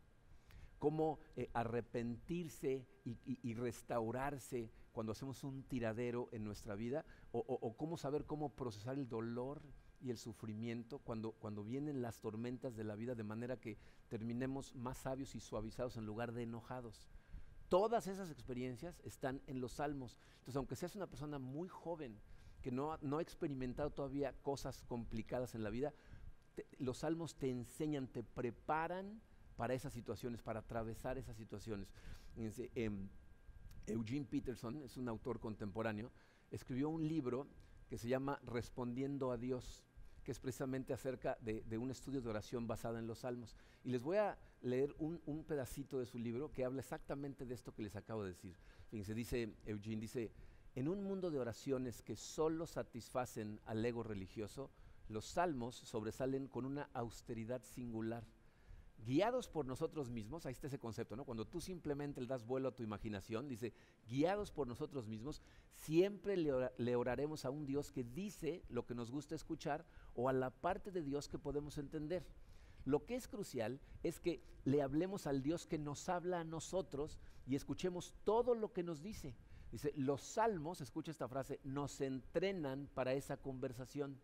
cómo 0.77 1.19
eh, 1.35 1.49
arrepentirse 1.53 2.87
y, 3.03 3.53
restaurarse 3.55 4.71
cuando 4.91 5.13
hacemos 5.13 5.43
un 5.43 5.63
tiradero 5.63 6.29
en 6.31 6.43
nuestra 6.43 6.75
vida, 6.75 7.05
o, 7.31 7.75
cómo 7.75 7.97
saber 7.97 8.25
cómo 8.25 8.49
procesar 8.49 8.99
el 8.99 9.09
dolor 9.09 9.63
y 9.99 10.11
el 10.11 10.17
sufrimiento 10.17 10.99
cuando, 10.99 11.31
cuando 11.31 11.63
vienen 11.63 12.03
las 12.03 12.19
tormentas 12.19 12.75
de 12.75 12.83
la 12.83 12.95
vida 12.95 13.15
de 13.15 13.23
manera 13.23 13.57
que 13.57 13.79
terminemos 14.07 14.75
más 14.75 14.99
sabios 14.99 15.33
y 15.33 15.39
suavizados 15.39 15.97
en 15.97 16.05
lugar 16.05 16.33
de 16.33 16.43
enojados. 16.43 17.07
Todas 17.67 18.05
esas 18.05 18.29
experiencias 18.29 19.01
están 19.03 19.41
en 19.47 19.59
los 19.59 19.73
salmos. 19.73 20.17
Entonces, 20.33 20.55
aunque 20.55 20.75
seas 20.75 20.95
una 20.95 21.07
persona 21.07 21.39
muy 21.39 21.67
joven, 21.67 22.19
que 22.61 22.71
no, 22.71 22.93
ha 22.93 23.21
experimentado 23.21 23.89
todavía 23.89 24.33
cosas 24.43 24.83
complicadas 24.83 25.55
en 25.55 25.63
la 25.63 25.69
vida, 25.69 25.93
los 26.79 26.99
salmos 26.99 27.35
te 27.35 27.49
enseñan, 27.49 28.07
te 28.07 28.23
preparan 28.23 29.21
para 29.55 29.73
esas 29.73 29.93
situaciones, 29.93 30.41
para 30.41 30.61
atravesar 30.61 31.17
esas 31.17 31.37
situaciones. 31.37 31.87
Em, 32.35 33.09
Eugene 33.87 34.25
Peterson 34.25 34.81
es 34.83 34.97
un 34.97 35.07
autor 35.09 35.39
contemporáneo, 35.39 36.11
escribió 36.49 36.89
un 36.89 37.07
libro 37.07 37.47
que 37.89 37.97
se 37.97 38.07
llama 38.07 38.39
Respondiendo 38.43 39.31
a 39.31 39.37
Dios, 39.37 39.83
que 40.23 40.31
es 40.31 40.39
precisamente 40.39 40.93
acerca 40.93 41.37
de, 41.41 41.77
un 41.77 41.91
estudio 41.91 42.21
de 42.21 42.29
oración 42.29 42.67
basada 42.67 42.99
en 42.99 43.07
los 43.07 43.19
salmos. 43.19 43.55
Y 43.83 43.89
les 43.89 44.03
voy 44.03 44.17
a 44.17 44.37
leer 44.61 44.95
un, 44.99 45.43
pedacito 45.43 45.99
de 45.99 46.05
su 46.05 46.19
libro 46.19 46.51
que 46.51 46.63
habla 46.63 46.81
exactamente 46.81 47.45
de 47.45 47.53
esto 47.53 47.73
que 47.73 47.81
les 47.81 47.95
acabo 47.95 48.23
de 48.23 48.29
decir. 48.29 48.55
Dice 48.91 49.53
Eugene, 49.65 50.01
dice, 50.01 50.31
en 50.75 50.87
un 50.87 51.03
mundo 51.03 51.31
de 51.31 51.39
oraciones 51.39 52.01
que 52.01 52.15
solo 52.15 52.65
satisfacen 52.65 53.59
al 53.65 53.83
ego 53.83 54.03
religioso, 54.03 54.69
los 55.11 55.25
salmos 55.25 55.75
sobresalen 55.75 56.47
con 56.47 56.65
una 56.65 56.89
austeridad 56.93 57.61
singular. 57.63 58.25
Guiados 59.05 59.47
por 59.47 59.65
nosotros 59.65 60.09
mismos, 60.11 60.45
ahí 60.45 60.51
está 60.51 60.67
ese 60.67 60.77
concepto, 60.77 61.15
¿no? 61.15 61.25
Cuando 61.25 61.45
tú 61.45 61.59
simplemente 61.59 62.21
le 62.21 62.27
das 62.27 62.45
vuelo 62.45 62.69
a 62.69 62.75
tu 62.75 62.83
imaginación, 62.83 63.47
dice, 63.47 63.73
guiados 64.07 64.51
por 64.51 64.67
nosotros 64.67 65.07
mismos, 65.07 65.41
siempre 65.73 66.37
le, 66.37 66.95
oraremos 66.95 67.43
a 67.45 67.49
un 67.49 67.65
Dios 67.65 67.91
que 67.91 68.03
dice 68.03 68.63
lo 68.69 68.85
que 68.85 68.93
nos 68.93 69.09
gusta 69.09 69.33
escuchar 69.33 69.85
o 70.13 70.29
a 70.29 70.33
la 70.33 70.51
parte 70.51 70.91
de 70.91 71.01
Dios 71.01 71.27
que 71.27 71.39
podemos 71.39 71.79
entender. 71.79 72.23
Lo 72.85 73.05
que 73.05 73.15
es 73.15 73.27
crucial 73.27 73.79
es 74.03 74.19
que 74.19 74.43
le 74.65 74.83
hablemos 74.83 75.25
al 75.25 75.41
Dios 75.41 75.65
que 75.65 75.79
nos 75.79 76.07
habla 76.07 76.41
a 76.41 76.43
nosotros 76.43 77.19
y 77.47 77.55
escuchemos 77.55 78.13
todo 78.23 78.53
lo 78.53 78.71
que 78.71 78.83
nos 78.83 79.01
dice. 79.01 79.35
Dice, 79.71 79.93
los 79.95 80.21
salmos, 80.21 80.81
escucha 80.81 81.11
esta 81.11 81.27
frase, 81.27 81.59
nos 81.63 82.01
entrenan 82.01 82.87
para 82.93 83.13
esa 83.13 83.37
conversación. 83.37 84.19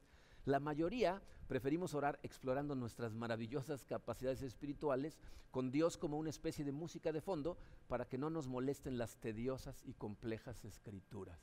La 0.47 0.61
mayoría 0.61 1.21
preferimos 1.49 1.93
orar 1.93 2.21
explorando 2.23 2.73
nuestras 2.73 3.13
maravillosas 3.13 3.83
capacidades 3.83 4.41
espirituales 4.41 5.19
con 5.51 5.71
Dios 5.71 5.97
como 5.97 6.17
una 6.17 6.29
especie 6.29 6.63
de 6.63 6.71
música 6.71 7.11
de 7.11 7.19
fondo 7.19 7.57
para 7.89 8.05
que 8.05 8.17
no 8.17 8.29
nos 8.29 8.47
molesten 8.47 8.97
las 8.97 9.17
tediosas 9.17 9.83
y 9.83 9.93
complejas 9.93 10.63
escrituras. 10.63 11.37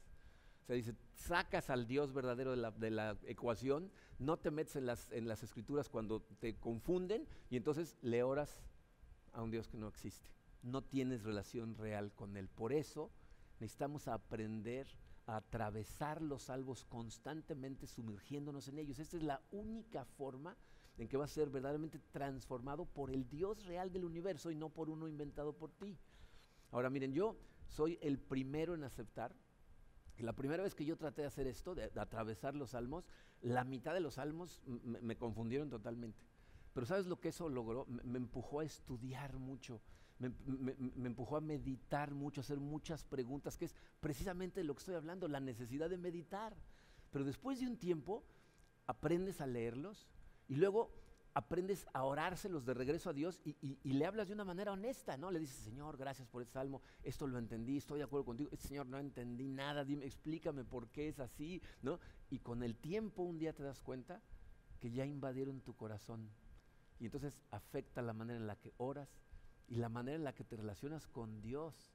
O 0.62 0.66
sea, 0.66 0.76
dice, 0.76 0.94
sacas 1.16 1.68
al 1.68 1.86
Dios 1.86 2.14
verdadero 2.14 2.52
de 2.52 2.56
la, 2.56 2.70
de 2.70 2.90
la, 2.90 3.18
ecuación, 3.26 3.90
no 4.18 4.38
te 4.38 4.50
metes 4.50 4.76
en 4.76 4.86
las, 4.86 5.12
en 5.12 5.28
las 5.28 5.42
escrituras 5.42 5.90
cuando 5.90 6.22
te 6.40 6.56
confunden 6.56 7.28
y 7.50 7.58
entonces 7.58 7.98
le 8.00 8.22
oras 8.22 8.62
a 9.34 9.42
un 9.42 9.50
Dios 9.50 9.68
que 9.68 9.76
no 9.76 9.88
existe. 9.88 10.30
No 10.62 10.80
tienes 10.80 11.24
relación 11.24 11.76
real 11.76 12.10
con 12.14 12.38
Él. 12.38 12.48
Por 12.48 12.72
eso 12.72 13.10
necesitamos 13.60 14.08
aprender 14.08 14.86
atravesar 15.26 16.22
los 16.22 16.44
salvos 16.44 16.84
constantemente 16.84 17.86
sumergiéndonos 17.86 18.68
en 18.68 18.78
ellos. 18.78 18.98
Esta 18.98 19.16
es 19.16 19.22
la 19.22 19.40
única 19.52 20.04
forma 20.04 20.56
en 20.98 21.08
que 21.08 21.16
va 21.16 21.24
a 21.24 21.28
ser 21.28 21.50
verdaderamente 21.50 21.98
transformado 22.12 22.84
por 22.84 23.10
el 23.10 23.28
Dios 23.28 23.64
real 23.66 23.92
del 23.92 24.04
universo 24.04 24.50
y 24.50 24.54
no 24.54 24.68
por 24.68 24.90
uno 24.90 25.08
inventado 25.08 25.52
por 25.52 25.72
ti. 25.72 25.98
Ahora 26.70 26.90
miren, 26.90 27.12
yo 27.12 27.36
soy 27.68 27.98
el 28.02 28.18
primero 28.18 28.74
en 28.74 28.84
aceptar 28.84 29.34
la 30.22 30.32
primera 30.32 30.62
vez 30.62 30.74
que 30.74 30.84
yo 30.84 30.96
traté 30.96 31.22
de 31.22 31.28
hacer 31.28 31.46
esto, 31.46 31.74
de, 31.74 31.90
atravesar 31.96 32.54
los 32.54 32.70
salmos, 32.70 33.04
la 33.40 33.64
mitad 33.64 33.94
de 33.94 34.00
los 34.00 34.14
salmos 34.14 34.62
me 34.66 35.16
confundieron 35.16 35.70
totalmente. 35.70 36.22
Pero 36.72 36.86
¿sabes 36.86 37.06
lo 37.06 37.20
que 37.20 37.28
eso 37.28 37.48
logró? 37.48 37.86
me 37.86 38.18
empujó 38.18 38.60
a 38.60 38.64
estudiar 38.64 39.36
mucho, 39.38 39.80
me, 40.18 41.06
empujó 41.06 41.36
a 41.36 41.40
meditar 41.40 42.14
mucho, 42.14 42.40
a 42.40 42.42
hacer 42.42 42.60
muchas 42.60 43.04
preguntas, 43.04 43.56
que 43.56 43.64
es 43.66 43.74
precisamente 44.00 44.62
lo 44.64 44.74
que 44.74 44.80
estoy 44.80 44.94
hablando, 44.94 45.28
la 45.28 45.40
necesidad 45.40 45.90
de 45.90 45.98
meditar. 45.98 46.56
Pero 47.10 47.24
después 47.24 47.60
de 47.60 47.66
un 47.66 47.76
tiempo, 47.76 48.24
aprendes 48.86 49.40
a 49.40 49.46
leerlos 49.46 50.06
y 50.48 50.56
luego 50.56 50.90
aprendes 51.34 51.86
a 51.92 52.04
orárselos 52.04 52.64
de 52.64 52.74
regreso 52.74 53.10
a 53.10 53.12
Dios 53.12 53.40
y, 53.44 53.76
le 53.82 54.06
hablas 54.06 54.28
de 54.28 54.34
una 54.34 54.44
manera 54.44 54.72
honesta, 54.72 55.16
¿no? 55.16 55.32
Le 55.32 55.40
dices, 55.40 55.56
Señor, 55.56 55.96
gracias 55.96 56.28
por 56.28 56.42
este 56.42 56.54
salmo, 56.54 56.80
esto 57.02 57.26
lo 57.26 57.38
entendí, 57.38 57.76
estoy 57.76 57.98
de 57.98 58.04
acuerdo 58.04 58.24
contigo, 58.24 58.50
este 58.52 58.68
Señor, 58.68 58.86
no 58.86 59.00
entendí 59.00 59.48
nada, 59.48 59.84
dime, 59.84 60.06
explícame 60.06 60.64
por 60.64 60.88
qué 60.88 61.08
es 61.08 61.18
así, 61.18 61.60
¿no? 61.82 61.98
Y 62.30 62.38
con 62.38 62.62
el 62.62 62.76
tiempo 62.76 63.24
un 63.24 63.38
día 63.38 63.52
te 63.52 63.64
das 63.64 63.80
cuenta 63.80 64.22
que 64.80 64.92
ya 64.92 65.04
invadieron 65.04 65.60
tu 65.60 65.74
corazón 65.74 66.30
y 67.00 67.06
entonces 67.06 67.40
afecta 67.50 68.00
la 68.00 68.12
manera 68.12 68.38
en 68.38 68.46
la 68.46 68.56
que 68.56 68.72
oras 68.76 69.08
y 69.68 69.76
la 69.76 69.88
manera 69.88 70.16
en 70.16 70.24
la 70.24 70.34
que 70.34 70.44
te 70.44 70.56
relacionas 70.56 71.06
con 71.06 71.40
Dios. 71.40 71.92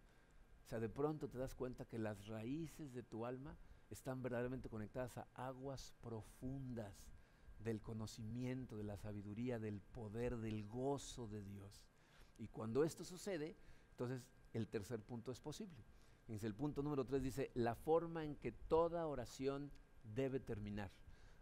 O 0.66 0.68
sea, 0.68 0.80
de 0.80 0.90
pronto 0.90 1.30
te 1.30 1.38
das 1.38 1.56
cuenta 1.56 1.86
que 1.86 1.98
las 1.98 2.28
raíces 2.28 2.94
de 2.94 3.04
tu 3.04 3.26
alma 3.26 3.58
están 3.90 4.22
verdaderamente 4.22 4.70
conectadas 4.70 5.18
a 5.18 5.28
aguas 5.36 5.94
profundas 6.02 6.94
del 7.64 7.82
conocimiento, 7.82 8.78
de 8.78 8.84
la 8.84 8.98
sabiduría, 8.98 9.60
del 9.60 9.82
poder, 9.82 10.38
del 10.38 10.68
gozo 10.68 11.28
de 11.28 11.44
Dios. 11.44 11.84
Y 12.38 12.48
cuando 12.48 12.84
esto 12.84 13.04
sucede, 13.04 13.56
entonces 13.92 14.26
el 14.54 14.68
tercer 14.68 15.02
punto 15.02 15.32
es 15.32 15.40
posible. 15.40 15.84
el 16.28 16.56
punto 16.56 16.82
número 16.82 17.06
tres 17.06 17.24
dice, 17.24 17.52
la 17.56 17.76
forma 17.76 18.24
en 18.24 18.36
que 18.36 18.52
toda 18.52 19.08
oración 19.08 19.72
debe 20.16 20.40
terminar. 20.40 20.92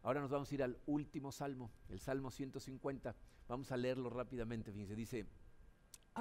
Ahora 0.04 0.22
nos 0.22 0.32
vamos 0.32 0.52
a 0.52 0.56
ir 0.56 0.64
al 0.64 0.78
último 0.86 1.32
salmo, 1.32 1.72
el 1.90 2.00
Salmo 2.00 2.32
150. 2.32 3.16
Vamos 3.48 3.72
a 3.72 3.78
leerlo 3.78 4.10
rápidamente. 4.10 4.72
Fíjense, 4.72 4.96
dice, 4.96 5.26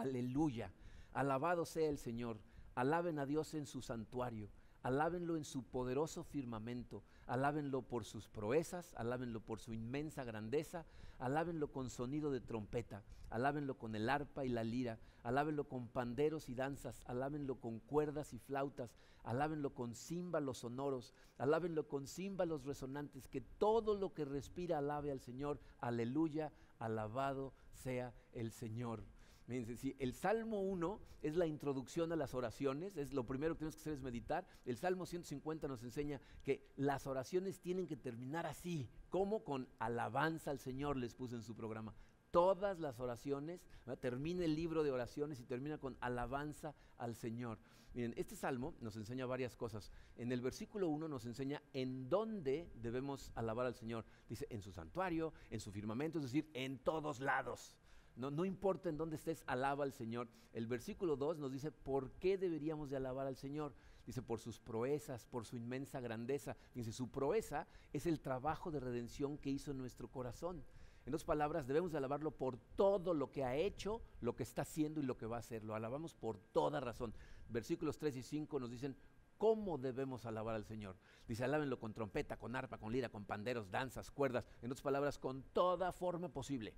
aleluya, 0.00 0.72
alabado 1.12 1.64
sea 1.64 1.88
el 1.88 1.98
Señor, 1.98 2.38
alaben 2.74 3.18
a 3.18 3.26
Dios 3.26 3.54
en 3.54 3.66
su 3.66 3.82
santuario. 3.82 4.50
Alábenlo 4.82 5.36
en 5.36 5.44
su 5.44 5.64
poderoso 5.64 6.22
firmamento, 6.22 7.02
alábenlo 7.26 7.82
por 7.82 8.04
sus 8.04 8.28
proezas, 8.28 8.94
alábenlo 8.94 9.40
por 9.40 9.58
su 9.58 9.72
inmensa 9.72 10.22
grandeza, 10.22 10.86
alábenlo 11.18 11.72
con 11.72 11.90
sonido 11.90 12.30
de 12.30 12.40
trompeta, 12.40 13.02
alábenlo 13.30 13.78
con 13.78 13.96
el 13.96 14.08
arpa 14.08 14.44
y 14.44 14.48
la 14.48 14.62
lira, 14.62 15.00
alábenlo 15.24 15.68
con 15.68 15.88
panderos 15.88 16.48
y 16.48 16.54
danzas, 16.54 17.02
alábenlo 17.06 17.56
con 17.56 17.80
cuerdas 17.80 18.32
y 18.32 18.38
flautas, 18.38 18.96
alábenlo 19.24 19.74
con 19.74 19.96
címbalos 19.96 20.58
sonoros, 20.58 21.14
alábenlo 21.38 21.88
con 21.88 22.06
címbalos 22.06 22.64
resonantes, 22.64 23.26
que 23.26 23.40
todo 23.40 23.96
lo 23.96 24.14
que 24.14 24.24
respira 24.24 24.78
alabe 24.78 25.10
al 25.10 25.20
Señor, 25.20 25.58
aleluya, 25.80 26.52
alabado 26.78 27.54
sea 27.72 28.14
el 28.32 28.52
Señor 28.52 29.02
si 29.46 29.96
el 30.00 30.12
Salmo 30.12 30.60
1 30.60 31.00
es 31.22 31.36
la 31.36 31.46
introducción 31.46 32.12
a 32.12 32.16
las 32.16 32.34
oraciones, 32.34 32.96
es 32.96 33.12
lo 33.12 33.24
primero 33.26 33.54
que 33.54 33.60
tenemos 33.60 33.76
que 33.76 33.80
hacer 33.80 33.92
es 33.92 34.02
meditar. 34.02 34.46
El 34.64 34.76
Salmo 34.76 35.06
150 35.06 35.68
nos 35.68 35.82
enseña 35.84 36.20
que 36.42 36.66
las 36.76 37.06
oraciones 37.06 37.60
tienen 37.60 37.86
que 37.86 37.96
terminar 37.96 38.46
así, 38.46 38.88
como 39.08 39.44
con 39.44 39.68
alabanza 39.78 40.50
al 40.50 40.58
Señor, 40.58 40.96
les 40.96 41.14
puse 41.14 41.36
en 41.36 41.42
su 41.42 41.54
programa. 41.54 41.94
Todas 42.32 42.80
las 42.80 42.98
oraciones, 42.98 43.64
termina 44.00 44.44
el 44.44 44.56
libro 44.56 44.82
de 44.82 44.90
oraciones 44.90 45.40
y 45.40 45.44
termina 45.44 45.78
con 45.78 45.96
alabanza 46.00 46.74
al 46.98 47.14
Señor. 47.14 47.58
Miren, 47.94 48.12
este 48.16 48.36
salmo 48.36 48.74
nos 48.80 48.96
enseña 48.96 49.24
varias 49.24 49.56
cosas. 49.56 49.90
En 50.16 50.32
el 50.32 50.42
versículo 50.42 50.88
1 50.88 51.08
nos 51.08 51.24
enseña 51.24 51.62
en 51.72 52.10
dónde 52.10 52.68
debemos 52.74 53.30
alabar 53.36 53.64
al 53.64 53.74
Señor. 53.74 54.04
Dice, 54.28 54.46
en 54.50 54.60
su 54.60 54.70
santuario, 54.72 55.32
en 55.50 55.60
su 55.60 55.72
firmamento, 55.72 56.18
es 56.18 56.24
decir, 56.24 56.50
en 56.52 56.78
todos 56.78 57.20
lados. 57.20 57.74
No, 58.16 58.46
importa 58.46 58.88
en 58.88 58.96
dónde 58.96 59.16
estés, 59.16 59.44
alaba 59.46 59.84
al 59.84 59.92
Señor. 59.92 60.28
El 60.54 60.66
versículo 60.66 61.16
2 61.16 61.38
nos 61.38 61.52
dice 61.52 61.70
por 61.70 62.12
qué 62.12 62.38
deberíamos 62.38 62.88
de 62.88 62.96
alabar 62.96 63.26
al 63.26 63.36
Señor. 63.36 63.74
Dice 64.06 64.22
por 64.22 64.40
sus 64.40 64.58
proezas, 64.58 65.26
por 65.26 65.44
su 65.44 65.56
inmensa 65.56 66.00
grandeza. 66.00 66.56
Dice 66.74 66.92
su 66.92 67.10
proeza 67.10 67.66
es 67.92 68.06
el 68.06 68.20
trabajo 68.20 68.70
de 68.70 68.80
redención 68.80 69.36
que 69.36 69.50
hizo 69.50 69.70
en 69.70 69.78
nuestro 69.78 70.08
corazón. 70.08 70.64
En 71.04 71.12
dos 71.12 71.24
palabras, 71.24 71.66
debemos 71.66 71.92
de 71.92 71.98
alabarlo 71.98 72.30
por 72.30 72.56
todo 72.74 73.12
lo 73.12 73.30
que 73.30 73.44
ha 73.44 73.54
hecho, 73.54 74.00
lo 74.20 74.34
que 74.34 74.42
está 74.42 74.62
haciendo 74.62 75.00
y 75.00 75.04
lo 75.04 75.18
que 75.18 75.26
va 75.26 75.36
a 75.36 75.40
hacer. 75.40 75.62
Lo 75.62 75.74
alabamos 75.74 76.14
por 76.14 76.38
toda 76.38 76.80
razón. 76.80 77.12
Versículos 77.48 77.98
3 77.98 78.16
y 78.16 78.22
5 78.22 78.58
nos 78.58 78.70
dicen 78.70 78.96
cómo 79.36 79.76
debemos 79.76 80.24
alabar 80.24 80.54
al 80.54 80.64
Señor. 80.64 80.96
Dice, 81.28 81.44
alábenlo 81.44 81.78
con 81.78 81.92
trompeta, 81.92 82.38
con 82.38 82.56
arpa, 82.56 82.78
con 82.78 82.92
lira, 82.92 83.10
con 83.10 83.26
panderos, 83.26 83.70
danzas, 83.70 84.10
cuerdas. 84.10 84.48
En 84.62 84.70
otras 84.70 84.82
palabras, 84.82 85.18
con 85.18 85.42
toda 85.52 85.92
forma 85.92 86.28
posible. 86.28 86.74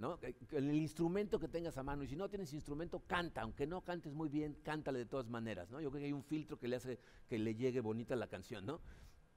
¿No? 0.00 0.18
El 0.50 0.74
instrumento 0.74 1.38
que 1.38 1.46
tengas 1.46 1.76
a 1.76 1.82
mano. 1.82 2.02
Y 2.02 2.08
si 2.08 2.16
no 2.16 2.28
tienes 2.28 2.52
instrumento, 2.54 3.00
canta. 3.00 3.42
Aunque 3.42 3.66
no 3.66 3.82
cantes 3.82 4.14
muy 4.14 4.30
bien, 4.30 4.56
cántale 4.62 4.98
de 4.98 5.06
todas 5.06 5.28
maneras, 5.28 5.70
¿no? 5.70 5.80
Yo 5.80 5.90
creo 5.90 6.00
que 6.00 6.06
hay 6.06 6.12
un 6.12 6.24
filtro 6.24 6.58
que 6.58 6.68
le 6.68 6.76
hace 6.76 6.98
que 7.28 7.38
le 7.38 7.54
llegue 7.54 7.80
bonita 7.80 8.16
la 8.16 8.26
canción, 8.26 8.64
¿no? 8.64 8.80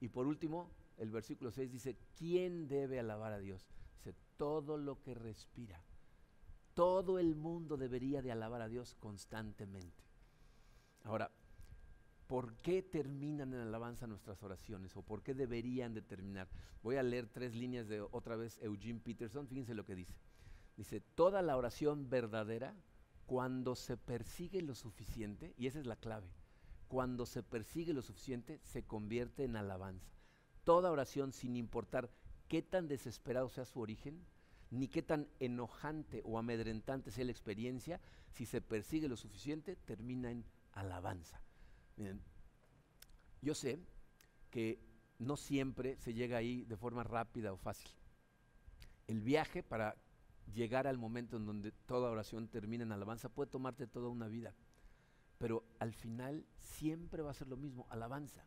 Y 0.00 0.08
por 0.08 0.26
último, 0.26 0.70
el 0.96 1.10
versículo 1.10 1.50
6 1.50 1.70
dice, 1.70 1.98
¿quién 2.16 2.66
debe 2.66 2.98
alabar 2.98 3.32
a 3.32 3.38
Dios? 3.38 3.68
Dice, 3.98 4.16
todo 4.38 4.78
lo 4.78 5.02
que 5.02 5.14
respira. 5.14 5.84
Todo 6.72 7.18
el 7.18 7.36
mundo 7.36 7.76
debería 7.76 8.22
de 8.22 8.32
alabar 8.32 8.62
a 8.62 8.68
Dios 8.68 8.94
constantemente. 8.94 10.02
Ahora, 11.02 11.30
¿por 12.26 12.56
qué 12.56 12.82
terminan 12.82 13.52
en 13.52 13.60
alabanza 13.60 14.06
nuestras 14.06 14.42
oraciones? 14.42 14.96
¿O 14.96 15.02
por 15.02 15.22
qué 15.22 15.34
deberían 15.34 15.92
de 15.92 16.00
terminar? 16.00 16.48
Voy 16.82 16.96
a 16.96 17.02
leer 17.02 17.28
tres 17.28 17.54
líneas 17.54 17.86
de 17.86 18.00
otra 18.00 18.36
vez 18.36 18.58
Eugene 18.62 19.00
Peterson. 19.00 19.46
Fíjense 19.46 19.74
lo 19.74 19.84
que 19.84 19.94
dice. 19.94 20.14
Dice, 20.76 21.00
toda 21.00 21.42
la 21.42 21.56
oración 21.56 22.10
verdadera, 22.10 22.74
cuando 23.26 23.74
se 23.74 23.96
persigue 23.96 24.60
lo 24.60 24.74
suficiente, 24.74 25.54
y 25.56 25.66
esa 25.66 25.78
es 25.78 25.86
la 25.86 25.96
clave, 25.96 26.28
cuando 26.88 27.26
se 27.26 27.42
persigue 27.42 27.94
lo 27.94 28.02
suficiente, 28.02 28.60
se 28.62 28.82
convierte 28.82 29.44
en 29.44 29.56
alabanza. 29.56 30.12
Toda 30.64 30.90
oración, 30.90 31.32
sin 31.32 31.56
importar 31.56 32.10
qué 32.48 32.62
tan 32.62 32.88
desesperado 32.88 33.48
sea 33.48 33.64
su 33.64 33.80
origen, 33.80 34.24
ni 34.70 34.88
qué 34.88 35.02
tan 35.02 35.28
enojante 35.38 36.22
o 36.24 36.38
amedrentante 36.38 37.10
sea 37.10 37.24
la 37.24 37.30
experiencia, 37.30 38.00
si 38.32 38.46
se 38.46 38.60
persigue 38.60 39.08
lo 39.08 39.16
suficiente, 39.16 39.76
termina 39.76 40.30
en 40.30 40.44
alabanza. 40.72 41.40
Yo 43.40 43.54
sé 43.54 43.78
que 44.50 44.80
no 45.18 45.36
siempre 45.36 45.96
se 45.98 46.14
llega 46.14 46.38
ahí 46.38 46.64
de 46.64 46.76
forma 46.76 47.04
rápida 47.04 47.52
o 47.52 47.56
fácil. 47.56 47.90
El 49.06 49.20
viaje 49.20 49.62
para 49.62 49.96
llegar 50.52 50.86
al 50.86 50.98
momento 50.98 51.36
en 51.36 51.46
donde 51.46 51.72
toda 51.72 52.10
oración 52.10 52.48
termina 52.48 52.84
en 52.84 52.92
alabanza 52.92 53.28
puede 53.28 53.50
tomarte 53.50 53.86
toda 53.86 54.08
una 54.08 54.28
vida. 54.28 54.54
Pero 55.38 55.64
al 55.78 55.92
final 55.92 56.46
siempre 56.58 57.22
va 57.22 57.30
a 57.30 57.34
ser 57.34 57.48
lo 57.48 57.56
mismo, 57.56 57.86
alabanza. 57.90 58.46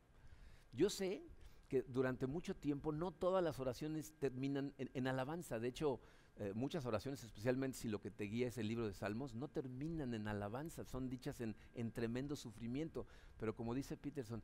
Yo 0.74 0.90
sé 0.90 1.24
que 1.68 1.84
durante 1.84 2.28
mucho 2.28 2.56
tiempo 2.56 2.92
no 2.92 3.12
todas 3.12 3.44
las 3.44 3.60
oraciones 3.60 4.14
terminan 4.20 4.74
en, 4.78 5.08
alabanza. 5.08 5.60
De 5.60 5.68
hecho, 5.68 6.00
eh, 6.38 6.54
muchas 6.54 6.86
oraciones, 6.86 7.24
especialmente 7.24 7.78
si 7.78 7.90
lo 7.90 8.00
que 8.00 8.12
te 8.12 8.26
guía 8.26 8.48
es 8.48 8.58
el 8.58 8.68
libro 8.68 8.88
de 8.88 8.94
Salmos, 8.94 9.36
no 9.36 9.50
terminan 9.50 10.14
en 10.14 10.28
alabanza, 10.28 10.86
son 10.86 11.10
dichas 11.10 11.42
en, 11.42 11.56
en 11.76 11.92
tremendo 11.92 12.36
sufrimiento. 12.36 13.06
Pero 13.38 13.56
como 13.56 13.74
dice 13.74 13.98
Peterson, 13.98 14.42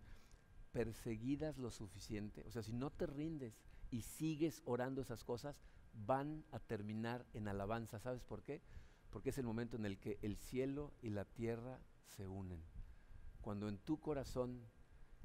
perseguidas 0.74 1.58
lo 1.58 1.72
suficiente, 1.72 2.44
o 2.48 2.52
sea, 2.52 2.64
si 2.64 2.74
no 2.74 2.90
te 2.90 3.06
rindes 3.06 3.62
y 3.92 4.02
sigues 4.02 4.62
orando 4.66 5.02
esas 5.02 5.24
cosas, 5.24 5.62
van 5.94 6.44
a 6.52 6.60
terminar 6.60 7.26
en 7.34 7.48
alabanza. 7.48 8.00
¿Sabes 8.00 8.24
por 8.24 8.44
qué? 8.44 8.62
Porque 9.10 9.30
es 9.30 9.38
el 9.38 9.46
momento 9.46 9.78
en 9.78 9.86
el 9.86 10.00
que 10.00 10.20
el 10.22 10.38
cielo 10.38 10.94
y 11.02 11.10
la 11.10 11.26
tierra 11.26 11.80
se 12.08 12.28
unen. 12.28 12.64
Cuando 13.42 13.68
en 13.68 13.78
tu 13.78 14.00
corazón 14.00 14.62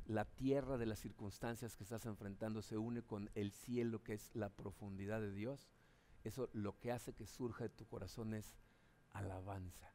la 0.07 0.25
tierra 0.25 0.79
de 0.79 0.87
las 0.87 0.99
circunstancias 0.99 1.77
que 1.77 1.85
estás 1.85 2.07
enfrentando 2.07 2.62
se 2.62 2.79
une 2.79 3.03
con 3.03 3.31
el 3.35 3.53
cielo 3.53 4.03
que 4.03 4.14
es 4.14 4.35
la 4.35 4.49
profundidad 4.49 5.21
de 5.21 5.33
Dios, 5.33 5.69
eso 6.25 6.49
lo 6.53 6.79
que 6.79 6.93
hace 6.93 7.14
que 7.14 7.27
surja 7.27 7.64
de 7.64 7.71
tu 7.71 7.87
corazón 7.87 8.35
es 8.35 8.57
alabanza. 9.12 9.93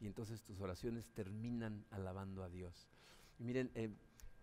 Y 0.00 0.06
entonces 0.06 0.42
tus 0.42 0.60
oraciones 0.60 1.10
terminan 1.12 1.84
alabando 1.90 2.42
a 2.42 2.48
Dios. 2.48 2.88
Y 3.38 3.44
miren, 3.44 3.70
eh, 3.74 3.94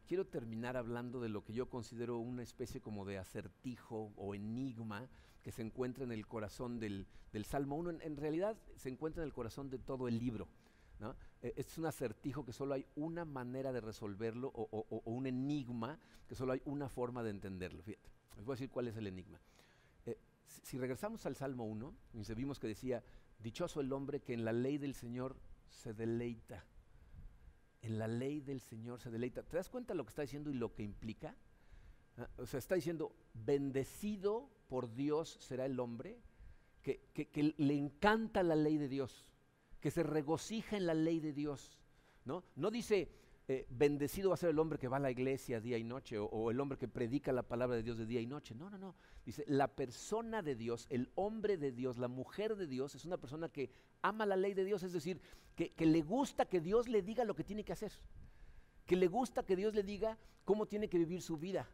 quiero 0.08 0.26
terminar 0.28 0.78
hablando 0.78 1.20
de 1.20 1.30
lo 1.30 1.44
que 1.44 1.54
yo 1.54 1.70
considero 1.70 2.20
una 2.20 2.44
especie 2.44 2.80
como 2.80 3.06
de 3.06 3.18
acertijo 3.18 4.14
o 4.16 4.36
enigma 4.36 5.10
que 5.48 5.54
se 5.54 5.62
encuentra 5.62 6.04
en 6.04 6.12
el 6.12 6.28
corazón 6.28 6.78
del, 6.78 7.08
Salmo 7.46 7.78
1. 7.78 8.02
En, 8.02 8.18
realidad 8.18 8.58
se 8.76 8.90
encuentra 8.90 9.24
en 9.24 9.28
el 9.28 9.34
corazón 9.34 9.70
de 9.70 9.80
todo 9.80 10.10
el 10.10 10.20
libro. 10.20 10.50
¿no? 11.00 11.16
E, 11.42 11.54
es 11.56 11.78
un 11.78 11.86
acertijo 11.86 12.44
que 12.44 12.52
solo 12.52 12.74
hay 12.74 12.86
una 12.98 13.24
manera 13.24 13.72
de 13.72 13.80
resolverlo 13.80 14.52
o, 14.54 15.02
un 15.06 15.26
enigma 15.26 16.00
que 16.28 16.36
solo 16.36 16.52
hay 16.52 16.62
una 16.66 16.90
forma 16.90 17.24
de 17.24 17.30
entenderlo. 17.30 17.82
Fíjate, 17.82 18.10
les 18.36 18.44
voy 18.44 18.52
a 18.52 18.56
decir 18.58 18.70
cuál 18.70 18.90
es 18.90 18.98
el 18.98 19.08
enigma. 19.08 19.40
Eh, 20.06 20.18
si, 20.46 20.78
regresamos 20.78 21.26
al 21.26 21.38
Salmo 21.38 21.64
1, 21.64 21.96
vimos 22.36 22.60
que 22.60 22.68
decía, 22.68 23.02
dichoso 23.40 23.80
el 23.80 23.94
hombre 23.94 24.20
que 24.20 24.34
en 24.34 24.44
la 24.44 24.52
ley 24.52 24.78
del 24.78 24.96
Señor 24.96 25.38
se 25.70 25.94
deleita. 25.94 26.66
En 27.82 27.98
la 27.98 28.10
ley 28.10 28.42
del 28.42 28.60
Señor 28.60 29.00
se 29.00 29.12
deleita. 29.12 29.44
¿Te 29.44 29.56
das 29.56 29.70
cuenta 29.70 29.94
lo 29.94 30.04
que 30.04 30.10
está 30.10 30.24
diciendo 30.24 30.50
y 30.50 30.56
lo 30.56 30.74
que 30.74 30.84
implica? 30.84 31.38
¿Ah? 32.18 32.28
O 32.36 32.46
sea, 32.46 32.58
está 32.58 32.76
diciendo, 32.76 33.16
bendecido 33.34 34.57
por 34.68 34.94
Dios 34.94 35.38
será 35.40 35.66
el 35.66 35.80
hombre 35.80 36.20
que, 36.82 37.54
le 37.58 37.76
encanta 37.76 38.44
la 38.44 38.56
ley 38.56 38.78
de 38.78 38.88
Dios, 38.88 39.26
que 39.82 39.92
se 39.92 40.04
regocija 40.04 40.78
en 40.78 40.86
la 40.86 40.94
ley 40.94 41.20
de 41.20 41.34
Dios. 41.34 41.80
¿no? 42.24 42.44
no 42.56 42.72
dice, 42.72 43.10
eh, 43.50 43.66
bendecido 43.70 44.30
va 44.30 44.36
a 44.36 44.38
ser 44.38 44.50
el 44.50 44.60
hombre 44.60 44.78
que 44.78 44.88
va 44.88 44.98
a 44.98 45.02
la 45.02 45.12
iglesia 45.12 45.60
día 45.60 45.78
y 45.78 45.84
noche, 45.84 46.18
o, 46.18 46.52
el 46.52 46.60
hombre 46.60 46.78
que 46.78 46.88
predica 46.88 47.32
la 47.32 47.44
palabra 47.44 47.76
de 47.78 47.84
Dios 47.84 47.98
de 47.98 48.06
día 48.06 48.22
y 48.22 48.26
noche. 48.26 48.56
No, 48.56 48.70
no, 48.70 48.78
no. 48.78 48.96
Dice, 49.26 49.44
la 49.48 49.68
persona 49.68 50.42
de 50.42 50.56
Dios, 50.56 50.88
el 50.90 51.10
hombre 51.16 51.58
de 51.58 51.72
Dios, 51.72 51.98
la 51.98 52.08
mujer 52.08 52.56
de 52.56 52.68
Dios, 52.68 52.96
es 52.96 53.06
una 53.06 53.18
persona 53.18 53.50
que 53.50 53.70
ama 54.02 54.26
la 54.26 54.36
ley 54.36 54.54
de 54.54 54.64
Dios, 54.64 54.84
es 54.84 54.94
decir, 54.94 55.22
que, 55.56 55.86
le 55.86 56.02
gusta 56.02 56.46
que 56.46 56.62
Dios 56.62 56.88
le 56.88 57.02
diga 57.02 57.26
lo 57.26 57.36
que 57.36 57.44
tiene 57.44 57.64
que 57.64 57.74
hacer, 57.74 57.92
que 58.86 58.96
le 58.96 59.08
gusta 59.08 59.44
que 59.44 59.56
Dios 59.56 59.74
le 59.74 59.84
diga 59.84 60.18
cómo 60.46 60.68
tiene 60.68 60.88
que 60.88 60.98
vivir 60.98 61.22
su 61.22 61.38
vida. 61.38 61.68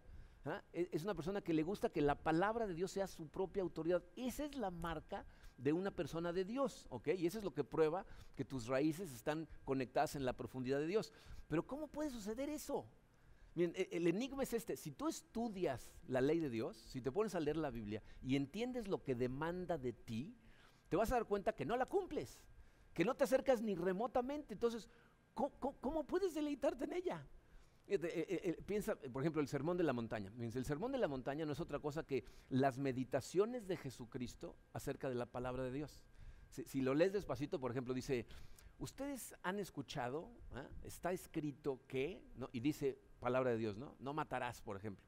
¿Ah? 0.46 0.64
E, 0.74 0.90
es 0.92 1.04
una 1.04 1.14
persona 1.14 1.42
que 1.42 1.54
le 1.54 1.64
gusta 1.64 1.90
que 1.90 2.02
la 2.02 2.16
palabra 2.16 2.68
de 2.68 2.74
Dios 2.74 2.92
sea 2.92 3.08
su 3.08 3.28
propia 3.28 3.64
autoridad. 3.64 4.04
Esa 4.16 4.46
es 4.46 4.56
la 4.56 4.72
marca 4.72 5.26
de 5.58 5.74
una 5.74 5.92
persona 5.92 6.34
de 6.34 6.46
Dios, 6.46 6.86
¿ok? 6.90 7.10
Y 7.18 7.28
eso 7.28 7.38
es 7.38 7.44
lo 7.44 7.54
que 7.54 7.64
prueba 7.64 8.06
que 8.36 8.46
tus 8.46 8.68
raíces 8.68 9.12
están 9.12 9.48
conectadas 9.66 10.16
en 10.16 10.26
la 10.26 10.34
profundidad 10.34 10.80
de 10.80 10.88
Dios. 10.88 11.12
Pero 11.48 11.66
¿cómo 11.66 11.88
puede 11.88 12.10
suceder 12.10 12.50
eso? 12.50 12.86
E, 13.56 13.90
el 13.92 14.08
enigma 14.08 14.44
es 14.44 14.54
este, 14.54 14.76
si 14.78 14.92
tú 14.92 15.08
estudias 15.08 15.92
la 16.08 16.22
ley 16.22 16.40
de 16.40 16.50
Dios, 16.50 16.78
si 16.78 17.02
te 17.02 17.12
pones 17.12 17.36
a 17.36 17.40
leer 17.40 17.58
la 17.58 17.70
Biblia 17.70 18.02
y 18.22 18.36
entiendes 18.36 18.88
lo 18.88 19.04
que 19.04 19.16
demanda 19.16 19.78
de 19.78 19.94
ti, 19.94 20.36
te 20.90 20.98
vas 20.98 21.12
a 21.12 21.16
dar 21.16 21.26
cuenta 21.26 21.54
que 21.54 21.66
no 21.66 21.78
la 21.78 21.86
cumples, 21.86 22.40
que 22.94 23.06
no 23.06 23.16
te 23.16 23.24
acercas 23.24 23.62
ni 23.62 23.76
remotamente. 23.76 24.54
Entonces, 24.54 24.88
¿cómo, 25.34 26.04
puedes 26.04 26.34
deleitarte 26.34 26.86
en 26.86 26.94
ella? 26.94 27.28
Eh, 27.88 28.00
eh, 28.02 28.64
piensa, 28.66 28.96
por 28.96 29.22
ejemplo, 29.22 29.42
el 29.42 29.48
sermón 29.48 29.78
de 29.78 29.84
la 29.84 29.94
montaña. 29.94 30.32
El 30.40 30.66
sermón 30.66 30.92
de 30.94 30.98
la 30.98 31.08
montaña 31.08 31.46
no 31.46 31.52
es 31.52 31.60
otra 31.60 31.80
cosa 31.80 32.04
que 32.04 32.24
las 32.50 32.78
meditaciones 32.78 33.68
de 33.68 33.78
Jesucristo 33.78 34.56
acerca 34.72 35.10
de 35.10 35.16
la 35.16 35.26
palabra 35.26 35.64
de 35.64 35.72
Dios. 35.72 36.04
Si, 36.50 36.82
lo 36.82 36.94
lees 36.94 37.14
despacito, 37.14 37.60
por 37.60 37.72
ejemplo, 37.72 37.94
dice, 37.94 38.28
ustedes 38.78 39.36
han 39.42 39.60
escuchado, 39.60 40.30
¿ah? 40.52 40.68
está 40.84 41.12
escrito 41.12 41.82
que, 41.88 42.22
y 42.52 42.60
dice 42.60 43.00
palabra 43.20 43.52
de 43.52 43.58
Dios, 43.58 43.76
¿no? 43.76 43.96
No 44.00 44.14
matarás, 44.14 44.62
por 44.62 44.78
ejemplo. 44.78 45.04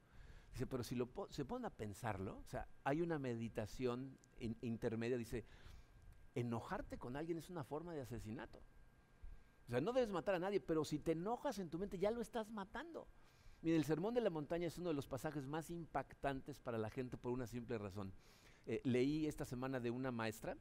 Dice, 0.51 0.65
pero 0.65 0.83
si 0.83 0.95
lo, 0.95 1.09
se 1.29 1.45
ponen 1.45 1.65
a 1.65 1.69
pensarlo, 1.69 2.39
o 2.39 2.45
sea, 2.45 2.67
hay 2.83 3.01
una 3.01 3.19
meditación 3.19 4.17
intermedia, 4.39 5.17
dice, 5.17 5.45
enojarte 6.33 6.97
con 6.97 7.15
alguien 7.15 7.37
es 7.37 7.49
una 7.49 7.63
forma 7.63 7.93
de 7.93 8.01
asesinato. 8.01 8.61
O 9.67 9.71
sea, 9.71 9.81
no 9.81 9.93
debes 9.93 10.11
matar 10.11 10.35
a 10.35 10.39
nadie, 10.39 10.59
pero 10.59 10.85
si 10.85 10.99
te 10.99 11.13
enojas 11.13 11.59
en 11.59 11.69
tu 11.69 11.79
mente 11.79 11.97
ya 11.97 12.11
lo 12.11 12.21
estás 12.21 12.51
matando. 12.51 13.07
Mira, 13.61 13.77
el 13.77 13.85
Sermón 13.85 14.13
de 14.13 14.21
la 14.21 14.29
Montaña 14.29 14.67
es 14.67 14.77
uno 14.77 14.89
de 14.89 14.95
los 14.95 15.07
pasajes 15.07 15.47
más 15.47 15.71
impactantes 15.71 16.59
para 16.59 16.77
la 16.77 16.89
gente 16.89 17.17
por 17.17 17.31
una 17.31 17.47
simple 17.47 17.77
razón. 17.77 18.13
Eh, 18.67 18.81
leí 18.83 19.25
esta 19.25 19.45
semana 19.45 19.79
de 19.79 19.89
una 19.91 20.11
maestra 20.11 20.55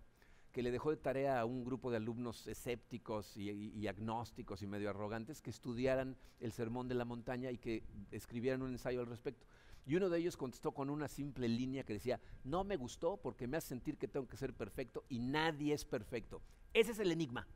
que 0.53 0.63
le 0.63 0.71
dejó 0.71 0.91
de 0.91 0.97
tarea 0.97 1.41
a 1.41 1.45
un 1.45 1.65
grupo 1.65 1.91
de 1.91 1.97
alumnos 1.97 2.47
escépticos 2.47 3.37
y, 3.37 3.89
agnósticos 3.89 4.63
y 4.63 4.69
medio 4.69 4.89
arrogantes 4.89 5.43
que 5.43 5.51
estudiaran 5.51 6.17
el 6.39 6.53
Sermón 6.53 6.87
de 6.87 6.95
la 6.95 7.05
Montaña 7.05 7.51
y 7.51 7.59
que 7.59 7.83
escribieran 8.13 8.63
un 8.63 8.71
ensayo 8.71 9.01
al 9.01 9.07
respecto. 9.07 9.45
Y 9.85 9.97
uno 9.97 10.09
de 10.09 10.19
ellos 10.19 10.37
contestó 10.37 10.73
con 10.73 10.91
una 10.91 11.09
simple 11.09 11.49
línea 11.49 11.83
que 11.83 11.95
decía, 11.95 12.21
no 12.45 12.63
me 12.63 12.77
gustó 12.77 13.17
porque 13.17 13.49
me 13.49 13.57
hace 13.57 13.69
sentir 13.69 13.99
que 13.99 14.07
tengo 14.07 14.29
que 14.29 14.37
ser 14.37 14.55
perfecto 14.55 15.05
y 15.09 15.19
nadie 15.19 15.75
es 15.75 15.85
perfecto. 15.85 16.41
Ese 16.73 16.93
es 16.93 17.01
el 17.01 17.11
enigma. 17.11 17.47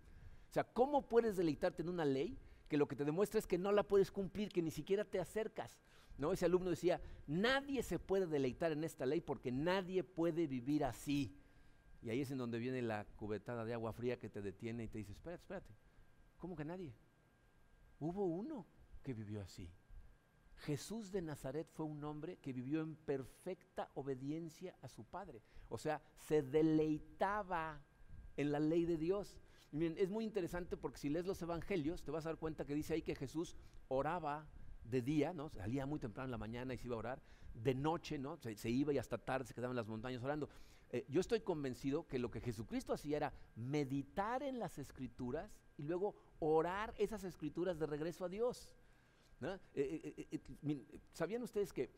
O 0.51 0.53
sea, 0.53 0.65
¿cómo 0.65 1.03
puedes 1.03 1.37
deleitarte 1.37 1.83
en 1.83 1.89
una 1.89 2.05
ley 2.05 2.39
que 2.69 2.77
lo 2.77 2.89
que 2.89 2.97
te 2.97 3.05
demuestra 3.05 3.39
es 3.39 3.47
que 3.47 3.59
no 3.59 3.73
la 3.73 3.83
puedes 3.83 4.11
cumplir, 4.11 4.51
que 4.51 4.63
ni 4.63 4.71
siquiera 4.71 5.05
te 5.05 5.21
acercas? 5.21 5.77
¿No? 6.17 6.33
Ese 6.33 6.47
alumno 6.47 6.71
decía, 6.71 7.01
nadie 7.27 7.83
se 7.83 7.99
puede 7.99 8.27
deleitar 8.27 8.73
en 8.73 8.83
esta 8.83 9.07
ley 9.07 9.21
porque 9.21 9.53
nadie 9.53 10.03
puede 10.03 10.47
vivir 10.47 10.85
así. 10.85 11.37
Y 12.03 12.11
ahí 12.11 12.21
es 12.23 12.31
en 12.31 12.39
donde 12.39 12.59
viene 12.59 12.83
la 12.83 13.05
cubetada 13.17 13.65
de 13.65 13.75
agua 13.75 13.93
fría 13.93 14.19
que 14.19 14.29
te 14.29 14.43
detiene 14.43 14.85
y 14.85 14.89
te 14.89 14.99
dice, 14.99 15.13
espérate, 15.13 15.43
espérate, 15.43 15.75
¿cómo 16.39 16.57
que 16.57 16.65
nadie? 16.65 16.93
Hubo 18.01 18.25
uno 18.25 18.67
que 19.03 19.15
vivió 19.15 19.41
así. 19.41 19.71
Jesús 20.57 21.13
de 21.13 21.23
Nazaret 21.23 21.69
fue 21.73 21.87
un 21.87 22.03
hombre 22.05 22.37
que 22.39 22.53
vivió 22.53 22.81
en 22.81 22.97
perfecta 22.97 23.91
obediencia 23.95 24.77
a 24.83 24.89
su 24.89 25.05
Padre. 25.05 25.43
O 25.69 25.79
sea, 25.79 26.03
se 26.17 26.43
deleitaba 26.43 27.81
en 28.37 28.53
la 28.53 28.59
ley 28.59 28.85
de 28.85 28.97
Dios 28.97 29.37
es 29.73 30.11
muy 30.11 30.25
interesante 30.25 30.77
porque 30.77 30.99
si 30.99 31.09
lees 31.09 31.27
los 31.27 31.41
evangelios, 31.43 32.03
te 32.03 32.11
vas 32.11 32.25
a 32.27 32.31
dar 32.31 32.39
cuenta 32.39 32.65
que 32.65 32.75
dice 32.75 32.95
ahí 32.95 33.03
que 33.03 33.15
Jesús 33.15 33.57
oraba 33.89 34.47
de 34.85 35.03
día, 35.03 35.33
¿no? 35.33 35.49
Salía 35.51 35.87
muy 35.87 35.99
temprano 35.99 36.27
en 36.27 36.31
la 36.31 36.39
mañana 36.39 36.75
y 36.75 36.79
se 36.79 36.87
iba 36.87 36.97
a 36.97 36.99
orar. 36.99 37.23
De 37.55 37.75
noche, 37.75 38.19
¿no? 38.19 38.37
Se, 38.37 38.71
iba 38.71 38.93
y 38.93 38.99
hasta 38.99 39.19
tarde 39.19 39.47
se 39.47 39.55
quedaba 39.55 39.73
en 39.73 39.77
las 39.77 39.89
montañas 39.89 40.23
orando. 40.23 40.49
Eh, 40.91 41.05
yo 41.09 41.21
estoy 41.21 41.41
convencido 41.41 42.07
que 42.07 42.19
lo 42.19 42.31
que 42.31 42.41
Jesucristo 42.41 42.93
hacía 42.93 43.17
era 43.17 43.33
meditar 43.57 44.43
en 44.43 44.59
las 44.59 44.79
escrituras 44.79 45.51
y 45.77 45.83
luego 45.83 46.15
orar 46.39 46.95
esas 46.99 47.25
escrituras 47.25 47.79
de 47.79 47.87
regreso 47.87 48.25
a 48.25 48.29
Dios. 48.29 48.75
Eh, 49.75 50.27
eh, 50.31 50.41
¿Sabían 51.13 51.43
ustedes 51.43 51.73
que 51.73 51.91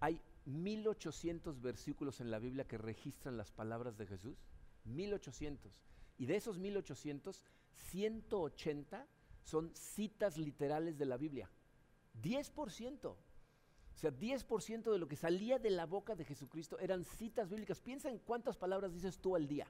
hay 0.00 0.20
1800 0.44 1.60
versículos 1.60 2.20
en 2.20 2.30
la 2.30 2.38
Biblia 2.38 2.66
que 2.66 2.78
registran 2.78 3.36
las 3.36 3.50
palabras 3.50 3.96
de 3.96 4.06
Jesús? 4.06 4.38
1800. 4.84 5.72
Y 6.18 6.26
de 6.26 6.36
esos 6.36 6.58
1800, 6.58 7.42
180 7.74 9.06
son 9.42 9.74
citas 9.74 10.36
literales 10.38 10.98
de 10.98 11.06
la 11.06 11.16
Biblia. 11.16 11.50
10%. 12.22 13.06
O 13.06 13.98
sea, 13.98 14.10
10% 14.10 14.92
de 14.92 14.98
lo 14.98 15.08
que 15.08 15.16
salía 15.16 15.58
de 15.58 15.70
la 15.70 15.86
boca 15.86 16.14
de 16.14 16.24
Jesucristo 16.24 16.78
eran 16.78 17.04
citas 17.04 17.48
bíblicas. 17.48 17.80
Piensa 17.80 18.10
en 18.10 18.18
cuántas 18.18 18.56
palabras 18.56 18.92
dices 18.92 19.18
tú 19.18 19.36
al 19.36 19.46
día. 19.46 19.66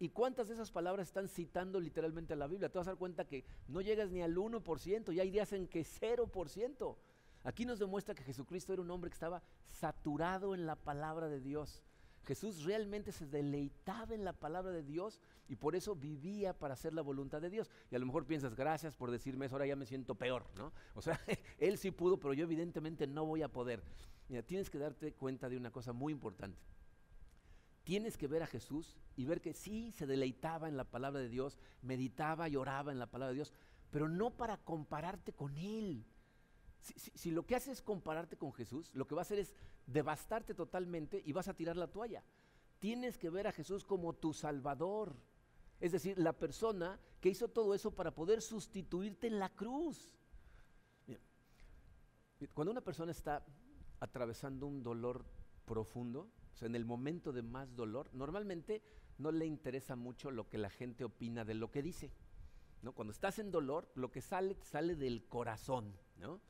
¿Y 0.00 0.10
cuántas 0.10 0.46
de 0.46 0.54
esas 0.54 0.70
palabras 0.70 1.08
están 1.08 1.28
citando 1.28 1.80
literalmente 1.80 2.34
a 2.34 2.36
la 2.36 2.46
Biblia? 2.46 2.68
Te 2.68 2.78
vas 2.78 2.86
a 2.86 2.92
dar 2.92 2.98
cuenta 2.98 3.26
que 3.26 3.44
no 3.66 3.80
llegas 3.80 4.10
ni 4.10 4.22
al 4.22 4.36
1%, 4.36 5.12
y 5.12 5.18
hay 5.18 5.30
días 5.30 5.52
en 5.52 5.66
que 5.66 5.80
0%. 5.80 6.96
Aquí 7.42 7.64
nos 7.64 7.80
demuestra 7.80 8.14
que 8.14 8.22
Jesucristo 8.22 8.72
era 8.72 8.82
un 8.82 8.90
hombre 8.92 9.10
que 9.10 9.14
estaba 9.14 9.42
saturado 9.66 10.54
en 10.54 10.66
la 10.66 10.76
palabra 10.76 11.28
de 11.28 11.40
Dios. 11.40 11.82
Jesús 12.28 12.64
realmente 12.64 13.10
se 13.10 13.24
deleitaba 13.24 14.14
en 14.14 14.22
la 14.22 14.34
palabra 14.34 14.70
de 14.70 14.82
Dios 14.82 15.18
y 15.48 15.56
por 15.56 15.74
eso 15.74 15.96
vivía 15.96 16.52
para 16.52 16.74
hacer 16.74 16.92
la 16.92 17.00
voluntad 17.00 17.40
de 17.40 17.48
Dios. 17.48 17.70
Y 17.90 17.96
a 17.96 17.98
lo 17.98 18.04
mejor 18.04 18.26
piensas, 18.26 18.54
gracias 18.54 18.94
por 18.96 19.10
decirme 19.10 19.46
eso, 19.46 19.54
ahora 19.54 19.66
ya 19.66 19.76
me 19.76 19.86
siento 19.86 20.14
peor, 20.14 20.44
¿no? 20.54 20.74
O 20.94 21.00
sea, 21.00 21.18
él 21.58 21.78
sí 21.78 21.90
pudo, 21.90 22.20
pero 22.20 22.34
yo 22.34 22.44
evidentemente 22.44 23.06
no 23.06 23.24
voy 23.24 23.40
a 23.40 23.48
poder. 23.48 23.82
Mira, 24.28 24.42
tienes 24.42 24.68
que 24.68 24.76
darte 24.76 25.14
cuenta 25.14 25.48
de 25.48 25.56
una 25.56 25.70
cosa 25.70 25.94
muy 25.94 26.12
importante. 26.12 26.60
Tienes 27.82 28.18
que 28.18 28.26
ver 28.26 28.42
a 28.42 28.46
Jesús 28.46 28.98
y 29.16 29.24
ver 29.24 29.40
que 29.40 29.54
sí 29.54 29.90
se 29.92 30.06
deleitaba 30.06 30.68
en 30.68 30.76
la 30.76 30.84
palabra 30.84 31.20
de 31.20 31.30
Dios, 31.30 31.58
meditaba 31.80 32.46
y 32.50 32.56
oraba 32.56 32.92
en 32.92 32.98
la 32.98 33.10
palabra 33.10 33.30
de 33.30 33.36
Dios, 33.36 33.54
pero 33.90 34.06
no 34.06 34.36
para 34.36 34.58
compararte 34.58 35.32
con 35.32 35.56
Él. 35.56 36.04
Si, 36.82 37.30
lo 37.30 37.46
que 37.46 37.56
haces 37.56 37.78
es 37.78 37.82
compararte 37.82 38.36
con 38.36 38.52
Jesús, 38.52 38.90
lo 38.92 39.06
que 39.06 39.14
va 39.14 39.22
a 39.22 39.22
hacer 39.22 39.38
es 39.38 39.54
devastarte 39.88 40.54
totalmente 40.54 41.20
y 41.24 41.32
vas 41.32 41.48
a 41.48 41.54
tirar 41.54 41.76
la 41.76 41.88
toalla. 41.88 42.22
Tienes 42.78 43.18
que 43.18 43.30
ver 43.30 43.46
a 43.46 43.52
Jesús 43.52 43.84
como 43.84 44.12
tu 44.12 44.32
Salvador. 44.32 45.16
Es 45.80 45.92
decir, 45.92 46.18
la 46.18 46.32
persona 46.32 47.00
que 47.20 47.30
hizo 47.30 47.48
todo 47.48 47.74
eso 47.74 47.90
para 47.90 48.14
poder 48.14 48.42
sustituirte 48.42 49.26
en 49.26 49.38
la 49.38 49.48
cruz. 49.48 50.12
Cuando 52.54 52.70
una 52.70 52.82
persona 52.82 53.10
está 53.10 53.44
atravesando 53.98 54.66
un 54.66 54.82
dolor 54.82 55.24
profundo, 55.64 56.30
en 56.60 56.74
el 56.74 56.84
momento 56.84 57.32
de 57.32 57.42
más 57.42 57.74
dolor, 57.74 58.10
normalmente 58.12 58.82
no 59.18 59.30
le 59.30 59.46
interesa 59.46 59.96
mucho 59.96 60.30
lo 60.30 60.48
que 60.48 60.58
la 60.58 60.70
gente 60.70 61.04
opina 61.04 61.44
de 61.44 61.54
lo 61.54 61.70
que 61.70 61.82
dice. 61.82 62.12
¿no? 62.82 62.92
Cuando 62.92 63.12
estás 63.12 63.38
en 63.38 63.50
dolor, 63.50 63.90
lo 63.94 64.10
que 64.10 64.20
sale, 64.20 64.56
sale 64.62 64.94
del 64.96 65.26
corazón. 65.26 65.96
¿no? 66.16 66.40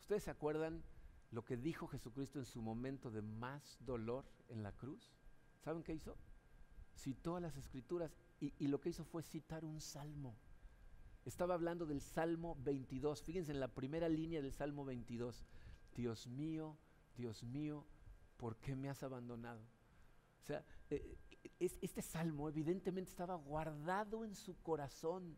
¿Ustedes 0.00 0.24
se 0.24 0.30
acuerdan 0.30 0.82
lo 1.30 1.44
que 1.44 1.56
dijo 1.56 1.86
Jesucristo 1.88 2.38
en 2.38 2.46
su 2.46 2.62
momento 2.62 3.10
de 3.10 3.22
más 3.22 3.78
dolor 3.80 4.24
en 4.48 4.62
la 4.62 4.72
cruz? 4.72 5.12
¿Saben 5.60 5.82
qué 5.82 5.94
hizo? 5.94 6.16
Citó 6.94 7.36
a 7.36 7.40
las 7.40 7.56
escrituras 7.56 8.16
y, 8.40 8.68
lo 8.68 8.80
que 8.80 8.90
hizo 8.90 9.04
fue 9.04 9.22
citar 9.22 9.64
un 9.64 9.80
salmo. 9.80 10.36
Estaba 11.24 11.54
hablando 11.54 11.86
del 11.86 12.00
Salmo 12.00 12.56
22. 12.62 13.22
Fíjense 13.22 13.52
en 13.52 13.60
la 13.60 13.68
primera 13.68 14.08
línea 14.08 14.40
del 14.40 14.52
Salmo 14.52 14.84
22. 14.84 15.44
Dios 15.94 16.26
mío, 16.28 16.78
Dios 17.16 17.42
mío, 17.42 17.86
¿por 18.36 18.56
qué 18.56 18.76
me 18.76 18.88
has 18.88 19.02
abandonado? 19.02 19.60
O 20.42 20.44
sea, 20.46 20.64
eh, 20.90 21.18
este 21.58 22.02
salmo 22.02 22.48
evidentemente 22.48 23.10
estaba 23.10 23.34
guardado 23.34 24.24
en 24.24 24.34
su 24.34 24.56
corazón 24.62 25.36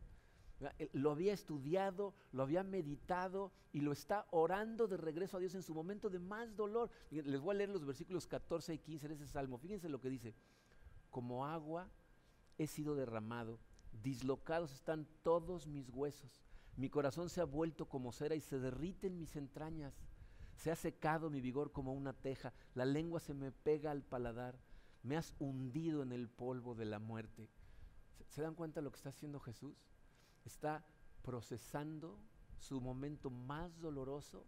lo 0.93 1.11
había 1.11 1.33
estudiado, 1.33 2.13
lo 2.31 2.43
había 2.43 2.63
meditado 2.63 3.51
y 3.71 3.81
lo 3.81 3.91
está 3.91 4.27
orando 4.31 4.87
de 4.87 4.97
regreso 4.97 5.37
a 5.37 5.39
Dios 5.39 5.55
en 5.55 5.63
su 5.63 5.73
momento 5.73 6.09
de 6.09 6.19
más 6.19 6.55
dolor. 6.55 6.89
Les 7.11 7.39
voy 7.39 7.55
a 7.55 7.57
leer 7.59 7.69
los 7.69 7.85
versículos 7.85 8.27
14 8.27 8.73
y 8.73 8.79
15 8.79 9.07
de 9.07 9.13
ese 9.13 9.27
salmo. 9.27 9.57
Fíjense 9.57 9.89
lo 9.89 10.01
que 10.01 10.09
dice. 10.09 10.35
Como 11.09 11.45
agua 11.45 11.89
he 12.57 12.67
sido 12.67 12.95
derramado, 12.95 13.59
dislocados 14.03 14.73
están 14.73 15.07
todos 15.23 15.67
mis 15.67 15.89
huesos. 15.89 16.43
Mi 16.75 16.89
corazón 16.89 17.29
se 17.29 17.41
ha 17.41 17.45
vuelto 17.45 17.87
como 17.87 18.11
cera 18.11 18.35
y 18.35 18.41
se 18.41 18.59
derrite 18.59 19.07
en 19.07 19.17
mis 19.17 19.35
entrañas. 19.35 19.93
Se 20.55 20.71
ha 20.71 20.75
secado 20.75 21.29
mi 21.29 21.41
vigor 21.41 21.71
como 21.71 21.93
una 21.93 22.13
teja, 22.13 22.53
la 22.73 22.85
lengua 22.85 23.19
se 23.19 23.33
me 23.33 23.51
pega 23.51 23.91
al 23.91 24.03
paladar. 24.03 24.59
Me 25.03 25.15
has 25.15 25.33
hundido 25.39 26.03
en 26.03 26.11
el 26.11 26.27
polvo 26.27 26.75
de 26.75 26.85
la 26.85 26.99
muerte. 26.99 27.49
¿Se, 28.27 28.41
dan 28.41 28.55
cuenta 28.55 28.81
lo 28.81 28.91
que 28.91 28.97
está 28.97 29.09
haciendo 29.09 29.39
Jesús? 29.39 29.88
Está 30.49 30.83
procesando 31.21 32.19
su 32.57 32.81
momento 32.81 33.29
más 33.29 33.79
doloroso 33.79 34.45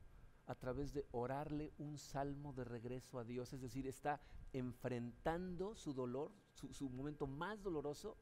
a 0.48 0.56
través 0.56 0.94
de 0.94 1.06
orarle 1.12 1.72
un 1.78 1.98
salmo 1.98 2.54
de 2.54 2.66
regreso 2.66 3.20
a 3.20 3.24
Dios. 3.24 3.54
Es 3.54 3.62
decir, 3.62 3.88
está 3.88 4.20
enfrentando 4.52 5.76
su 5.76 5.94
dolor, 5.94 6.32
su, 6.54 6.90
momento 6.90 7.28
más 7.28 7.62
doloroso, 7.62 8.18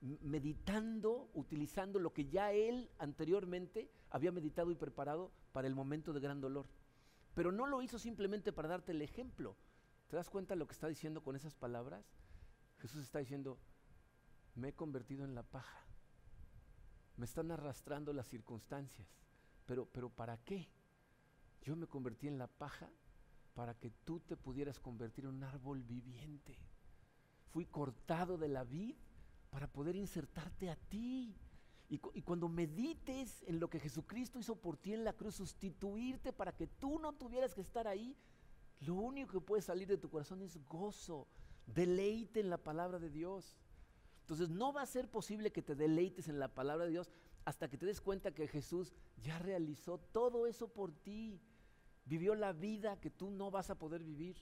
meditando, 0.00 1.28
utilizando 1.34 1.98
lo 1.98 2.12
que 2.12 2.28
ya 2.28 2.52
él 2.52 2.88
anteriormente 2.98 3.90
había 4.10 4.32
meditado 4.32 4.70
y 4.70 4.76
preparado 4.76 5.32
para 5.52 5.66
el 5.66 5.74
momento 5.74 6.12
de 6.12 6.20
gran 6.20 6.40
dolor. 6.40 6.66
Pero 7.34 7.52
no 7.52 7.66
lo 7.66 7.82
hizo 7.82 7.98
simplemente 7.98 8.52
para 8.52 8.68
darte 8.68 8.92
el 8.92 9.02
ejemplo. 9.02 9.56
¿Te 10.06 10.16
das 10.16 10.30
cuenta 10.30 10.54
de 10.54 10.58
lo 10.58 10.66
que 10.66 10.72
está 10.72 10.88
diciendo 10.88 11.22
con 11.22 11.36
esas 11.36 11.54
palabras? 11.54 12.04
Jesús 12.78 13.02
está 13.02 13.18
diciendo, 13.18 13.58
me 14.54 14.68
he 14.68 14.72
convertido 14.72 15.24
en 15.24 15.34
la 15.34 15.42
paja. 15.42 15.87
Me 17.18 17.26
están 17.26 17.50
arrastrando 17.50 18.12
las 18.12 18.28
circunstancias. 18.28 19.06
Pero, 19.66 19.86
pero 19.86 20.08
¿para 20.08 20.38
qué? 20.38 20.68
Yo 21.62 21.76
me 21.76 21.86
convertí 21.86 22.28
en 22.28 22.38
la 22.38 22.46
paja 22.46 22.88
para 23.54 23.74
que 23.74 23.90
tú 23.90 24.20
te 24.20 24.36
pudieras 24.36 24.78
convertir 24.78 25.24
en 25.24 25.34
un 25.34 25.42
árbol 25.42 25.82
viviente. 25.82 26.56
Fui 27.50 27.66
cortado 27.66 28.38
de 28.38 28.48
la 28.48 28.64
vid 28.64 28.94
para 29.50 29.66
poder 29.66 29.96
insertarte 29.96 30.70
a 30.70 30.76
ti. 30.76 31.36
Y, 31.90 32.00
y, 32.14 32.22
cuando 32.22 32.48
medites 32.48 33.42
en 33.46 33.58
lo 33.58 33.68
que 33.68 33.80
Jesucristo 33.80 34.38
hizo 34.38 34.56
por 34.56 34.76
ti 34.76 34.94
en 34.94 35.04
la 35.04 35.14
cruz, 35.14 35.34
sustituirte 35.36 36.32
para 36.32 36.54
que 36.54 36.66
tú 36.66 36.98
no 36.98 37.14
tuvieras 37.14 37.54
que 37.54 37.62
estar 37.62 37.88
ahí, 37.88 38.16
lo 38.80 38.94
único 38.94 39.32
que 39.32 39.44
puede 39.44 39.62
salir 39.62 39.88
de 39.88 39.98
tu 39.98 40.08
corazón 40.08 40.40
es 40.42 40.56
gozo, 40.66 41.26
deleite 41.66 42.40
en 42.40 42.50
la 42.50 42.58
palabra 42.58 42.98
de 42.98 43.10
Dios. 43.10 43.58
Entonces 44.28 44.50
no 44.50 44.74
va 44.74 44.82
a 44.82 44.86
ser 44.86 45.10
posible 45.10 45.52
que 45.52 45.62
te 45.62 45.74
deleites 45.74 46.28
en 46.28 46.38
la 46.38 46.48
palabra 46.48 46.84
de 46.84 46.90
Dios 46.90 47.08
hasta 47.46 47.70
que 47.70 47.78
te 47.78 47.86
des 47.86 48.02
cuenta 48.02 48.34
que 48.34 48.46
Jesús 48.46 48.92
ya 49.22 49.38
realizó 49.38 49.96
todo 49.96 50.46
eso 50.46 50.68
por 50.68 50.92
ti. 50.92 51.40
Vivió 52.04 52.34
la 52.34 52.52
vida 52.52 53.00
que 53.00 53.08
tú 53.08 53.30
no 53.30 53.50
vas 53.50 53.70
a 53.70 53.78
poder 53.78 54.04
vivir. 54.04 54.36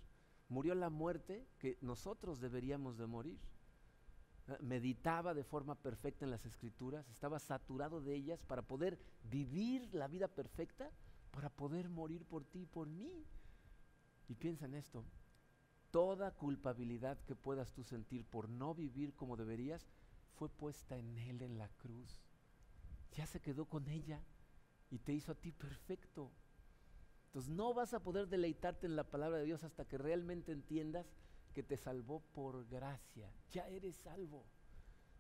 Murió 0.49 0.75
la 0.75 0.91
muerte 0.91 1.47
que 1.61 1.79
nosotros 1.83 2.41
deberíamos 2.41 2.99
de 2.99 3.07
morir. 3.07 3.39
Meditaba 4.59 5.35
de 5.35 5.45
forma 5.45 5.77
perfecta 5.77 6.25
en 6.25 6.33
las 6.33 6.47
escrituras, 6.47 7.09
estaba 7.09 7.39
saturado 7.39 8.01
de 8.01 8.15
ellas 8.17 8.43
para 8.43 8.63
poder 8.63 8.99
vivir 9.31 9.89
la 9.95 10.09
vida 10.09 10.27
perfecta, 10.27 10.91
para 11.31 11.49
poder 11.49 11.89
morir 11.89 12.25
por 12.25 12.45
ti 12.45 12.63
y 12.63 12.67
por 12.67 12.89
mí. 12.89 13.25
Y 14.29 14.35
piensa 14.35 14.65
en 14.65 14.75
esto, 14.75 15.05
toda 15.97 16.31
culpabilidad 16.31 17.19
que 17.25 17.35
puedas 17.35 17.73
tú 17.73 17.83
sentir 17.83 18.25
por 18.25 18.49
no 18.51 18.75
vivir 18.75 19.15
como 19.15 19.37
deberías 19.37 19.87
fue 20.35 20.49
puesta 20.51 20.99
en 20.99 21.17
Él 21.17 21.41
en 21.41 21.57
la 21.57 21.69
cruz 21.69 22.19
ya 23.17 23.27
se 23.27 23.41
quedó 23.41 23.65
con 23.65 23.89
ella 23.89 24.21
y 24.91 24.99
te 24.99 25.13
hizo 25.13 25.33
a 25.33 25.35
ti 25.35 25.51
perfecto. 25.51 26.31
Entonces 27.27 27.51
no 27.51 27.73
vas 27.75 27.95
a 27.95 28.03
poder 28.03 28.29
deleitarte 28.29 28.87
en 28.87 28.95
la 28.95 29.05
palabra 29.05 29.39
de 29.39 29.45
Dios 29.45 29.65
hasta 29.65 29.87
que 29.87 29.99
realmente 29.99 30.53
entiendas 30.53 31.07
que 31.55 31.63
te 31.63 31.77
salvó 31.77 32.21
por 32.35 32.69
gracia. 32.69 33.33
Ya 33.51 33.67
eres 33.69 33.97
salvo. 33.97 34.45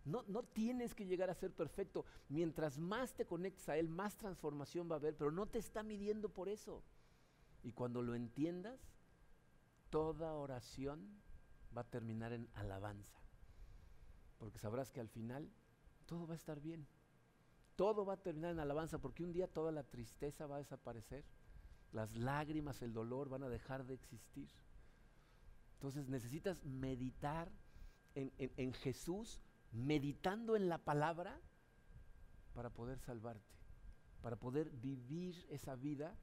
No, 0.04 0.24
no 0.28 0.44
tienes 0.44 0.94
que 0.94 1.06
llegar 1.06 1.30
a 1.30 1.34
ser 1.34 1.52
perfecto. 1.52 2.04
Mientras 2.28 2.78
más 2.78 3.14
te 3.14 3.26
conectes 3.26 3.68
a 3.68 3.76
Él, 3.76 3.88
más 3.88 4.16
transformación 4.16 4.88
va 4.90 4.96
a 4.96 4.98
haber, 4.98 5.16
pero 5.16 5.32
no 5.32 5.46
te 5.46 5.58
está 5.58 5.82
midiendo 5.82 6.28
por 6.28 6.48
eso. 6.48 6.82
Y 7.64 7.72
cuando 7.72 8.02
lo 8.02 8.14
entiendas, 8.14 8.78
toda 9.90 10.34
oración 10.34 11.20
va 11.76 11.82
a 11.82 11.90
terminar 11.90 12.32
en 12.32 12.48
alabanza. 12.54 13.20
Porque 14.38 14.58
sabrás 14.58 14.90
que 14.90 15.00
al 15.00 15.08
final 15.08 15.50
todo 16.06 16.26
va 16.26 16.34
a 16.34 16.36
estar 16.36 16.60
bien 16.60 16.86
todo 17.76 18.06
va 18.06 18.14
a 18.14 18.22
terminar 18.22 18.52
en 18.52 18.60
alabanza, 18.60 18.98
porque 18.98 19.22
un 19.22 19.32
día 19.32 19.46
toda 19.46 19.70
la 19.70 19.84
tristeza 19.84 20.46
va 20.46 20.56
a 20.56 20.60
desaparecer, 20.60 21.24
las 21.92 22.16
lágrimas, 22.16 22.82
el 22.82 22.92
dolor 22.92 23.28
van 23.28 23.44
a 23.44 23.48
dejar 23.48 23.84
de 23.86 23.94
existir. 23.94 24.48
Entonces 25.74 26.08
necesitas 26.08 26.64
meditar 26.64 27.52
en, 28.14 28.72
Jesús, 28.72 29.42
meditando 29.72 30.56
en 30.56 30.70
la 30.70 30.78
palabra, 30.78 31.38
para 32.54 32.70
poder 32.70 32.98
salvarte, 32.98 33.54
para 34.22 34.36
poder 34.36 34.70
vivir 34.70 35.46
esa 35.50 35.76
vida, 35.76 36.16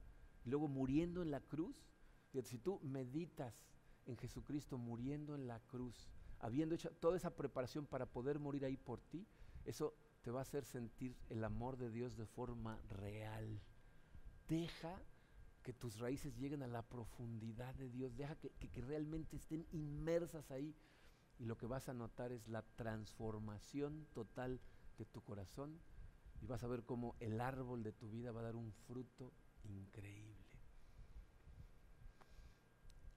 y 0.44 0.50
luego 0.50 0.66
muriendo 0.66 1.22
en 1.22 1.30
la 1.30 1.40
cruz. 1.40 1.76
Si 2.42 2.58
tú 2.58 2.80
meditas 2.82 3.54
en 4.06 4.16
Jesucristo 4.16 4.78
muriendo 4.78 5.34
en 5.34 5.46
la 5.46 5.60
cruz, 5.60 6.08
habiendo 6.40 6.74
hecho 6.74 6.90
toda 6.90 7.16
esa 7.16 7.34
preparación 7.34 7.86
para 7.86 8.06
poder 8.06 8.38
morir 8.38 8.64
ahí 8.64 8.76
por 8.76 9.00
ti, 9.00 9.26
eso 9.64 9.94
te 10.22 10.30
va 10.30 10.40
a 10.40 10.42
hacer 10.42 10.64
sentir 10.64 11.16
el 11.28 11.44
amor 11.44 11.76
de 11.76 11.90
Dios 11.90 12.16
de 12.16 12.26
forma 12.26 12.80
real. 12.88 13.60
Deja 14.48 15.00
que 15.62 15.72
tus 15.72 15.98
raíces 15.98 16.36
lleguen 16.36 16.62
a 16.62 16.66
la 16.66 16.82
profundidad 16.82 17.74
de 17.74 17.88
Dios, 17.88 18.16
deja 18.16 18.36
que, 18.36 18.52
realmente 18.82 19.36
estén 19.36 19.66
inmersas 19.72 20.50
ahí. 20.50 20.74
Y 21.38 21.46
lo 21.46 21.56
que 21.56 21.66
vas 21.66 21.88
a 21.88 21.94
notar 21.94 22.30
es 22.32 22.46
la 22.48 22.62
transformación 22.62 24.06
total 24.12 24.60
de 24.98 25.04
tu 25.04 25.20
corazón 25.22 25.80
y 26.40 26.46
vas 26.46 26.62
a 26.62 26.68
ver 26.68 26.84
cómo 26.84 27.16
el 27.18 27.40
árbol 27.40 27.82
de 27.82 27.92
tu 27.92 28.08
vida 28.08 28.30
va 28.30 28.40
a 28.40 28.44
dar 28.44 28.56
un 28.56 28.72
fruto 28.72 29.32
increíble. 29.64 30.33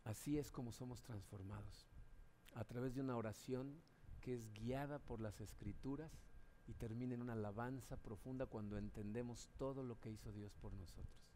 Así 0.07 0.37
es 0.37 0.51
como 0.51 0.71
somos 0.71 1.03
transformados, 1.03 1.85
a 2.55 2.63
través 2.63 2.95
de 2.95 3.01
una 3.01 3.17
oración 3.17 3.75
que 4.21 4.35
es 4.35 4.53
guiada 4.53 4.99
por 4.99 5.19
las 5.19 5.41
escrituras 5.41 6.09
y 6.65 6.73
termina 6.75 7.13
en 7.13 7.21
una 7.21 7.33
alabanza 7.33 7.97
profunda 7.97 8.45
cuando 8.45 8.77
entendemos 8.77 9.49
todo 9.57 9.83
lo 9.83 9.99
que 9.99 10.09
hizo 10.09 10.31
Dios 10.31 10.53
por 10.61 10.73
nosotros. 10.73 11.35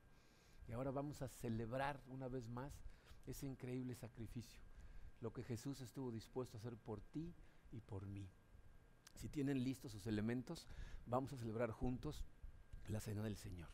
Y 0.69 0.71
ahora 0.71 0.89
vamos 0.91 1.21
a 1.21 1.27
celebrar 1.27 2.01
una 2.07 2.29
vez 2.29 2.47
más 2.47 2.71
ese 3.27 3.45
increíble 3.45 3.93
sacrificio, 3.93 4.61
lo 5.19 5.33
que 5.33 5.43
Jesús 5.43 5.81
estuvo 5.81 6.09
dispuesto 6.09 6.55
a 6.55 6.61
hacer 6.61 6.77
por 6.77 7.01
ti 7.01 7.33
y 7.73 7.81
por 7.81 8.05
mí. 8.05 8.29
Si 9.17 9.27
tienen 9.27 9.65
listos 9.65 9.91
sus 9.91 10.07
elementos, 10.07 10.65
vamos 11.07 11.33
a 11.33 11.37
celebrar 11.37 11.71
juntos 11.71 12.23
la 12.87 13.01
cena 13.01 13.21
del 13.21 13.35
Señor. 13.35 13.67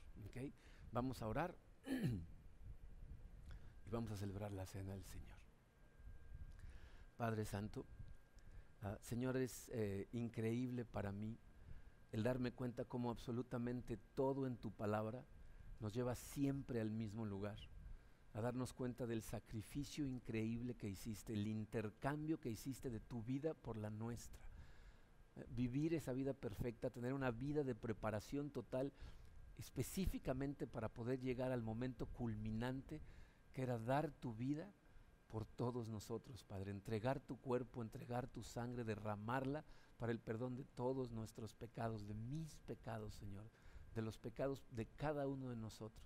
Vamos 0.91 1.21
a 1.21 1.27
orar 1.27 1.55
y 3.87 3.91
vamos 3.91 4.11
a 4.11 4.17
celebrar 4.17 4.51
la 4.51 4.65
cena 4.65 4.93
del 4.93 5.05
Señor. 5.05 5.37
Padre 7.15 7.45
Santo, 7.45 7.85
ah, 8.81 8.97
Señor, 9.01 9.37
es 9.37 9.69
eh, 9.73 10.07
increíble 10.11 10.83
para 10.83 11.11
mí 11.11 11.37
el 12.11 12.23
darme 12.23 12.51
cuenta 12.51 12.85
cómo 12.85 13.09
absolutamente 13.09 13.97
todo 14.15 14.45
en 14.45 14.57
tu 14.57 14.71
palabra 14.71 15.23
nos 15.79 15.93
lleva 15.93 16.15
siempre 16.15 16.81
al 16.81 16.91
mismo 16.91 17.25
lugar, 17.25 17.57
a 18.33 18.41
darnos 18.41 18.73
cuenta 18.73 19.07
del 19.07 19.21
sacrificio 19.21 20.05
increíble 20.05 20.75
que 20.75 20.89
hiciste, 20.89 21.33
el 21.33 21.47
intercambio 21.47 22.39
que 22.39 22.49
hiciste 22.49 22.89
de 22.89 22.99
tu 22.99 23.23
vida 23.23 23.53
por 23.53 23.77
la 23.77 23.89
nuestra. 23.89 24.41
Eh, 25.35 25.45
vivir 25.49 25.93
esa 25.93 26.13
vida 26.13 26.33
perfecta, 26.33 26.89
tener 26.89 27.13
una 27.13 27.31
vida 27.31 27.63
de 27.63 27.75
preparación 27.75 28.49
total, 28.49 28.91
específicamente 29.57 30.67
para 30.67 30.89
poder 30.89 31.19
llegar 31.19 31.51
al 31.51 31.63
momento 31.63 32.05
culminante 32.07 33.01
que 33.57 33.63
era 33.63 33.79
dar 33.79 34.11
tu 34.11 34.35
vida 34.35 34.71
por 35.29 35.47
todos 35.47 35.89
nosotros, 35.89 36.43
Padre, 36.43 36.69
entregar 36.69 37.19
tu 37.19 37.37
cuerpo, 37.37 37.81
entregar 37.81 38.27
tu 38.27 38.43
sangre, 38.43 38.83
derramarla 38.83 39.65
para 39.97 40.11
el 40.11 40.19
perdón 40.19 40.53
de 40.53 40.63
todos 40.63 41.09
nuestros 41.09 41.55
pecados, 41.55 42.05
de 42.05 42.13
mis 42.13 42.59
pecados, 42.67 43.15
Señor, 43.15 43.49
de 43.95 44.03
los 44.03 44.19
pecados 44.19 44.63
de 44.69 44.85
cada 44.85 45.27
uno 45.27 45.49
de 45.49 45.55
nosotros. 45.55 46.05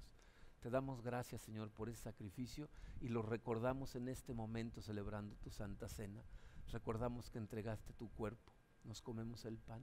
Te 0.62 0.70
damos 0.70 1.02
gracias, 1.02 1.42
Señor, 1.42 1.70
por 1.72 1.90
ese 1.90 2.02
sacrificio 2.02 2.70
y 3.02 3.10
lo 3.10 3.22
recordamos 3.22 3.96
en 3.96 4.08
este 4.08 4.34
momento 4.34 4.82
celebrando 4.82 5.36
tu 5.36 5.50
Santa 5.50 5.90
Cena. 5.90 6.24
Recordamos 6.72 7.30
que 7.30 7.40
entregaste 7.40 7.92
tu 7.92 8.08
cuerpo, 8.12 8.54
nos 8.86 9.02
comemos 9.02 9.44
el 9.44 9.58
pan. 9.58 9.82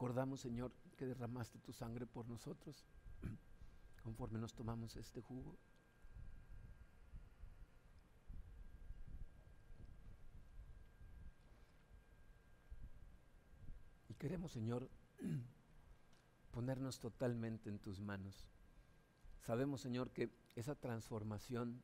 Recordamos, 0.00 0.40
Señor, 0.40 0.72
que 0.96 1.04
derramaste 1.04 1.58
tu 1.58 1.74
sangre 1.74 2.06
por 2.06 2.26
nosotros, 2.26 2.86
conforme 4.02 4.38
nos 4.38 4.54
tomamos 4.54 4.96
este 4.96 5.20
jugo. 5.20 5.58
Y 14.08 14.14
queremos, 14.14 14.52
Señor, 14.52 14.88
ponernos 16.50 16.98
totalmente 16.98 17.68
en 17.68 17.78
tus 17.78 18.00
manos. 18.00 18.48
Sabemos, 19.42 19.82
Señor, 19.82 20.12
que 20.12 20.30
esa 20.56 20.76
transformación 20.76 21.82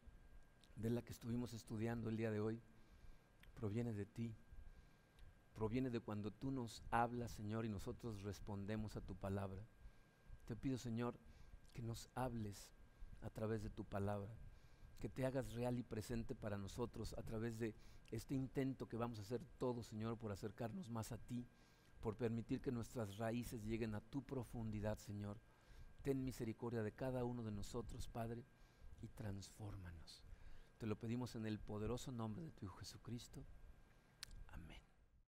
de 0.76 0.88
la 0.88 1.02
que 1.02 1.12
estuvimos 1.12 1.52
estudiando 1.52 2.08
el 2.08 2.16
día 2.16 2.30
de 2.30 2.40
hoy 2.40 2.62
proviene 3.54 3.92
de 3.92 4.06
ti 4.06 4.34
proviene 5.56 5.88
de 5.88 6.00
cuando 6.00 6.30
tú 6.30 6.50
nos 6.50 6.82
hablas, 6.90 7.32
Señor, 7.32 7.64
y 7.64 7.70
nosotros 7.70 8.22
respondemos 8.22 8.94
a 8.96 9.00
tu 9.00 9.16
palabra. 9.16 9.66
Te 10.44 10.54
pido, 10.54 10.76
Señor, 10.76 11.18
que 11.72 11.80
nos 11.80 12.10
hables 12.14 12.74
a 13.22 13.30
través 13.30 13.62
de 13.62 13.70
tu 13.70 13.82
palabra, 13.86 14.36
que 15.00 15.08
te 15.08 15.24
hagas 15.24 15.54
real 15.54 15.78
y 15.78 15.82
presente 15.82 16.34
para 16.34 16.58
nosotros 16.58 17.14
a 17.14 17.22
través 17.22 17.58
de 17.58 17.74
este 18.10 18.34
intento 18.34 18.86
que 18.86 18.98
vamos 18.98 19.18
a 19.18 19.22
hacer 19.22 19.40
todos, 19.56 19.86
Señor, 19.86 20.18
por 20.18 20.30
acercarnos 20.30 20.90
más 20.90 21.10
a 21.10 21.16
ti, 21.16 21.48
por 22.02 22.16
permitir 22.16 22.60
que 22.60 22.70
nuestras 22.70 23.16
raíces 23.16 23.64
lleguen 23.64 23.94
a 23.94 24.02
tu 24.02 24.22
profundidad, 24.22 24.98
Señor. 24.98 25.40
Ten 26.02 26.22
misericordia 26.22 26.82
de 26.82 26.92
cada 26.92 27.24
uno 27.24 27.42
de 27.42 27.50
nosotros, 27.50 28.08
Padre, 28.08 28.44
y 29.00 29.08
transfórmanos. 29.08 30.22
Te 30.76 30.86
lo 30.86 30.98
pedimos 30.98 31.34
en 31.34 31.46
el 31.46 31.58
poderoso 31.58 32.12
nombre 32.12 32.44
de 32.44 32.50
tu 32.50 32.66
Hijo 32.66 32.76
Jesucristo. 32.76 33.42